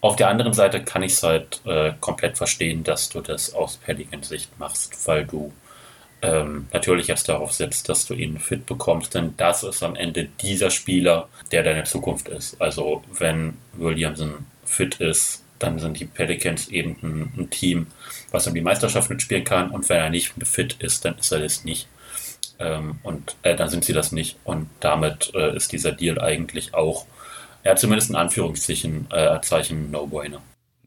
[0.00, 3.76] Auf der anderen Seite kann ich es halt äh, komplett verstehen, dass du das aus
[3.76, 5.52] Pelicans-Sicht machst, weil du
[6.22, 10.28] ähm, natürlich jetzt darauf setzt, dass du ihn fit bekommst, denn das ist am Ende
[10.40, 12.60] dieser Spieler, der deine Zukunft ist.
[12.60, 17.86] Also wenn Williamson fit ist, dann sind die Pelicans eben ein, ein, Team,
[18.30, 19.70] was um die Meisterschaft mitspielen kann.
[19.70, 21.86] Und wenn er nicht fit ist, dann ist er das nicht.
[22.58, 24.38] Ähm, und äh, dann sind sie das nicht.
[24.44, 27.06] Und damit äh, ist dieser Deal eigentlich auch,
[27.64, 30.40] ja, zumindest in Anführungszeichen, äh, Zeichen No-Brainer.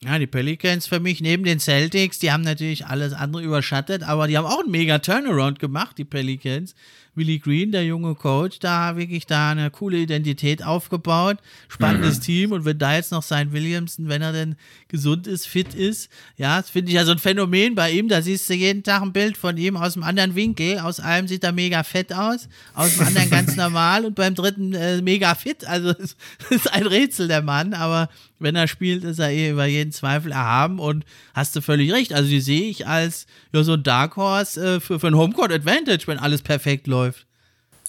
[0.04, 4.28] Ja, die Pelicans für mich neben den Celtics, die haben natürlich alles andere überschattet, aber
[4.28, 6.76] die haben auch einen mega Turnaround gemacht, die Pelicans.
[7.16, 11.38] Willie Green, der junge Coach, da wirklich da eine coole Identität aufgebaut.
[11.68, 12.22] Spannendes mhm.
[12.24, 12.52] Team.
[12.52, 14.56] Und wenn da jetzt noch sein Williamson, wenn er denn
[14.88, 18.08] gesund ist, fit ist, ja, das finde ich ja so ein Phänomen bei ihm.
[18.08, 20.80] Da siehst du jeden Tag ein Bild von ihm aus einem anderen Winkel.
[20.80, 24.74] Aus einem sieht er mega fett aus, aus dem anderen ganz normal und beim dritten
[24.74, 25.66] äh, mega fit.
[25.66, 26.16] Also das
[26.50, 27.74] ist ein Rätsel, der Mann.
[27.74, 28.10] Aber
[28.44, 32.14] wenn er spielt, ist er eh über jeden Zweifel erhaben und hast du völlig recht.
[32.14, 35.52] Also die sehe ich als ja, so ein Dark Horse äh, für, für ein Homecourt
[35.52, 37.26] Advantage, wenn alles perfekt läuft.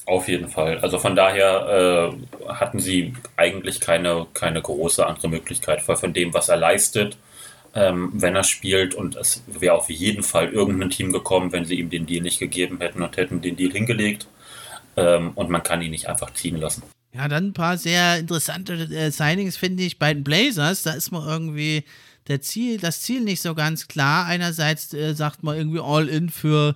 [0.06, 0.78] Auf jeden Fall.
[0.78, 2.12] Also von daher
[2.46, 7.16] äh, hatten sie eigentlich keine, keine große andere Möglichkeit, weil von dem, was er leistet,
[7.74, 11.78] ähm, wenn er spielt, und es wäre auf jeden Fall irgendein Team gekommen, wenn sie
[11.78, 14.26] ihm den Deal nicht gegeben hätten und hätten den Deal hingelegt.
[14.96, 16.82] Ähm, und man kann ihn nicht einfach ziehen lassen.
[17.14, 20.82] Ja, dann ein paar sehr interessante äh, Signings, finde ich, bei den Blazers.
[20.82, 21.84] Da ist man irgendwie
[22.26, 24.26] der Ziel, das Ziel nicht so ganz klar.
[24.26, 26.74] Einerseits äh, sagt man irgendwie All-In für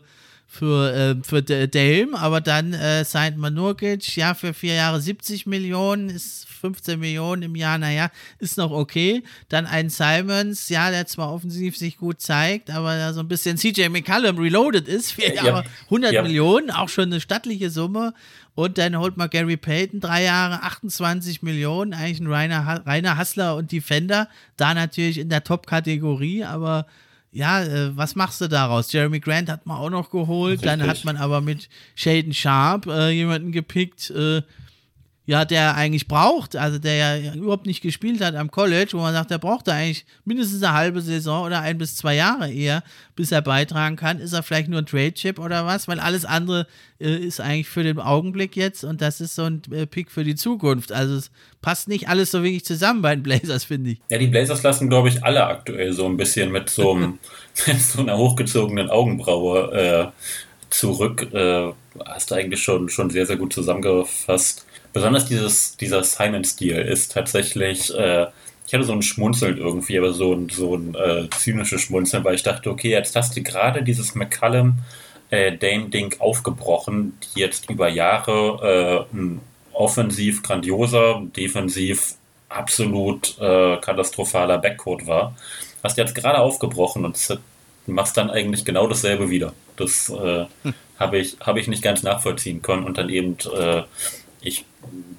[0.50, 5.46] für, äh, für Dame, aber dann äh, signed man Nurkic, ja, für vier Jahre 70
[5.46, 9.22] Millionen, ist 15 Millionen im Jahr, naja, ist noch okay.
[9.50, 13.58] Dann ein Simons, ja, der zwar offensiv sich gut zeigt, aber da so ein bisschen
[13.58, 16.22] CJ McCallum reloaded ist, vier Jahre, ja, 100 ja.
[16.22, 18.14] Millionen, auch schon eine stattliche Summe.
[18.54, 23.54] Und dann holt man Gary Payton, drei Jahre, 28 Millionen, eigentlich ein reiner, reiner Hustler
[23.54, 24.28] und Defender.
[24.56, 26.86] Da natürlich in der Top-Kategorie, aber
[27.32, 28.92] ja, äh, was machst du daraus?
[28.92, 30.68] Jeremy Grant hat man auch noch geholt, Richtig.
[30.68, 34.42] dann hat man aber mit Shaden Sharp äh, jemanden gepickt, äh,
[35.28, 39.12] ja, der eigentlich braucht, also der ja überhaupt nicht gespielt hat am College, wo man
[39.12, 42.82] sagt, der braucht da eigentlich mindestens eine halbe Saison oder ein bis zwei Jahre eher,
[43.14, 44.20] bis er beitragen kann.
[44.20, 45.86] Ist er vielleicht nur ein Trade-Chip oder was?
[45.86, 46.66] Weil alles andere
[46.98, 50.24] äh, ist eigentlich für den Augenblick jetzt und das ist so ein äh, Pick für
[50.24, 50.92] die Zukunft.
[50.92, 51.30] Also es
[51.60, 53.98] passt nicht alles so wirklich zusammen bei den Blazers, finde ich.
[54.08, 57.18] Ja, die Blazers lassen, glaube ich, alle aktuell so ein bisschen mit so, einem,
[57.66, 60.06] mit so einer hochgezogenen Augenbraue äh,
[60.70, 61.30] zurück.
[61.34, 61.70] Äh,
[62.06, 67.94] hast du eigentlich schon, schon sehr, sehr gut zusammengefasst besonders dieses, dieser Simon-Stil ist tatsächlich,
[67.94, 68.26] äh,
[68.66, 72.34] ich hatte so ein Schmunzeln irgendwie, aber so ein, so ein äh, zynisches Schmunzeln, weil
[72.34, 74.78] ich dachte, okay, jetzt hast du gerade dieses McCallum
[75.30, 79.40] äh, Dame-Ding aufgebrochen, die jetzt über Jahre äh, ein
[79.72, 82.14] offensiv grandioser, defensiv
[82.48, 85.36] absolut äh, katastrophaler Backcourt war.
[85.84, 87.38] Hast jetzt gerade aufgebrochen und
[87.86, 89.52] machst dann eigentlich genau dasselbe wieder.
[89.76, 90.74] Das äh, hm.
[90.98, 93.82] habe ich, hab ich nicht ganz nachvollziehen können und dann eben, äh,
[94.40, 94.64] ich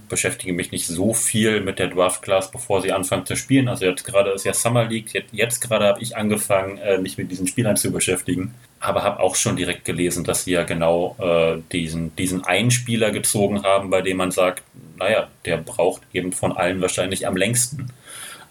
[0.07, 3.67] beschäftige mich nicht so viel mit der Draft Class, bevor sie anfangen zu spielen.
[3.67, 7.17] Also jetzt gerade ist ja Summer League, jetzt, jetzt gerade habe ich angefangen, äh, mich
[7.17, 11.15] mit diesen Spielern zu beschäftigen, aber habe auch schon direkt gelesen, dass sie ja genau
[11.19, 14.63] äh, diesen, diesen einen Spieler gezogen haben, bei dem man sagt,
[14.97, 17.93] naja, der braucht eben von allen wahrscheinlich am längsten.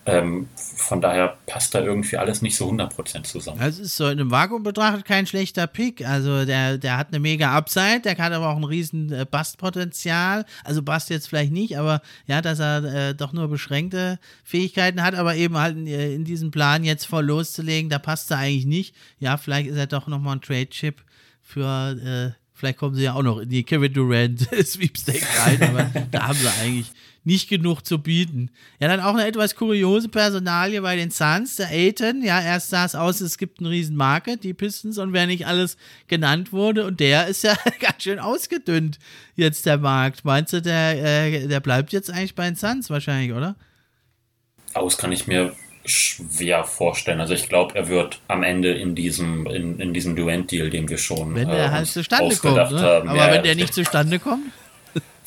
[0.09, 3.59] Ähm, von daher passt da irgendwie alles nicht so 100% zusammen.
[3.61, 6.07] Das ist so in einem Vakuum betrachtet kein schlechter Pick.
[6.07, 10.47] Also der, der hat eine mega Upside, der hat aber auch ein riesen äh, Bastpotenzial.
[10.65, 15.15] Also Bast jetzt vielleicht nicht, aber ja, dass er äh, doch nur beschränkte Fähigkeiten hat,
[15.15, 18.67] aber eben halt in, äh, in diesem Plan jetzt voll loszulegen, da passt er eigentlich
[18.67, 18.95] nicht.
[19.19, 21.03] Ja, vielleicht ist er doch nochmal ein Trade-Chip
[21.43, 25.91] für, äh, vielleicht kommen sie ja auch noch in die Kevin Durant Sweepstakes rein, aber
[26.11, 26.93] da haben sie eigentlich
[27.25, 28.51] nicht genug zu bieten.
[28.81, 32.23] Ja, dann auch eine etwas kuriose Personalie bei den Suns, der Aiton.
[32.23, 35.47] Ja, erst sah es aus, es gibt einen riesen Market, die Pistons, und wer nicht
[35.47, 35.77] alles
[36.07, 36.87] genannt wurde.
[36.87, 38.99] Und der ist ja ganz schön ausgedünnt,
[39.37, 40.25] jetzt der Markt.
[40.25, 43.57] Meinst du, der, äh, der bleibt jetzt eigentlich bei den Suns wahrscheinlich, oder?
[44.75, 45.55] Aus kann ich mir
[45.85, 47.21] schwer vorstellen.
[47.21, 50.99] Also ich glaube, er wird am Ende in diesem, in, in diesem Duent-Deal, den wir
[50.99, 52.81] schon wenn der äh, halt zustande kommt, ne?
[52.81, 53.09] haben.
[53.09, 54.45] Aber ja, wenn der nicht zustande kommt?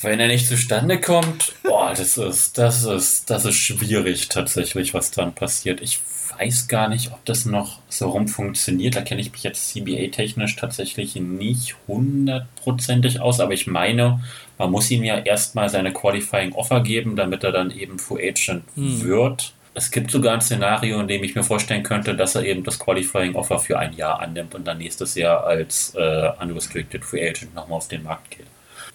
[0.02, 5.12] Wenn er nicht zustande kommt, boah, das ist, das ist, das ist schwierig tatsächlich, was
[5.12, 5.82] dann passiert.
[5.82, 6.00] Ich
[6.40, 8.96] weiß gar nicht, ob das noch so rum funktioniert.
[8.96, 14.24] Da kenne ich mich jetzt CBA-technisch tatsächlich nicht hundertprozentig aus, aber ich meine,
[14.58, 18.64] man muss ihm ja erstmal seine Qualifying Offer geben, damit er dann eben Free Agent
[18.76, 19.04] hm.
[19.04, 19.54] wird.
[19.74, 22.78] Es gibt sogar ein Szenario, in dem ich mir vorstellen könnte, dass er eben das
[22.78, 27.56] Qualifying Offer für ein Jahr annimmt und dann nächstes Jahr als äh, Unrestricted Free Agent
[27.56, 28.48] nochmal auf den Markt geht.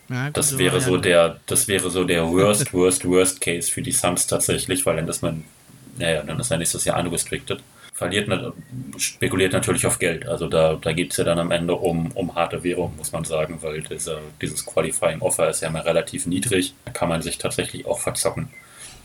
[0.08, 3.82] Ja, gut, das wäre so der, das wäre so der worst, worst, worst Case für
[3.82, 5.44] die Suns tatsächlich, weil dann ist man,
[5.98, 7.62] naja, dann ist er nächstes Jahr unrestricted.
[7.92, 8.28] Verliert,
[8.98, 10.28] spekuliert natürlich auf Geld.
[10.28, 13.24] Also da, da geht es ja dann am Ende um, um harte Währung, muss man
[13.24, 16.74] sagen, weil dieser, dieses Qualifying Offer ist ja mal relativ niedrig.
[16.84, 18.50] Da kann man sich tatsächlich auch verzocken.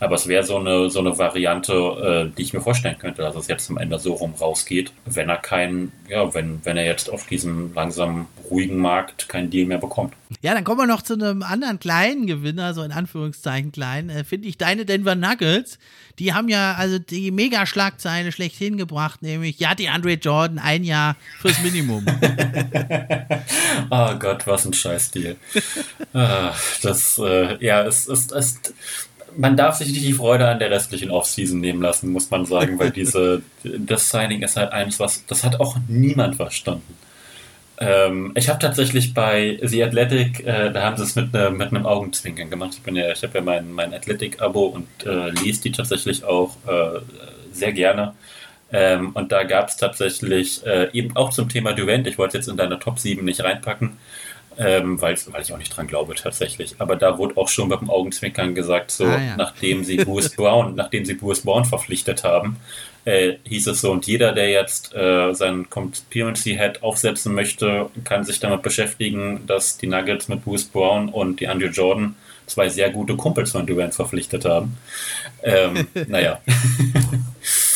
[0.02, 3.36] Aber es wäre so eine, so eine Variante, äh, die ich mir vorstellen könnte, dass
[3.36, 7.08] es jetzt am Ende so rum rausgeht, wenn er keinen, ja, wenn, wenn er jetzt
[7.08, 10.14] auf diesem langsam ruhigen Markt keinen Deal mehr bekommt.
[10.40, 14.24] Ja, dann kommen wir noch zu einem anderen kleinen Gewinner, so in Anführungszeichen klein, äh,
[14.24, 15.78] finde ich deine Denver Nuggets.
[16.18, 21.14] Die haben ja also die Mega-Schlagzeile schlechthin gebracht, nämlich, ja, die Andre Jordan ein Jahr
[21.38, 22.04] fürs Minimum.
[23.90, 25.36] oh Gott, was ein Scheiß-Deal.
[26.12, 26.52] ah,
[26.82, 28.32] das, äh, ja, es ist,
[29.36, 32.78] man darf sich nicht die Freude an der restlichen Offseason nehmen lassen, muss man sagen,
[32.78, 36.96] weil diese, das Signing ist halt eins, was, das hat auch niemand verstanden.
[37.78, 41.68] Ähm, ich habe tatsächlich bei The Athletic, äh, da haben sie es mit, ne, mit
[41.68, 42.74] einem Augenzwinkern gemacht.
[42.74, 46.56] Ich, bin ja, ich habe ja mein, mein Athletic-Abo und äh, lese die tatsächlich auch
[46.66, 47.00] äh,
[47.52, 48.14] sehr gerne.
[48.72, 52.48] Ähm, und da gab es tatsächlich äh, eben auch zum Thema Durant, ich wollte jetzt
[52.48, 53.98] in deine Top 7 nicht reinpacken,
[54.58, 56.76] ähm, weil, ich auch nicht dran glaube tatsächlich.
[56.78, 59.36] Aber da wurde auch schon mit dem Augenzwinkern gesagt, so ah, ja.
[59.36, 62.56] nachdem sie Bruce Brown, nachdem sie Bruce Brown verpflichtet haben,
[63.04, 68.24] äh, hieß es so, und jeder, der jetzt äh, seinen Conspiracy Head aufsetzen möchte, kann
[68.24, 72.14] sich damit beschäftigen, dass die Nuggets mit Bruce Brown und die Andrew Jordan
[72.46, 74.76] zwei sehr gute Kumpels von Durant verpflichtet haben.
[75.42, 76.40] Ähm, naja.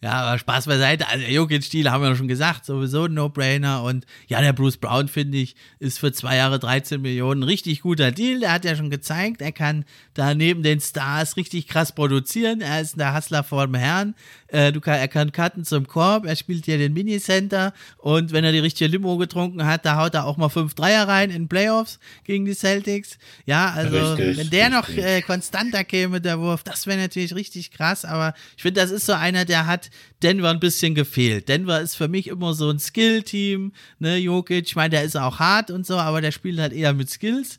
[0.00, 1.08] Ja, aber Spaß beiseite.
[1.08, 3.82] Also, Jokic-Stil haben wir schon gesagt, sowieso ein No-Brainer.
[3.82, 7.80] Und ja, der Bruce Brown, finde ich, ist für zwei Jahre 13 Millionen ein richtig
[7.80, 8.40] guter Deal.
[8.40, 9.84] Der hat ja schon gezeigt, er kann
[10.14, 12.60] da neben den Stars richtig krass produzieren.
[12.60, 14.14] Er ist der Hustler vor dem Herrn.
[14.48, 18.44] Äh, du kann, er kann cutten zum Korb, er spielt hier den Minicenter und wenn
[18.44, 21.48] er die richtige Limo getrunken hat, da haut er auch mal fünf Dreier rein in
[21.48, 23.18] Playoffs gegen die Celtics.
[23.44, 24.96] Ja, also richtig, wenn der richtig.
[24.96, 28.90] noch äh, konstanter käme, der Wurf, das wäre natürlich richtig krass, aber ich finde, das
[28.90, 29.87] ist so einer, der hat
[30.22, 31.48] Denver ein bisschen gefehlt.
[31.48, 35.38] Denver ist für mich immer so ein Skill-Team, ne, Jokic, ich meine, der ist auch
[35.38, 37.58] hart und so, aber der spielt halt eher mit Skills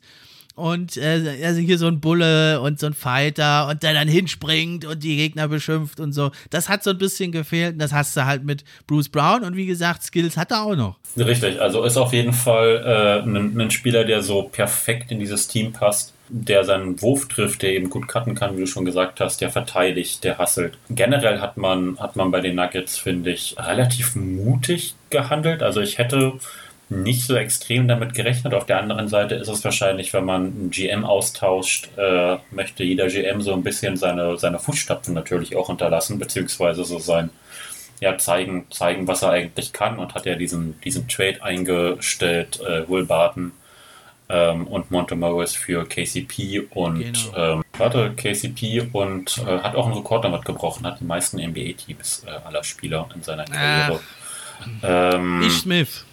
[0.60, 4.84] und äh, also hier so ein Bulle und so ein Fighter und der dann hinspringt
[4.84, 6.30] und die Gegner beschimpft und so.
[6.50, 9.56] Das hat so ein bisschen gefehlt und das hast du halt mit Bruce Brown und
[9.56, 10.98] wie gesagt, Skills hat er auch noch.
[11.16, 15.48] Richtig, also ist auf jeden Fall äh, ein, ein Spieler, der so perfekt in dieses
[15.48, 19.20] Team passt der seinen Wurf trifft, der eben gut cutten kann, wie du schon gesagt
[19.20, 20.78] hast, der verteidigt, der hasselt.
[20.88, 25.62] Generell hat man, hat man bei den Nuggets, finde ich, relativ mutig gehandelt.
[25.62, 26.34] Also ich hätte
[26.90, 28.52] nicht so extrem damit gerechnet.
[28.52, 33.06] Auf der anderen Seite ist es wahrscheinlich, wenn man einen GM austauscht, äh, möchte jeder
[33.06, 37.30] GM so ein bisschen seine, seine Fußstapfen natürlich auch unterlassen, beziehungsweise so sein,
[38.00, 42.88] ja, zeigen, zeigen, was er eigentlich kann und hat ja diesen, diesen Trade eingestellt, äh,
[42.88, 43.52] Will Barton.
[44.30, 47.54] Ähm, und Montemorris für KCP und genau.
[47.56, 52.24] ähm, warte, KCP und äh, hat auch einen Rekord damit gebrochen, hat die meisten NBA-Teams
[52.26, 54.00] äh, aller Spieler in seiner Karriere.
[54.82, 56.04] Ähm, Ish Smith.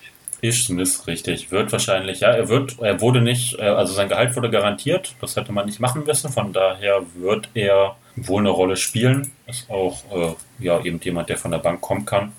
[0.42, 1.52] Ish Smith, richtig.
[1.52, 5.36] Wird wahrscheinlich, ja, er wird, er wurde nicht, äh, also sein Gehalt wurde garantiert, das
[5.36, 9.32] hätte man nicht machen müssen, von daher wird er wohl eine Rolle spielen.
[9.46, 12.32] Ist auch, äh, ja, eben jemand, der von der Bank kommen kann.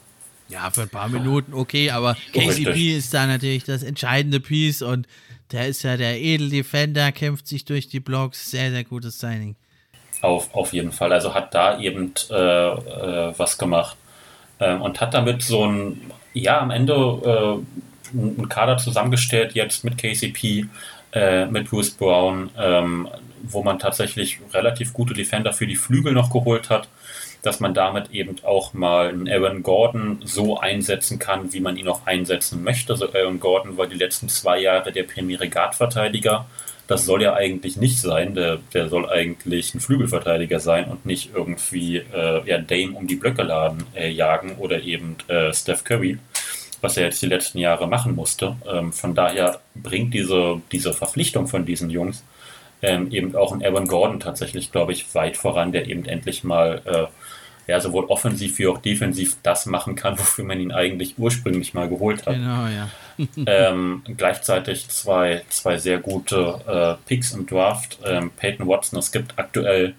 [0.49, 2.97] Ja, für ein paar Minuten okay, aber KCP Richtig.
[2.97, 5.07] ist da natürlich das entscheidende Piece und
[5.53, 8.51] der ist ja der Edeldefender, kämpft sich durch die Blocks.
[8.51, 9.57] Sehr, sehr gutes Signing.
[10.21, 11.13] Auf, auf jeden Fall.
[11.13, 13.97] Also hat da eben äh, äh, was gemacht.
[14.59, 19.99] Äh, und hat damit so ein, ja, am Ende äh, einen Kader zusammengestellt, jetzt mit
[19.99, 20.67] KCP,
[21.13, 23.09] äh, mit Bruce Brown, ähm,
[23.43, 26.89] wo man tatsächlich relativ gute Defender für die Flügel noch geholt hat
[27.43, 31.89] dass man damit eben auch mal einen Aaron Gordon so einsetzen kann, wie man ihn
[31.89, 32.93] auch einsetzen möchte.
[32.93, 36.47] Also Aaron Gordon war die letzten zwei Jahre der primäre Guard-Verteidiger.
[36.89, 38.35] Das soll ja eigentlich nicht sein.
[38.35, 43.17] Der, der soll eigentlich ein Flügelverteidiger sein und nicht irgendwie äh, ja, Dame um die
[43.17, 46.19] Blöcke laden, äh, jagen oder eben äh, Steph Curry,
[46.81, 48.57] was er jetzt die letzten Jahre machen musste.
[48.67, 52.25] Ähm, von daher bringt diese, diese Verpflichtung von diesen Jungs
[52.83, 56.81] ähm, eben auch ein Aaron Gordon tatsächlich, glaube ich, weit voran, der eben endlich mal
[56.85, 57.07] äh,
[57.69, 61.89] ja, sowohl offensiv wie auch defensiv das machen kann, wofür man ihn eigentlich ursprünglich mal
[61.89, 62.35] geholt hat.
[62.35, 62.89] Genau, ja.
[63.47, 67.99] ähm, gleichzeitig zwei, zwei sehr gute äh, Picks im Draft.
[68.05, 69.95] Ähm, Peyton Watson, es gibt aktuell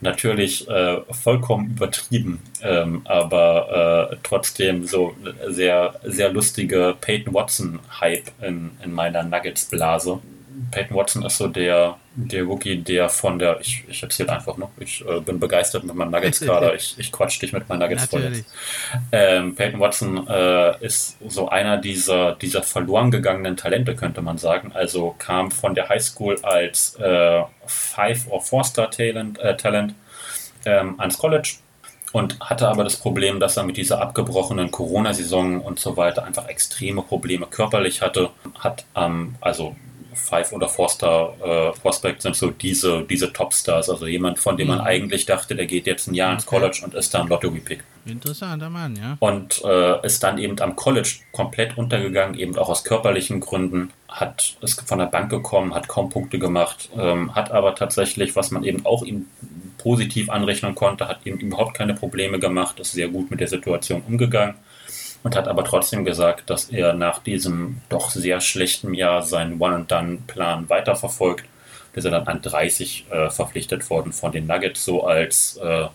[0.00, 5.14] natürlich äh, vollkommen übertrieben, ähm, aber äh, trotzdem so
[5.48, 10.20] sehr, sehr lustige Peyton Watson-Hype in, in meiner Nuggets-Blase.
[10.70, 14.70] Peyton Watson ist so der, der Rookie, der von der, ich, ich erzähle einfach noch,
[14.78, 18.22] ich äh, bin begeistert mit meinem Nuggets-Kader, ich, ich quatsch dich mit meinen Nuggets voll
[18.22, 18.44] jetzt.
[19.12, 24.72] Ähm, Peyton Watson äh, ist so einer dieser, dieser verloren gegangenen Talente, könnte man sagen.
[24.74, 29.94] Also kam von der Highschool als äh, Five- or Four-Star-Talent äh, Talent,
[30.66, 31.56] ähm, ans College
[32.12, 36.46] und hatte aber das Problem, dass er mit dieser abgebrochenen Corona-Saison und so weiter einfach
[36.46, 38.30] extreme Probleme körperlich hatte.
[38.60, 39.74] Hat ähm, also
[40.14, 43.90] Five- oder Four-Star-Prospect äh, sind so diese, diese Top-Stars.
[43.90, 44.84] Also jemand, von dem man mhm.
[44.84, 47.84] eigentlich dachte, der geht jetzt ein Jahr ins College und ist dann Lottery-Pick.
[48.06, 49.16] Interessanter Mann, ja.
[49.20, 53.90] Und äh, ist dann eben am College komplett untergegangen, eben auch aus körperlichen Gründen.
[54.08, 58.50] Hat ist von der Bank gekommen, hat kaum Punkte gemacht, ähm, hat aber tatsächlich, was
[58.50, 59.26] man eben auch ihm
[59.78, 64.02] positiv anrechnen konnte, hat eben überhaupt keine Probleme gemacht, ist sehr gut mit der Situation
[64.06, 64.54] umgegangen
[65.24, 70.68] und hat aber trotzdem gesagt, dass er nach diesem doch sehr schlechten Jahr seinen One-and-Done-Plan
[70.68, 71.46] weiterverfolgt.
[71.92, 75.86] Der ist er dann an 30 äh, verpflichtet worden von den Nuggets, so als, äh,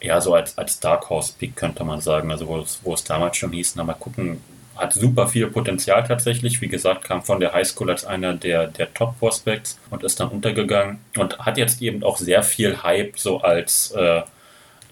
[0.00, 2.30] ja, so als, als Dark Horse-Pick könnte man sagen.
[2.30, 4.40] Also, wo es, wo es damals schon hieß, na mal gucken,
[4.76, 6.60] hat super viel Potenzial tatsächlich.
[6.60, 11.00] Wie gesagt, kam von der Highschool als einer der, der Top-Prospects und ist dann untergegangen
[11.16, 14.22] und hat jetzt eben auch sehr viel Hype so als äh,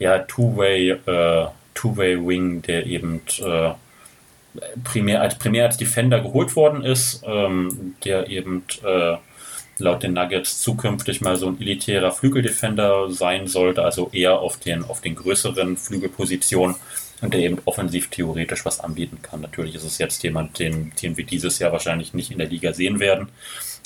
[0.01, 3.73] ja, Two-Way äh, Two-Way-Wing, der eben äh,
[4.85, 9.17] primär, als, primär als Defender geholt worden ist, ähm, der eben äh,
[9.79, 14.85] laut den Nuggets zukünftig mal so ein elitärer Flügeldefender sein sollte, also eher auf den,
[14.85, 16.77] auf den größeren Flügelpositionen
[17.21, 19.41] und der eben offensiv theoretisch was anbieten kann.
[19.41, 22.73] Natürlich ist es jetzt jemand, den, den wir dieses Jahr wahrscheinlich nicht in der Liga
[22.73, 23.29] sehen werden.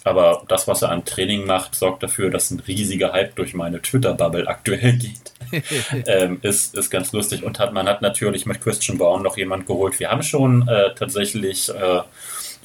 [0.04, 3.82] Aber das, was er an Training macht, sorgt dafür, dass ein riesiger Hype durch meine
[3.82, 5.32] Twitter-Bubble aktuell geht.
[6.06, 7.42] ähm, ist, ist ganz lustig.
[7.42, 9.98] Und hat, man hat natürlich mit Christian Brown noch jemand geholt.
[9.98, 12.00] Wir haben schon äh, tatsächlich äh,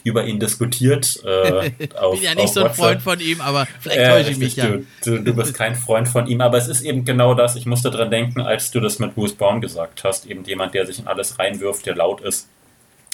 [0.03, 1.21] über ihn diskutiert.
[1.23, 2.75] Äh, auf, bin ja nicht so ein WhatsApp.
[2.75, 4.77] Freund von ihm, aber vielleicht äh, täusche ich mich ja.
[5.03, 7.55] Du, du, bist kein Freund von ihm, aber es ist eben genau das.
[7.55, 10.25] Ich musste dran denken, als du das mit Bruce Brown gesagt hast.
[10.25, 12.47] Eben jemand, der sich in alles reinwirft, der laut ist.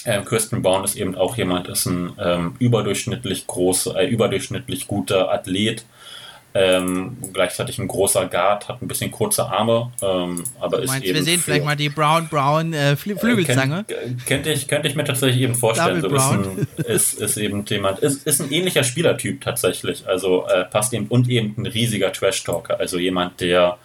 [0.05, 5.33] Ähm, Kirsten Brown ist eben auch jemand, ist ein ähm, überdurchschnittlich großer, äh, überdurchschnittlich guter
[5.33, 5.85] Athlet,
[6.57, 11.15] ähm, gleichzeitig ein großer Guard, hat ein bisschen kurze Arme, ähm, aber ist meinst, eben.
[11.15, 13.85] Wir sehen vielleicht mal die Brown Brown äh, Flü Flügelzange.
[13.87, 16.01] Äh, könnte ich, könnte ich mir tatsächlich eben vorstellen.
[16.01, 20.07] so ist, ein, ist, ist, eben jemand, ist, ist ein ähnlicher Spielertyp tatsächlich.
[20.07, 23.77] Also äh, passt eben und eben ein riesiger Trash-Talker, also jemand, der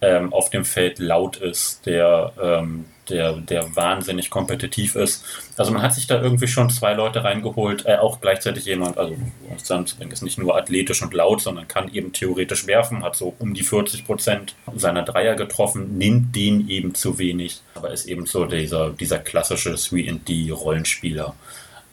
[0.00, 5.24] ähm, auf dem Feld laut ist, der ähm, der, der wahnsinnig kompetitiv ist.
[5.56, 9.16] Also man hat sich da irgendwie schon zwei Leute reingeholt, äh, auch gleichzeitig jemand, also
[9.56, 13.54] Sandspring ist nicht nur athletisch und laut, sondern kann eben theoretisch werfen, hat so um
[13.54, 18.46] die 40 Prozent seiner Dreier getroffen, nimmt den eben zu wenig, aber ist eben so
[18.46, 21.34] dieser, dieser klassische 3D-Rollenspieler,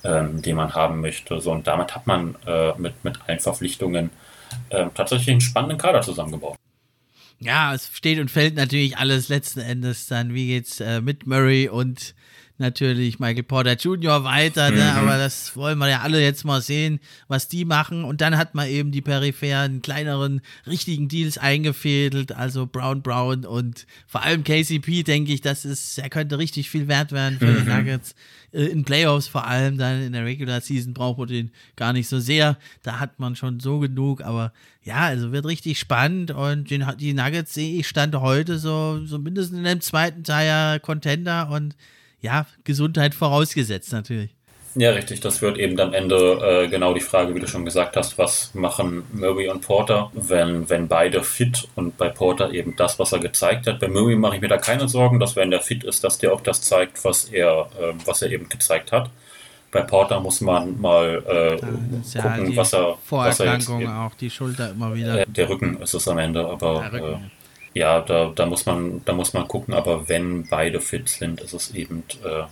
[0.04, 1.42] ähm, den man haben möchte.
[1.42, 4.12] So, und damit hat man äh, mit, mit allen Verpflichtungen
[4.70, 6.58] äh, tatsächlich einen spannenden Kader zusammengebaut
[7.40, 11.70] ja, es steht und fällt natürlich alles letzten Endes dann, wie geht's äh, mit Murray
[11.70, 12.16] und
[12.60, 14.24] natürlich Michael Porter Jr.
[14.24, 14.78] weiter, ne?
[14.78, 14.98] Mhm.
[14.98, 18.04] aber das wollen wir ja alle jetzt mal sehen, was die machen.
[18.04, 23.86] Und dann hat man eben die peripheren, kleineren, richtigen Deals eingefädelt, also Brown Brown und
[24.08, 27.62] vor allem KCP, denke ich, das ist, er könnte richtig viel wert werden für die
[27.62, 27.78] Mhm.
[27.78, 28.16] Nuggets.
[28.52, 32.08] Äh, In Playoffs vor allem, dann in der Regular Season braucht man den gar nicht
[32.08, 32.58] so sehr.
[32.84, 34.54] Da hat man schon so genug, aber
[34.84, 39.20] ja, also wird richtig spannend und den, die Nuggets sehe ich stand heute so, so
[39.20, 41.76] mindestens in dem zweiten Teil ja Contender und
[42.22, 44.37] ja, Gesundheit vorausgesetzt natürlich.
[44.80, 45.22] Ja, richtig.
[45.22, 46.16] Das wird eben am Ende
[46.66, 50.70] äh, genau die Frage, wie du schon gesagt hast, was machen Murray und Porter, wenn,
[50.70, 53.80] wenn beide fit und bei Porter eben das, was er gezeigt hat.
[53.80, 56.32] Bei Murray mache ich mir da keine Sorgen, dass wenn der fit ist, dass der
[56.32, 59.10] auch das zeigt, was er, äh, was er eben gezeigt hat.
[59.72, 61.56] Bei Porter muss man mal äh,
[62.14, 65.22] ja gucken, was er, was er jetzt Vorerkrankung auch, die Schulter immer wieder.
[65.22, 69.14] äh, der Rücken ist es am Ende, aber äh, ja, da, da muss man, da
[69.14, 72.44] muss man gucken, aber wenn beide fit sind, ist es eben äh,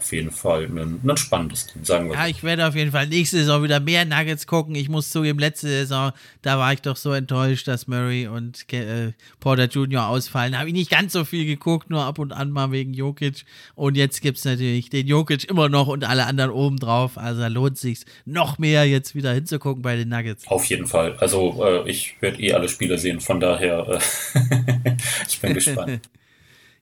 [0.00, 3.06] auf jeden Fall ein, ein spannendes Team, sagen wir Ja, ich werde auf jeden Fall
[3.06, 4.74] nächste Saison wieder mehr Nuggets gucken.
[4.74, 9.12] Ich muss zugeben, letzte Saison, da war ich doch so enttäuscht, dass Murray und äh,
[9.40, 10.08] Porter Jr.
[10.08, 10.52] ausfallen.
[10.52, 13.44] Da habe ich nicht ganz so viel geguckt, nur ab und an mal wegen Jokic.
[13.74, 17.18] Und jetzt gibt es natürlich den Jokic immer noch und alle anderen oben drauf.
[17.18, 20.46] Also lohnt sich noch mehr, jetzt wieder hinzugucken bei den Nuggets.
[20.46, 21.16] Auf jeden Fall.
[21.18, 23.98] Also äh, ich werde eh alle Spiele sehen, von daher äh,
[25.28, 26.00] ich bin gespannt.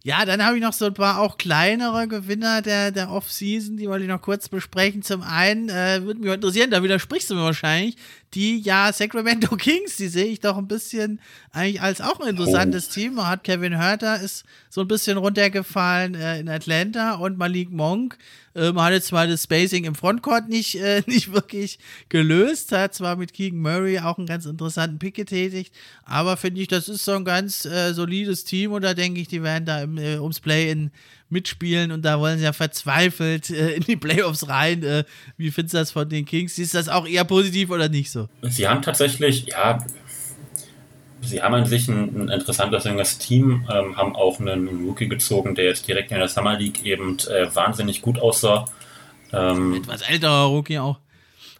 [0.04, 3.88] Ja, dann habe ich noch so ein paar auch kleinere Gewinner der, der Off-Season, die
[3.88, 5.02] wollte ich noch kurz besprechen.
[5.02, 7.96] Zum einen äh, würde mich interessieren, da widersprichst du mir wahrscheinlich,
[8.34, 12.88] die ja Sacramento Kings, die sehe ich doch ein bisschen eigentlich als auch ein interessantes
[12.88, 13.14] Team.
[13.14, 18.18] Man hat Kevin Herter ist so ein bisschen runtergefallen äh, in Atlanta und Malik Monk.
[18.54, 21.78] Äh, man hat jetzt zwar das Spacing im Frontcourt nicht, äh, nicht wirklich
[22.08, 25.74] gelöst, hat zwar mit Keegan Murray auch einen ganz interessanten Pick getätigt,
[26.04, 29.28] aber finde ich, das ist so ein ganz äh, solides Team und da denke ich,
[29.28, 30.90] die werden da im, äh, ums Play-In
[31.30, 34.82] mitspielen und da wollen sie ja verzweifelt äh, in die Playoffs rein.
[34.82, 35.04] Äh,
[35.36, 36.58] wie findest du das von den Kings?
[36.58, 38.28] Ist das auch eher positiv oder nicht so?
[38.42, 39.78] Sie haben tatsächlich, ja,
[41.20, 45.54] sie haben an sich ein, ein interessantes junges Team, ähm, haben auch einen Rookie gezogen,
[45.54, 48.64] der jetzt direkt in der Summer League eben äh, wahnsinnig gut aussah.
[49.32, 50.98] Ähm, Etwas älterer Rookie auch,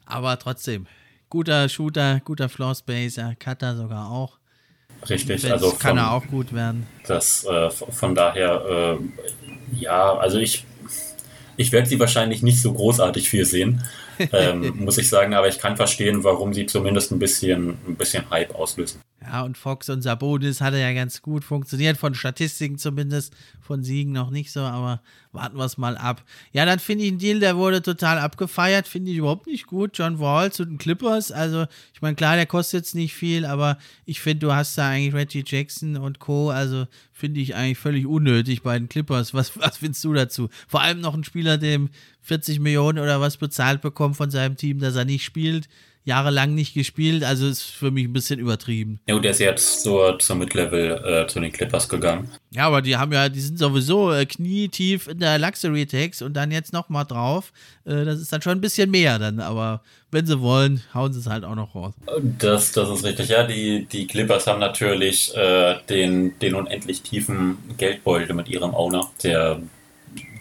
[0.06, 0.86] aber trotzdem.
[1.30, 4.37] Guter Shooter, guter Floor Spacer, Cutter sogar auch.
[5.08, 6.86] Richtig, Wenn's also kann von, er auch gut werden.
[7.06, 10.64] das, äh, von daher, äh, ja, also ich,
[11.56, 13.82] ich werde sie wahrscheinlich nicht so großartig viel sehen,
[14.32, 18.28] ähm, muss ich sagen, aber ich kann verstehen, warum sie zumindest ein bisschen, ein bisschen
[18.30, 19.00] Hype auslösen.
[19.20, 24.12] Ja, und Fox und Sabonis hatte ja ganz gut funktioniert, von Statistiken zumindest, von Siegen
[24.12, 26.22] noch nicht so, aber warten wir es mal ab.
[26.52, 29.98] Ja, dann finde ich einen Deal, der wurde total abgefeiert, finde ich überhaupt nicht gut.
[29.98, 33.78] John Wall zu den Clippers, also ich meine, klar, der kostet jetzt nicht viel, aber
[34.04, 38.06] ich finde, du hast da eigentlich Reggie Jackson und Co., also finde ich eigentlich völlig
[38.06, 39.34] unnötig bei den Clippers.
[39.34, 40.48] Was, was findest du dazu?
[40.68, 41.90] Vor allem noch ein Spieler, dem
[42.22, 45.68] 40 Millionen oder was bezahlt bekommt von seinem Team, dass er nicht spielt,
[46.08, 48.98] jahrelang nicht gespielt, also ist für mich ein bisschen übertrieben.
[49.06, 52.30] Ja, und der ist jetzt zur, zur Mid-Level äh, zu den Clippers gegangen.
[52.50, 56.32] Ja, aber die haben ja, die sind sowieso äh, knietief in der Luxury Tax und
[56.32, 57.52] dann jetzt nochmal drauf.
[57.84, 61.20] Äh, das ist dann schon ein bisschen mehr dann, aber wenn sie wollen, hauen sie
[61.20, 61.92] es halt auch noch raus.
[62.38, 63.28] Das, das ist richtig.
[63.28, 69.10] Ja, die, die Clippers haben natürlich äh, den, den unendlich tiefen Geldbeutel mit ihrem Owner,
[69.22, 69.60] der,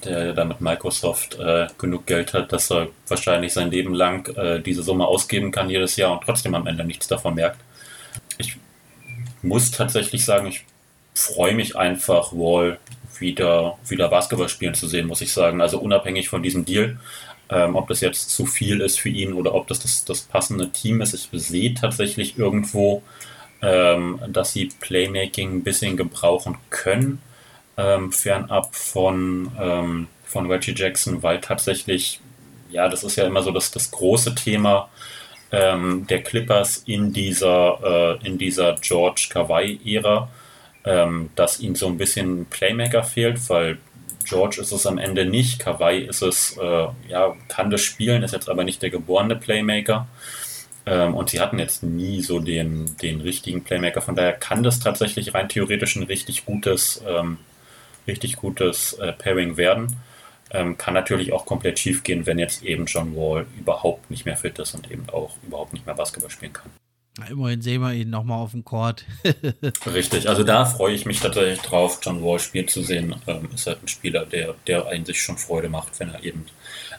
[0.08, 4.62] der da mit Microsoft äh, genug Geld hat, dass er wahrscheinlich sein Leben lang äh,
[4.62, 7.60] diese Summe ausgeben kann jedes Jahr und trotzdem am Ende nichts davon merkt.
[8.38, 8.58] Ich
[9.42, 10.66] muss tatsächlich sagen, ich
[11.14, 12.78] freue mich einfach, Wall
[13.20, 15.62] wieder, wieder Basketball spielen zu sehen, muss ich sagen.
[15.62, 16.98] Also unabhängig von diesem Deal,
[17.50, 20.70] ähm, ob das jetzt zu viel ist für ihn oder ob das das, das passende
[20.70, 21.14] Team ist.
[21.14, 23.02] Ich sehe tatsächlich irgendwo,
[23.62, 27.22] ähm, dass sie Playmaking ein bisschen gebrauchen können,
[27.78, 32.20] ähm, fernab von, ähm, von Reggie Jackson, weil tatsächlich,
[32.70, 34.90] ja, das ist ja immer so das, das große Thema
[35.52, 40.30] ähm, der Clippers in dieser, äh, in dieser George Kawhi-Ära,
[40.86, 43.78] ähm, dass ihm so ein bisschen Playmaker fehlt, weil
[44.26, 48.34] George ist es am Ende nicht, Kawhi ist es, äh, ja, kann das spielen, ist
[48.34, 50.08] jetzt aber nicht der geborene Playmaker.
[50.86, 54.80] Ähm, und sie hatten jetzt nie so den, den richtigen Playmaker, von daher kann das
[54.80, 57.38] tatsächlich rein theoretisch ein richtig gutes, ähm,
[58.08, 59.96] richtig gutes äh, Pairing werden.
[60.50, 64.38] Ähm, kann natürlich auch komplett schief gehen, wenn jetzt eben John Wall überhaupt nicht mehr
[64.38, 66.72] fit ist und eben auch überhaupt nicht mehr Basketball spielen kann.
[67.30, 69.04] Immerhin sehen wir ihn nochmal auf dem Court.
[69.86, 73.16] Richtig, also da freue ich mich tatsächlich drauf, John Wall spielen zu sehen.
[73.26, 76.46] Ähm, ist halt ein Spieler, der, der eigentlich schon Freude macht, wenn er eben,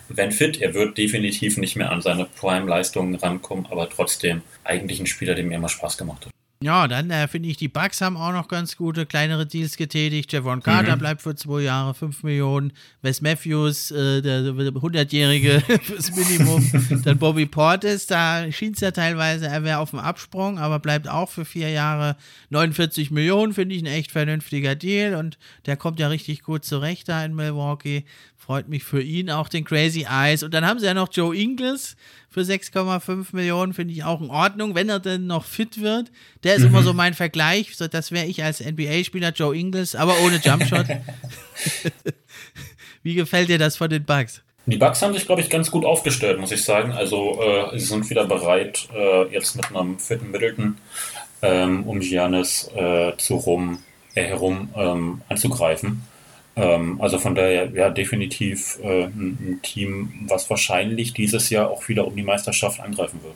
[0.09, 5.07] wenn fit, er wird definitiv nicht mehr an seine Prime-Leistungen rankommen, aber trotzdem eigentlich ein
[5.07, 6.33] Spieler, der mir immer Spaß gemacht hat.
[6.61, 10.33] Ja, dann äh, finde ich, die Bucks haben auch noch ganz gute kleinere Deals getätigt.
[10.33, 10.99] Javon Carter mhm.
[10.99, 12.73] bleibt für zwei Jahre 5 Millionen.
[13.01, 16.69] Wes Matthews, äh, der 100-Jährige fürs Minimum.
[17.05, 21.09] dann Bobby Portis, da schien es ja teilweise, er wäre auf dem Absprung, aber bleibt
[21.09, 22.17] auch für vier Jahre
[22.51, 25.15] 49 Millionen, finde ich ein echt vernünftiger Deal.
[25.15, 28.05] Und der kommt ja richtig gut zurecht da in Milwaukee.
[28.39, 30.43] Freut mich für ihn auch den Crazy Eyes.
[30.43, 31.97] Und dann haben sie ja noch Joe Ingles
[32.31, 36.11] für 6,5 Millionen, finde ich auch in Ordnung, wenn er denn noch fit wird.
[36.45, 36.69] Der ist mhm.
[36.69, 37.77] immer so mein Vergleich.
[37.77, 40.87] So, das wäre ich als NBA-Spieler, Joe Ingles, aber ohne Jumpshot.
[43.03, 44.43] Wie gefällt dir das von den Bugs?
[44.67, 46.93] Die Bugs haben sich, glaube ich, ganz gut aufgestellt, muss ich sagen.
[46.93, 50.77] Also, äh, sie sind wieder bereit, äh, jetzt mit einem fitten Middleton
[51.43, 53.83] ähm, um Giannis äh, zu rum,
[54.15, 56.03] äh, herum ähm, anzugreifen.
[56.59, 61.89] Ähm, also von daher, ja, definitiv äh, ein, ein, Team, was wahrscheinlich dieses Jahr auch
[61.89, 63.35] wieder um die Meisterschaft angreifen wird.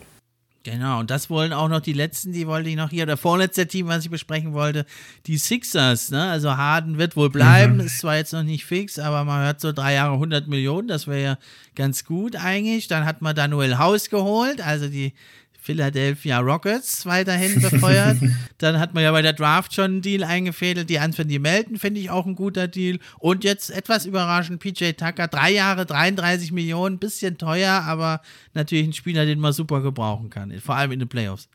[0.64, 3.66] Genau, und das wollen auch noch die letzten, die wollte ich noch hier, der vorletzte
[3.66, 4.86] Team, was ich besprechen wollte,
[5.26, 6.30] die Sixers, ne?
[6.30, 7.80] Also Harden wird wohl bleiben, mhm.
[7.80, 11.08] ist zwar jetzt noch nicht fix, aber man hört so drei Jahre 100 Millionen, das
[11.08, 11.38] wäre ja
[11.74, 12.86] ganz gut eigentlich.
[12.86, 15.14] Dann hat man Daniel House geholt, also die
[15.62, 18.16] Philadelphia Rockets weiterhin befeuert.
[18.58, 20.90] Dann hat man ja bei der Draft schon einen Deal eingefädelt.
[20.90, 22.98] Die Anthony Melton finde ich auch ein guter Deal.
[23.20, 28.22] Und jetzt etwas überraschend, PJ Tucker, drei Jahre, 33 Millionen, bisschen teuer, aber
[28.54, 31.48] natürlich ein Spieler, den man super gebrauchen kann, vor allem in den Playoffs.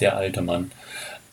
[0.00, 0.70] Der alte Mann.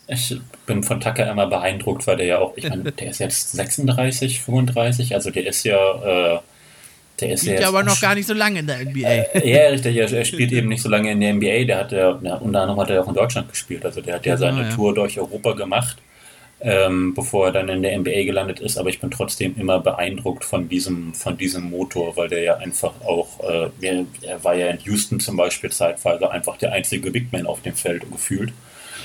[0.07, 3.53] Ich bin von Tucker immer beeindruckt, weil der ja auch, ich meine, der ist jetzt
[3.53, 6.39] 36, 35, also der ist ja äh,
[7.22, 9.45] der ist ja aber noch gar nicht so lange in der NBA.
[9.45, 9.95] ja, richtig.
[9.95, 11.65] Er, spielt eben nicht so lange in der NBA.
[11.65, 13.85] Der hat ja, unter anderem hat er auch in Deutschland gespielt.
[13.85, 14.76] Also der hat ja seine ja.
[14.76, 15.98] Tour durch Europa gemacht,
[16.61, 18.77] ähm, bevor er dann in der NBA gelandet ist.
[18.77, 22.93] Aber ich bin trotzdem immer beeindruckt von diesem, von diesem Motor, weil der ja einfach
[23.02, 27.31] auch, äh, er, er, war ja in Houston zum Beispiel zeitweise einfach der einzige Big
[27.31, 28.52] Man auf dem Feld gefühlt.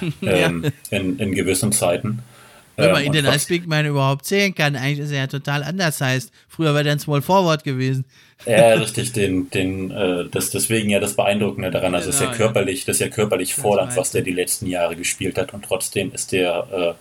[0.23, 2.23] ähm, in, in gewissen Zeiten.
[2.77, 5.65] Wenn man ihn denn als Big Man überhaupt sehen kann, eigentlich ist er ja total
[5.65, 6.31] anders heißt.
[6.49, 8.05] Früher wäre er ein Small Forward gewesen.
[8.45, 11.95] Ja, richtig, den, den, äh, das, deswegen ja das Beeindruckende daran.
[11.95, 14.95] Also genau, ist ja körperlich, das ist ja körperlich fordernd, was der die letzten Jahre
[14.95, 16.97] gespielt hat und trotzdem ist der,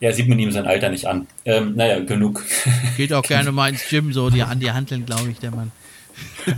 [0.00, 1.28] äh, ja, sieht man ihm sein Alter nicht an.
[1.44, 2.44] Ähm, naja, genug.
[2.96, 5.70] Geht auch gerne mal ins Gym, so die an die Handeln, glaube ich, der Mann.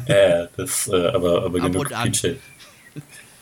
[0.09, 2.33] Ja, das, äh, aber, aber genug PJ.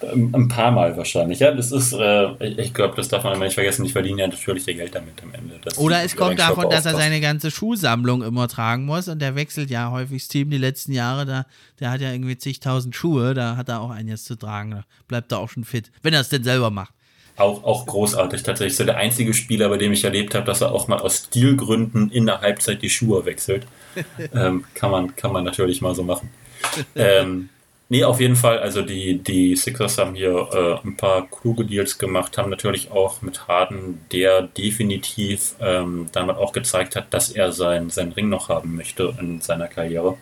[0.03, 1.39] Ein paar Mal wahrscheinlich.
[1.39, 3.85] Ja, das ist, äh, ich glaube, das darf man immer nicht vergessen.
[3.85, 5.61] Ich verdiene ja natürlich ihr Geld damit am Ende.
[5.77, 9.71] Oder es kommt davon, dass er seine ganze Schuhsammlung immer tragen muss und der wechselt
[9.71, 11.27] ja häufig das Team die letzten Jahre.
[11.27, 11.47] Da,
[11.81, 14.73] der hat ja irgendwie zigtausend Schuhe, da hat er auch einiges zu tragen.
[14.73, 16.93] Da bleibt er auch schon fit, wenn er es denn selber macht.
[17.37, 18.77] Auch, auch großartig tatsächlich.
[18.77, 22.11] So der einzige Spieler, bei dem ich erlebt habe, dass er auch mal aus Stilgründen
[22.11, 23.67] in der Halbzeit die Schuhe wechselt.
[24.35, 26.31] ähm, kann, man, kann man natürlich mal so machen.
[26.95, 27.49] ähm,
[27.93, 28.59] Nee, auf jeden Fall.
[28.59, 33.21] Also die, die Sixers haben hier äh, ein paar kluge Deals gemacht, haben natürlich auch
[33.21, 38.49] mit Harden, der definitiv ähm, damit auch gezeigt hat, dass er sein, seinen Ring noch
[38.49, 40.17] haben möchte in seiner Karriere.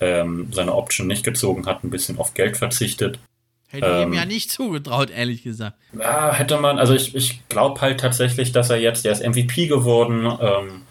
[0.00, 3.18] Ähm, seine Option nicht gezogen hat, ein bisschen auf Geld verzichtet.
[3.66, 5.76] Hätte ähm, ihm ja nicht zugetraut, ehrlich gesagt.
[5.98, 9.66] Ja, hätte man, also ich, ich glaube halt tatsächlich, dass er jetzt, der ist MVP
[9.66, 10.82] geworden, ähm,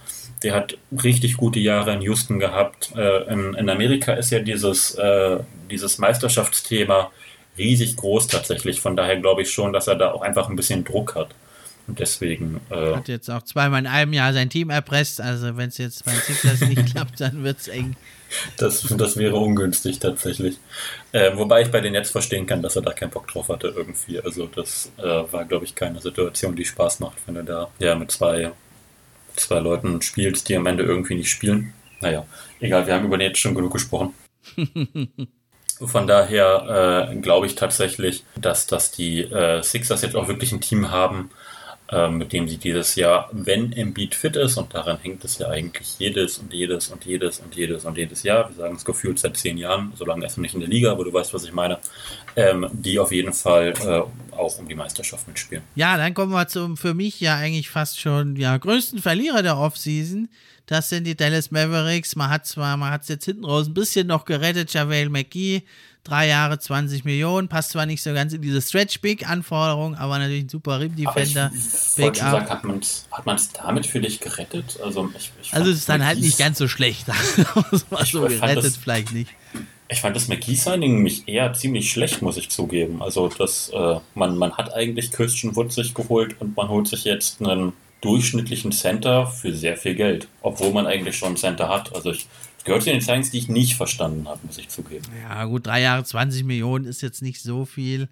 [0.44, 2.92] der hat richtig gute Jahre in Houston gehabt.
[2.96, 5.38] Äh, in, in, Amerika ist ja dieses, äh,
[5.70, 7.12] dieses Meisterschaftsthema
[7.58, 8.80] riesig groß tatsächlich.
[8.80, 11.30] Von daher glaube ich schon, dass er da auch einfach ein bisschen Druck hat.
[11.88, 12.62] Und deswegen.
[12.70, 15.20] Äh, hat jetzt auch zweimal in einem Jahr sein Team erpresst.
[15.20, 17.96] Also, wenn es jetzt beim Sixers nicht klappt, dann wird es eng.
[18.58, 20.58] Das, das wäre ungünstig tatsächlich.
[21.12, 23.74] Äh, wobei ich bei den jetzt verstehen kann, dass er da keinen Bock drauf hatte
[23.76, 24.22] irgendwie.
[24.22, 27.96] Also das äh, war, glaube ich, keine Situation, die Spaß macht, wenn er da ja
[27.96, 28.52] mit zwei
[29.40, 31.74] zwei Leuten spielst, die am Ende irgendwie nicht spielen.
[32.02, 32.26] Naja,
[32.60, 34.14] egal, wir haben über den jetzt schon genug gesprochen.
[35.82, 40.60] Von daher äh, glaube ich tatsächlich, dass, dass die äh, Sixers jetzt auch wirklich ein
[40.60, 41.30] Team haben,
[42.12, 45.98] mit dem sie dieses Jahr, wenn Embiid fit ist, und daran hängt es ja eigentlich
[45.98, 49.38] jedes und jedes und jedes und jedes und jedes Jahr, wir sagen es gefühlt seit
[49.38, 51.80] zehn Jahren, solange er nicht in der Liga, aber du weißt, was ich meine,
[52.36, 55.64] ähm, die auf jeden Fall äh, auch um die Meisterschaft mitspielen.
[55.76, 59.58] Ja, dann kommen wir zum für mich ja eigentlich fast schon ja, größten Verlierer der
[59.58, 60.30] Offseason.
[60.66, 62.16] Das sind die Dallas Mavericks.
[62.16, 65.64] Man hat zwar, man hat es jetzt hinten raus ein bisschen noch gerettet, JaVale McGee
[66.04, 70.50] drei Jahre 20 Millionen, passt zwar nicht so ganz in diese Stretch-Big-Anforderung, aber natürlich ein
[70.50, 71.52] super Rim-Defender.
[71.52, 74.80] Schon sagen, hat man es hat damit für dich gerettet?
[74.84, 77.06] Also, ich, ich also es ist dann halt nicht ganz so schlecht.
[78.06, 79.32] so gerettet das, vielleicht nicht.
[79.92, 83.02] Ich fand das McGee-Signing nämlich eher ziemlich schlecht, muss ich zugeben.
[83.02, 87.06] Also das, äh, man, man hat eigentlich Christian Wood sich geholt und man holt sich
[87.06, 91.96] jetzt einen durchschnittlichen Center für sehr viel Geld, obwohl man eigentlich schon einen Center hat.
[91.96, 92.28] Also ich
[92.70, 95.04] gehört zu den Signings, die ich nicht verstanden habe, muss ich zugeben.
[95.24, 98.10] Ja, gut, drei Jahre 20 Millionen ist jetzt nicht so viel.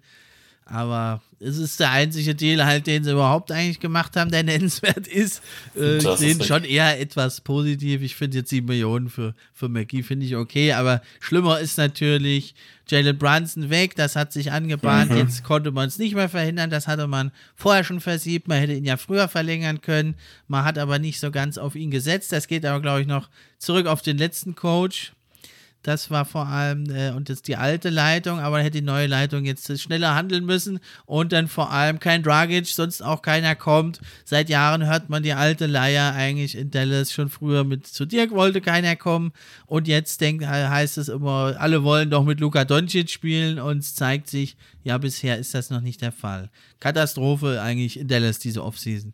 [0.70, 5.06] Aber es ist der einzige Deal halt, den sie überhaupt eigentlich gemacht haben, der nennenswert
[5.06, 5.42] ist.
[5.74, 8.02] Äh, ich sehe schon eher etwas positiv.
[8.02, 12.54] Ich finde jetzt 7 Millionen für, für McGee finde ich okay, aber schlimmer ist natürlich
[12.86, 15.18] Jalen Brunson weg, das hat sich angebahnt, mhm.
[15.18, 18.72] jetzt konnte man es nicht mehr verhindern, das hatte man vorher schon versiebt, man hätte
[18.72, 20.14] ihn ja früher verlängern können,
[20.46, 23.28] man hat aber nicht so ganz auf ihn gesetzt, das geht aber glaube ich noch
[23.58, 25.12] zurück auf den letzten Coach,
[25.82, 29.44] das war vor allem, äh, und das die alte Leitung, aber hätte die neue Leitung
[29.44, 34.00] jetzt schneller handeln müssen und dann vor allem kein Dragic, sonst auch keiner kommt.
[34.24, 38.32] Seit Jahren hört man die alte Leier eigentlich in Dallas schon früher mit zu Dirk
[38.32, 39.32] wollte keiner kommen
[39.66, 43.94] und jetzt denkt, heißt es immer, alle wollen doch mit Luka Doncic spielen und es
[43.94, 46.50] zeigt sich, ja, bisher ist das noch nicht der Fall.
[46.80, 49.12] Katastrophe eigentlich in Dallas diese Offseason.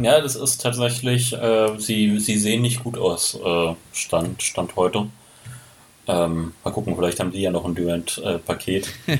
[0.00, 5.08] Ja, das ist tatsächlich, äh, sie, sie sehen nicht gut aus, äh, Stand, Stand heute.
[6.08, 8.92] Ähm, mal gucken, vielleicht haben die ja noch ein Durant-Paket.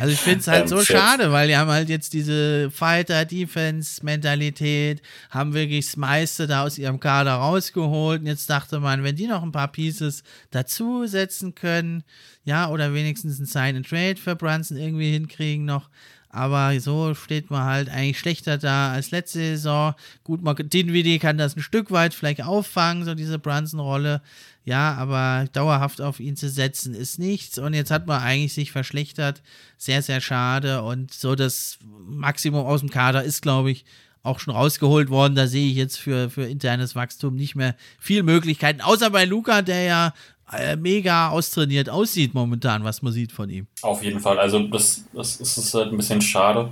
[0.00, 5.02] also ich finde es halt ähm, so schade, weil die haben halt jetzt diese Fighter-Defense-Mentalität,
[5.30, 8.22] haben wirklich das meiste da aus ihrem Kader rausgeholt.
[8.22, 12.02] Und jetzt dachte man, wenn die noch ein paar Pieces dazusetzen können,
[12.44, 15.88] ja, oder wenigstens ein Sign-and-Trade für Brunson irgendwie hinkriegen noch,
[16.32, 19.94] aber so steht man halt eigentlich schlechter da als letzte Saison.
[20.22, 20.40] Gut,
[20.72, 24.22] Dinwiddie kann das ein Stück weit vielleicht auffangen, so diese Brunson-Rolle.
[24.64, 27.58] Ja, aber dauerhaft auf ihn zu setzen ist nichts.
[27.58, 29.42] Und jetzt hat man eigentlich sich verschlechtert.
[29.78, 30.82] Sehr, sehr schade.
[30.82, 33.84] Und so das Maximum aus dem Kader ist, glaube ich,
[34.22, 35.34] auch schon rausgeholt worden.
[35.34, 38.82] Da sehe ich jetzt für, für internes Wachstum nicht mehr viel Möglichkeiten.
[38.82, 40.14] Außer bei Luca, der ja
[40.52, 43.66] äh, mega austrainiert aussieht momentan, was man sieht von ihm.
[43.82, 44.38] Auf jeden Fall.
[44.38, 46.70] Also das, das ist halt ein bisschen schade.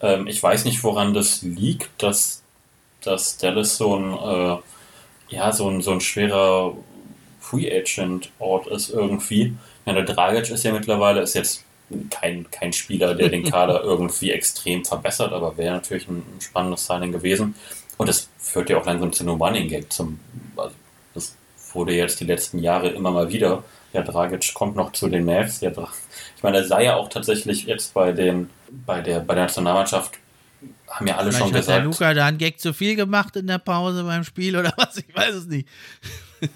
[0.00, 2.42] Ähm, ich weiß nicht, woran das liegt, dass,
[3.02, 6.74] dass Dallas so ein, äh, ja, so ein, so ein schwerer
[7.50, 9.54] Free Agent Ort ist irgendwie.
[9.84, 11.64] Ja, der Dragic ist ja mittlerweile, ist jetzt
[12.10, 17.12] kein, kein Spieler, der den Kader irgendwie extrem verbessert, aber wäre natürlich ein, spannendes Signing
[17.12, 17.56] gewesen.
[17.98, 20.20] Und das führt ja auch langsam zu einem Running Gag, zum,
[20.56, 20.74] also
[21.14, 21.36] das
[21.72, 23.64] wurde jetzt die letzten Jahre immer mal wieder.
[23.92, 25.60] Ja, Dragic kommt noch zu den Mavs.
[25.60, 28.48] Ja, ich meine, er sei ja auch tatsächlich jetzt bei den,
[28.86, 30.12] bei der, bei der Nationalmannschaft
[30.88, 31.68] haben ja alle Vielleicht schon gesagt.
[31.68, 34.72] Hat der Luca da einen Gag zu viel gemacht in der Pause beim Spiel oder
[34.76, 34.98] was?
[34.98, 35.66] Ich weiß es nicht.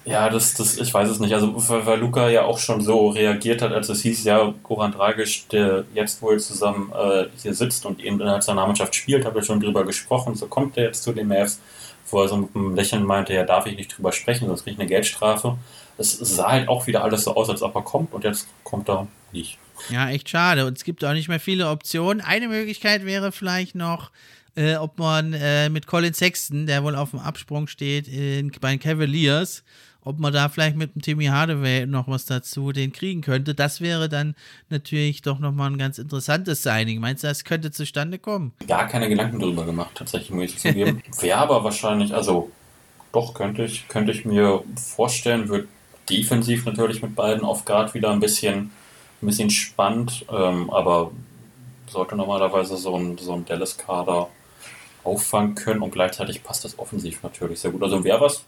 [0.05, 1.33] Ja, das, das, ich weiß es nicht.
[1.33, 1.53] Also,
[1.85, 5.85] weil, Luca ja auch schon so reagiert hat, als es hieß, ja, Goran Dragic, der
[5.93, 9.85] jetzt wohl zusammen äh, hier sitzt und in der Nationalmannschaft spielt, habe ich schon drüber
[9.85, 10.35] gesprochen.
[10.35, 11.59] So kommt er jetzt zu den Mavs
[12.09, 14.75] wo er so mit einem Lächeln meinte, ja, darf ich nicht drüber sprechen, sonst kriege
[14.75, 15.57] ich eine Geldstrafe.
[15.97, 18.89] Es sah halt auch wieder alles so aus, als ob er kommt und jetzt kommt
[18.89, 19.57] er nicht.
[19.89, 20.65] Ja, echt schade.
[20.65, 22.21] Und es gibt auch nicht mehr viele Optionen.
[22.21, 24.11] Eine Möglichkeit wäre vielleicht noch,
[24.55, 28.71] äh, ob man äh, mit Colin Sexton, der wohl auf dem Absprung steht, in, bei
[28.71, 29.63] den Cavaliers,
[30.01, 33.55] ob man da vielleicht mit dem Timmy Hardaway noch was dazu den kriegen könnte.
[33.55, 34.35] Das wäre dann
[34.69, 37.01] natürlich doch nochmal ein ganz interessantes Signing.
[37.01, 38.53] Meinst du, das könnte zustande kommen?
[38.67, 41.01] Gar keine Gedanken darüber gemacht, tatsächlich, muss ich zugeben.
[41.19, 42.51] wäre aber wahrscheinlich, also
[43.11, 45.67] doch, könnte ich, könnte ich mir vorstellen, wird
[46.09, 48.71] defensiv natürlich mit beiden auf Guard wieder ein bisschen,
[49.21, 51.11] ein bisschen spannend, ähm, aber
[51.87, 54.29] sollte normalerweise so ein, so ein Dallas-Kader
[55.05, 57.83] auffangen können und gleichzeitig passt das offensiv natürlich sehr gut.
[57.83, 58.43] Also wäre was,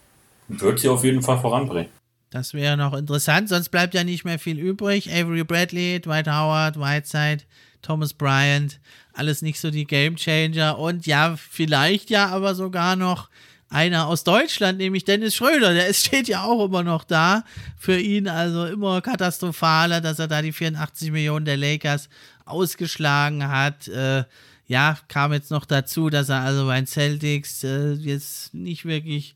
[0.48, 1.90] wird sie auf jeden Fall voranbringen.
[2.30, 5.10] Das wäre noch interessant, sonst bleibt ja nicht mehr viel übrig.
[5.10, 7.44] Avery Bradley, Dwight Howard, Whiteside,
[7.80, 8.80] Thomas Bryant,
[9.14, 13.30] alles nicht so die Gamechanger und ja, vielleicht ja aber sogar noch
[13.70, 17.44] einer aus Deutschland, nämlich Dennis Schröder, der steht ja auch immer noch da.
[17.78, 22.08] Für ihn also immer katastrophaler, dass er da die 84 Millionen der Lakers
[22.44, 23.88] ausgeschlagen hat.
[23.88, 24.24] Äh,
[24.68, 29.34] ja, kam jetzt noch dazu, dass er also bei den Celtics äh, jetzt nicht wirklich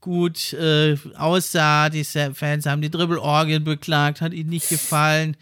[0.00, 1.88] gut äh, aussah.
[1.88, 5.36] Die Fans haben die Dribble-Orgien beklagt, hat ihnen nicht gefallen.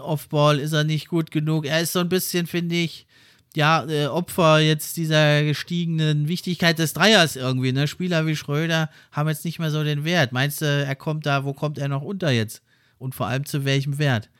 [0.00, 1.66] Offball ist er nicht gut genug.
[1.66, 3.06] Er ist so ein bisschen, finde ich,
[3.54, 7.72] ja, äh, Opfer jetzt dieser gestiegenen Wichtigkeit des Dreiers irgendwie.
[7.72, 7.86] Ne?
[7.86, 10.32] Spieler wie Schröder haben jetzt nicht mehr so den Wert.
[10.32, 12.62] Meinst du, er kommt da, wo kommt er noch unter jetzt?
[12.98, 14.30] Und vor allem zu welchem Wert?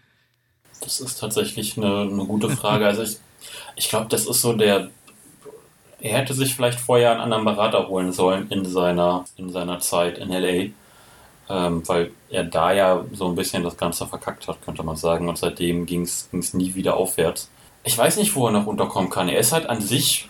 [0.81, 2.87] Das ist tatsächlich eine, eine gute Frage.
[2.87, 3.19] Also ich,
[3.77, 4.91] ich glaube, das ist so der,
[6.01, 10.19] er hätte sich vielleicht vorher einen anderen Berater holen sollen in seiner, in seiner Zeit
[10.19, 10.71] in LA,
[11.49, 15.29] ähm, weil er da ja so ein bisschen das Ganze verkackt hat, könnte man sagen.
[15.29, 17.51] Und seitdem ging es nie wieder aufwärts.
[17.83, 19.29] Ich weiß nicht, wo er noch unterkommen kann.
[19.29, 20.29] Er ist halt an sich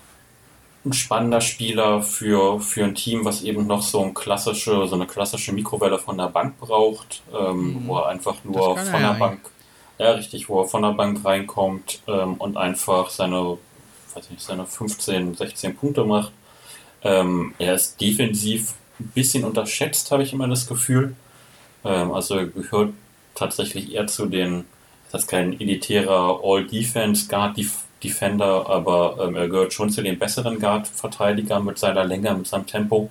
[0.85, 5.07] ein spannender Spieler für, für ein Team, was eben noch so, ein klassische, so eine
[5.07, 7.87] klassische Mikrowelle von der Bank braucht, ähm, mhm.
[7.87, 9.41] wo er einfach nur von der ja Bank,
[10.01, 13.59] ja richtig, wo er von der Bank reinkommt ähm, und einfach seine
[14.15, 16.33] weiß nicht, seine 15, 16 Punkte macht.
[17.03, 21.15] Ähm, er ist defensiv ein bisschen unterschätzt, habe ich immer das Gefühl.
[21.85, 22.93] Ähm, also er gehört
[23.35, 24.65] tatsächlich eher zu den,
[25.11, 27.59] das ist kein elitärer All-Defense-Guard,
[28.03, 32.67] Defender, aber ähm, er gehört schon zu den besseren Guard-Verteidigern mit seiner Länge, mit seinem
[32.67, 33.11] Tempo.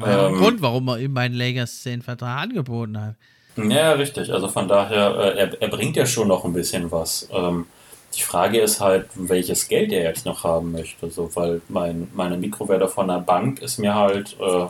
[0.00, 3.16] Ja, ähm, Grund, warum er ihm bei den Lakers den Vertrag angeboten hat.
[3.56, 4.32] Ja, richtig.
[4.32, 7.28] Also von daher, äh, er, er bringt ja schon noch ein bisschen was.
[7.32, 7.66] Ähm,
[8.16, 11.10] die Frage ist halt, welches Geld er jetzt noch haben möchte.
[11.10, 14.66] So, weil mein, meine Mikrowelle von der Bank ist mir halt, äh,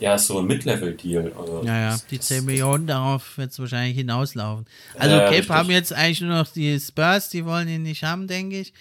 [0.00, 1.32] ja, so ein Mid-Level-Deal.
[1.38, 4.66] Also ja, ja, die 10 Millionen, darauf wird es wahrscheinlich hinauslaufen.
[4.96, 8.26] Also, äh, Cape haben jetzt eigentlich nur noch die Spurs, die wollen ihn nicht haben,
[8.26, 8.72] denke ich.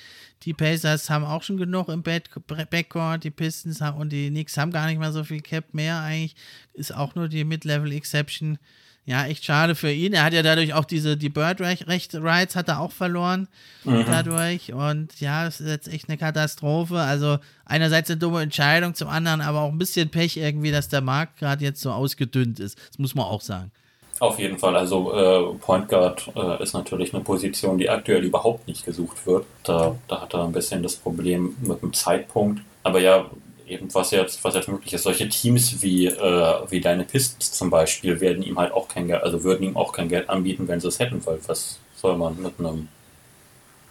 [0.43, 4.71] Die Pacers haben auch schon genug im Backcourt, die Pistons haben, und die Knicks haben
[4.71, 6.35] gar nicht mal so viel Cap mehr eigentlich.
[6.73, 8.59] Ist auch nur die Mid-Level-Exception.
[9.07, 10.11] Ja, echt schade für ihn.
[10.11, 13.47] Er hat ja dadurch auch diese, die Bird-Rights hat er auch verloren
[13.85, 14.03] mhm.
[14.05, 14.73] dadurch.
[14.73, 16.99] Und ja, das ist jetzt echt eine Katastrophe.
[16.99, 20.99] Also einerseits eine dumme Entscheidung, zum anderen aber auch ein bisschen Pech irgendwie, dass der
[20.99, 22.77] Markt gerade jetzt so ausgedünnt ist.
[22.89, 23.71] Das muss man auch sagen.
[24.19, 24.75] Auf jeden Fall.
[24.75, 29.45] Also äh, Point Guard äh, ist natürlich eine Position, die aktuell überhaupt nicht gesucht wird.
[29.63, 32.61] Da, da hat er ein bisschen das Problem mit dem Zeitpunkt.
[32.83, 33.29] Aber ja,
[33.67, 35.03] eben was jetzt, was jetzt möglich ist.
[35.03, 39.23] Solche Teams wie, äh, wie deine Pistons zum Beispiel werden ihm halt auch kein Geld,
[39.23, 42.41] also würden ihm auch kein Geld anbieten, wenn sie es hätten, weil was soll man
[42.41, 42.87] mit einem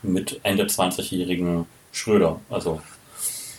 [0.02, 2.80] mit Ende 20-jährigen Schröder, also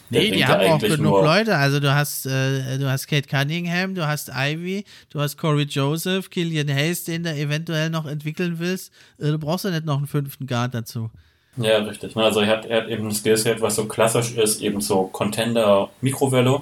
[0.10, 1.58] Nee, die haben auch genug Leute.
[1.58, 6.30] Also du hast, äh, du hast Kate Cunningham, du hast Ivy, du hast Corey Joseph,
[6.30, 8.94] Killian Hayes, den du eventuell noch entwickeln willst.
[9.20, 11.10] Äh, du brauchst ja nicht noch einen fünften Guard dazu.
[11.58, 12.16] Ja, richtig.
[12.16, 12.24] Ne?
[12.24, 16.62] Also er hat, er hat eben ein Skillset, was so klassisch ist, eben so Contender-Mikrowelle.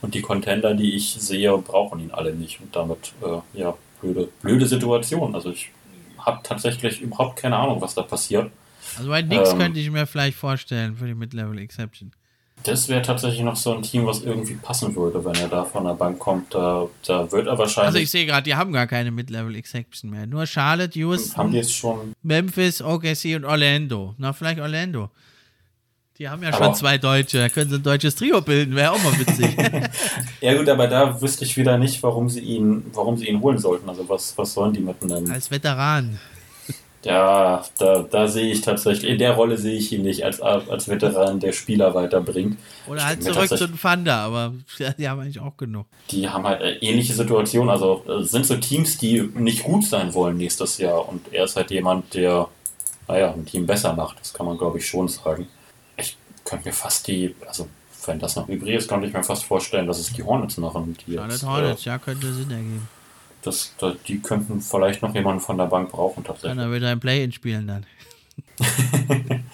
[0.00, 2.60] Und die Contender, die ich sehe, brauchen ihn alle nicht.
[2.60, 5.34] Und damit, äh, ja, blöde, blöde Situation.
[5.34, 5.70] Also ich
[6.18, 8.50] habe tatsächlich überhaupt keine Ahnung, was da passiert.
[8.96, 12.12] Also bei Nix ähm, könnte ich mir vielleicht vorstellen für die Mid-Level Exception.
[12.64, 15.84] Das wäre tatsächlich noch so ein Team, was irgendwie passen würde, wenn er da von
[15.84, 16.54] der Bank kommt.
[16.54, 17.86] Da, da wird er wahrscheinlich.
[17.86, 20.26] Also ich sehe gerade, die haben gar keine Mid-Level Exception mehr.
[20.26, 22.14] Nur Charlotte, Houston, haben die jetzt schon?
[22.22, 24.14] Memphis, OKC und Orlando.
[24.18, 25.10] Na, vielleicht Orlando.
[26.18, 28.92] Die haben ja aber schon zwei Deutsche, da können sie ein deutsches Trio bilden, wäre
[28.92, 29.56] auch mal witzig.
[30.40, 33.58] ja gut, aber da wüsste ich wieder nicht, warum sie ihn, warum sie ihn holen
[33.58, 33.88] sollten.
[33.88, 35.30] Also was, was sollen die mit einem...
[35.30, 36.20] Als Veteran.
[37.04, 40.88] Ja, da, da sehe ich tatsächlich, in der Rolle sehe ich ihn nicht als, als
[40.88, 42.58] Veteran, der Spieler weiterbringt.
[42.86, 44.54] Oder halt zurück zu den Thunder, aber
[44.98, 45.86] die haben eigentlich auch genug.
[46.10, 50.14] Die haben halt eine ähnliche Situation, also äh, sind so Teams, die nicht gut sein
[50.14, 52.48] wollen nächstes Jahr und er ist halt jemand, der,
[53.08, 55.48] naja, ein Team besser macht, das kann man glaube ich schon sagen.
[55.96, 57.66] Ich könnte mir fast die, also
[58.06, 60.96] wenn das noch übrig ist, könnte ich mir fast vorstellen, dass es die Hornets machen.
[61.06, 62.88] Die Charlotte Hornets, äh, ja, könnte Sinn ergeben
[63.42, 66.58] das, das, die könnten vielleicht noch jemanden von der Bank brauchen tatsächlich.
[66.58, 67.86] Er wieder ein Play-In spielen dann.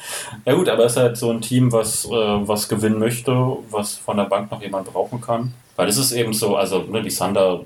[0.45, 3.33] ja gut, aber es ist halt so ein Team, was, äh, was gewinnen möchte,
[3.71, 5.55] was von der Bank noch jemand brauchen kann.
[5.77, 7.65] Weil es ist eben so, also ne, die Thunder,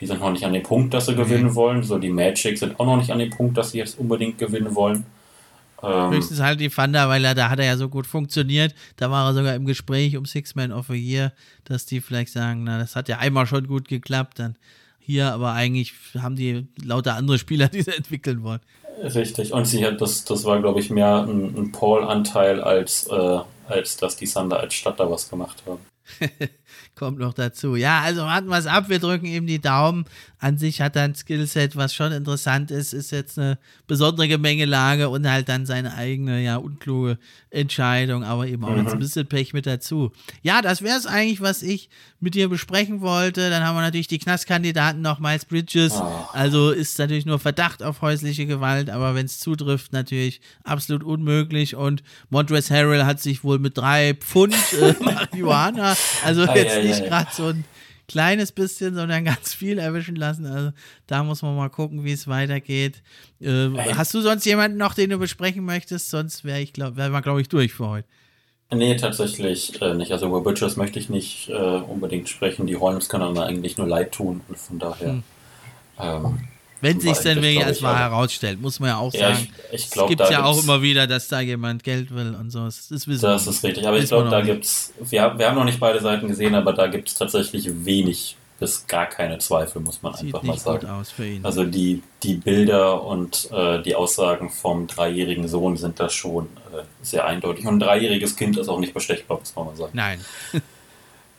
[0.00, 1.54] die sind noch nicht an dem Punkt, dass sie gewinnen mhm.
[1.54, 1.82] wollen.
[1.82, 4.74] So die Magic sind auch noch nicht an dem Punkt, dass sie jetzt unbedingt gewinnen
[4.74, 5.04] wollen.
[5.82, 8.74] Ähm, Höchstens halt die Thunder, weil er, da hat er ja so gut funktioniert.
[8.96, 11.32] Da war er sogar im Gespräch um Six Man of a Year,
[11.64, 14.56] dass die vielleicht sagen, na, das hat ja einmal schon gut geklappt, dann
[15.04, 18.60] hier, aber eigentlich haben die lauter andere Spieler, die sie entwickeln wollen.
[19.02, 23.38] Richtig, und sie hat das, das war, glaube ich, mehr ein, ein Paul-Anteil, als, äh,
[23.66, 25.80] als dass die Sander als Stadt da was gemacht haben.
[26.94, 27.76] Kommt noch dazu.
[27.76, 28.88] Ja, also warten wir es ab.
[28.88, 30.04] Wir drücken ihm die Daumen.
[30.38, 32.92] An sich hat er ein Skillset, was schon interessant ist.
[32.92, 37.18] Ist jetzt eine besondere Gemengelage und halt dann seine eigene, ja, unkluge
[37.50, 38.82] Entscheidung, aber eben auch mhm.
[38.82, 40.12] jetzt ein bisschen Pech mit dazu.
[40.42, 41.88] Ja, das wäre es eigentlich, was ich
[42.20, 43.50] mit dir besprechen wollte.
[43.50, 45.92] Dann haben wir natürlich die Knastkandidaten noch, Miles Bridges.
[45.94, 46.28] Oh.
[46.32, 51.76] Also ist natürlich nur Verdacht auf häusliche Gewalt, aber wenn es zutrifft, natürlich absolut unmöglich.
[51.76, 57.28] Und Montrezl Harrell hat sich wohl mit drei Pfund äh, Marihuana, also jetzt nicht gerade
[57.32, 57.64] so ein
[58.08, 60.46] kleines bisschen, sondern ganz viel erwischen lassen.
[60.46, 60.72] Also
[61.06, 63.02] da muss man mal gucken, wie es weitergeht.
[63.40, 66.10] Äh, hast du sonst jemanden noch, den du besprechen möchtest?
[66.10, 68.08] Sonst wäre ich, glaube, wir, glaube ich, durch für heute.
[68.72, 70.10] Nee, tatsächlich äh, nicht.
[70.10, 72.66] Also über Butchers möchte ich nicht äh, unbedingt sprechen.
[72.66, 75.08] Die Hornets können mir eigentlich nur leid tun und von daher.
[75.12, 75.22] Hm.
[76.00, 76.48] Ähm,
[76.84, 79.48] wenn sich denn wirklich wahr herausstellt, muss man ja auch ja, sagen.
[79.72, 82.50] Ich, ich glaub, es gibt ja auch immer wieder, dass da jemand Geld will und
[82.50, 82.66] so.
[82.66, 83.88] Das, wissen das ist richtig.
[83.88, 86.74] Aber ich glaube, da gibt es, wir, wir haben noch nicht beide Seiten gesehen, aber
[86.74, 91.42] da gibt es tatsächlich wenig bis gar keine Zweifel, muss man Sieht einfach mal sagen.
[91.42, 96.82] Also die, die Bilder und äh, die Aussagen vom dreijährigen Sohn sind da schon äh,
[97.00, 97.66] sehr eindeutig.
[97.66, 99.92] Und ein dreijähriges Kind ist auch nicht bestechbar, muss man mal sagen.
[99.94, 100.20] Nein.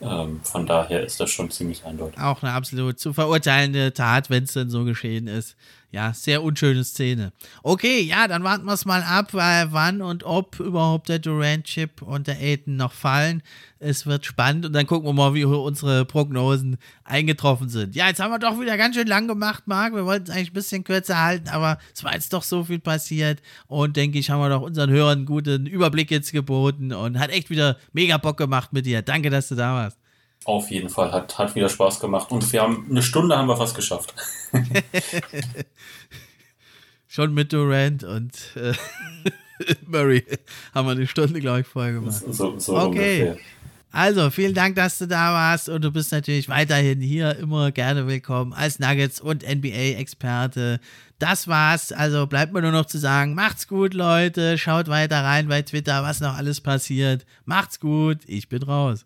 [0.01, 2.19] Ähm, von daher ist das schon ziemlich eindeutig.
[2.19, 5.55] Auch eine absolut zu verurteilende Tat, wenn es denn so geschehen ist.
[5.95, 7.31] Ja, sehr unschöne Szene.
[7.63, 12.01] Okay, ja, dann warten wir es mal ab, weil wann und ob überhaupt der Durant-Chip
[12.01, 13.41] und der Aiden noch fallen.
[13.79, 17.95] Es wird spannend und dann gucken wir mal, wie unsere Prognosen eingetroffen sind.
[17.95, 19.95] Ja, jetzt haben wir doch wieder ganz schön lang gemacht, Marc.
[19.95, 22.79] Wir wollten es eigentlich ein bisschen kürzer halten, aber es war jetzt doch so viel
[22.79, 27.19] passiert und denke ich, haben wir doch unseren Hörern einen guten Überblick jetzt geboten und
[27.19, 29.01] hat echt wieder mega Bock gemacht mit dir.
[29.01, 29.97] Danke, dass du da warst.
[30.45, 32.31] Auf jeden Fall, hat, hat wieder Spaß gemacht.
[32.31, 34.13] Und wir haben eine Stunde haben wir fast geschafft.
[37.07, 38.73] Schon mit Durant und äh,
[39.87, 40.23] Murray
[40.73, 42.23] haben wir eine Stunde, glaube ich, vorher gemacht.
[42.29, 42.85] So, so okay.
[42.85, 43.37] ungefähr.
[43.91, 48.05] Also, vielen Dank, dass du da warst und du bist natürlich weiterhin hier immer gerne
[48.05, 50.81] willkommen als Nuggets und NBA-Experte.
[51.17, 51.93] Das war's.
[51.93, 54.57] Also bleibt mir nur noch zu sagen, macht's gut, Leute.
[54.57, 57.25] Schaut weiter rein bei Twitter, was noch alles passiert.
[57.45, 58.17] Macht's gut.
[58.27, 59.05] Ich bin raus.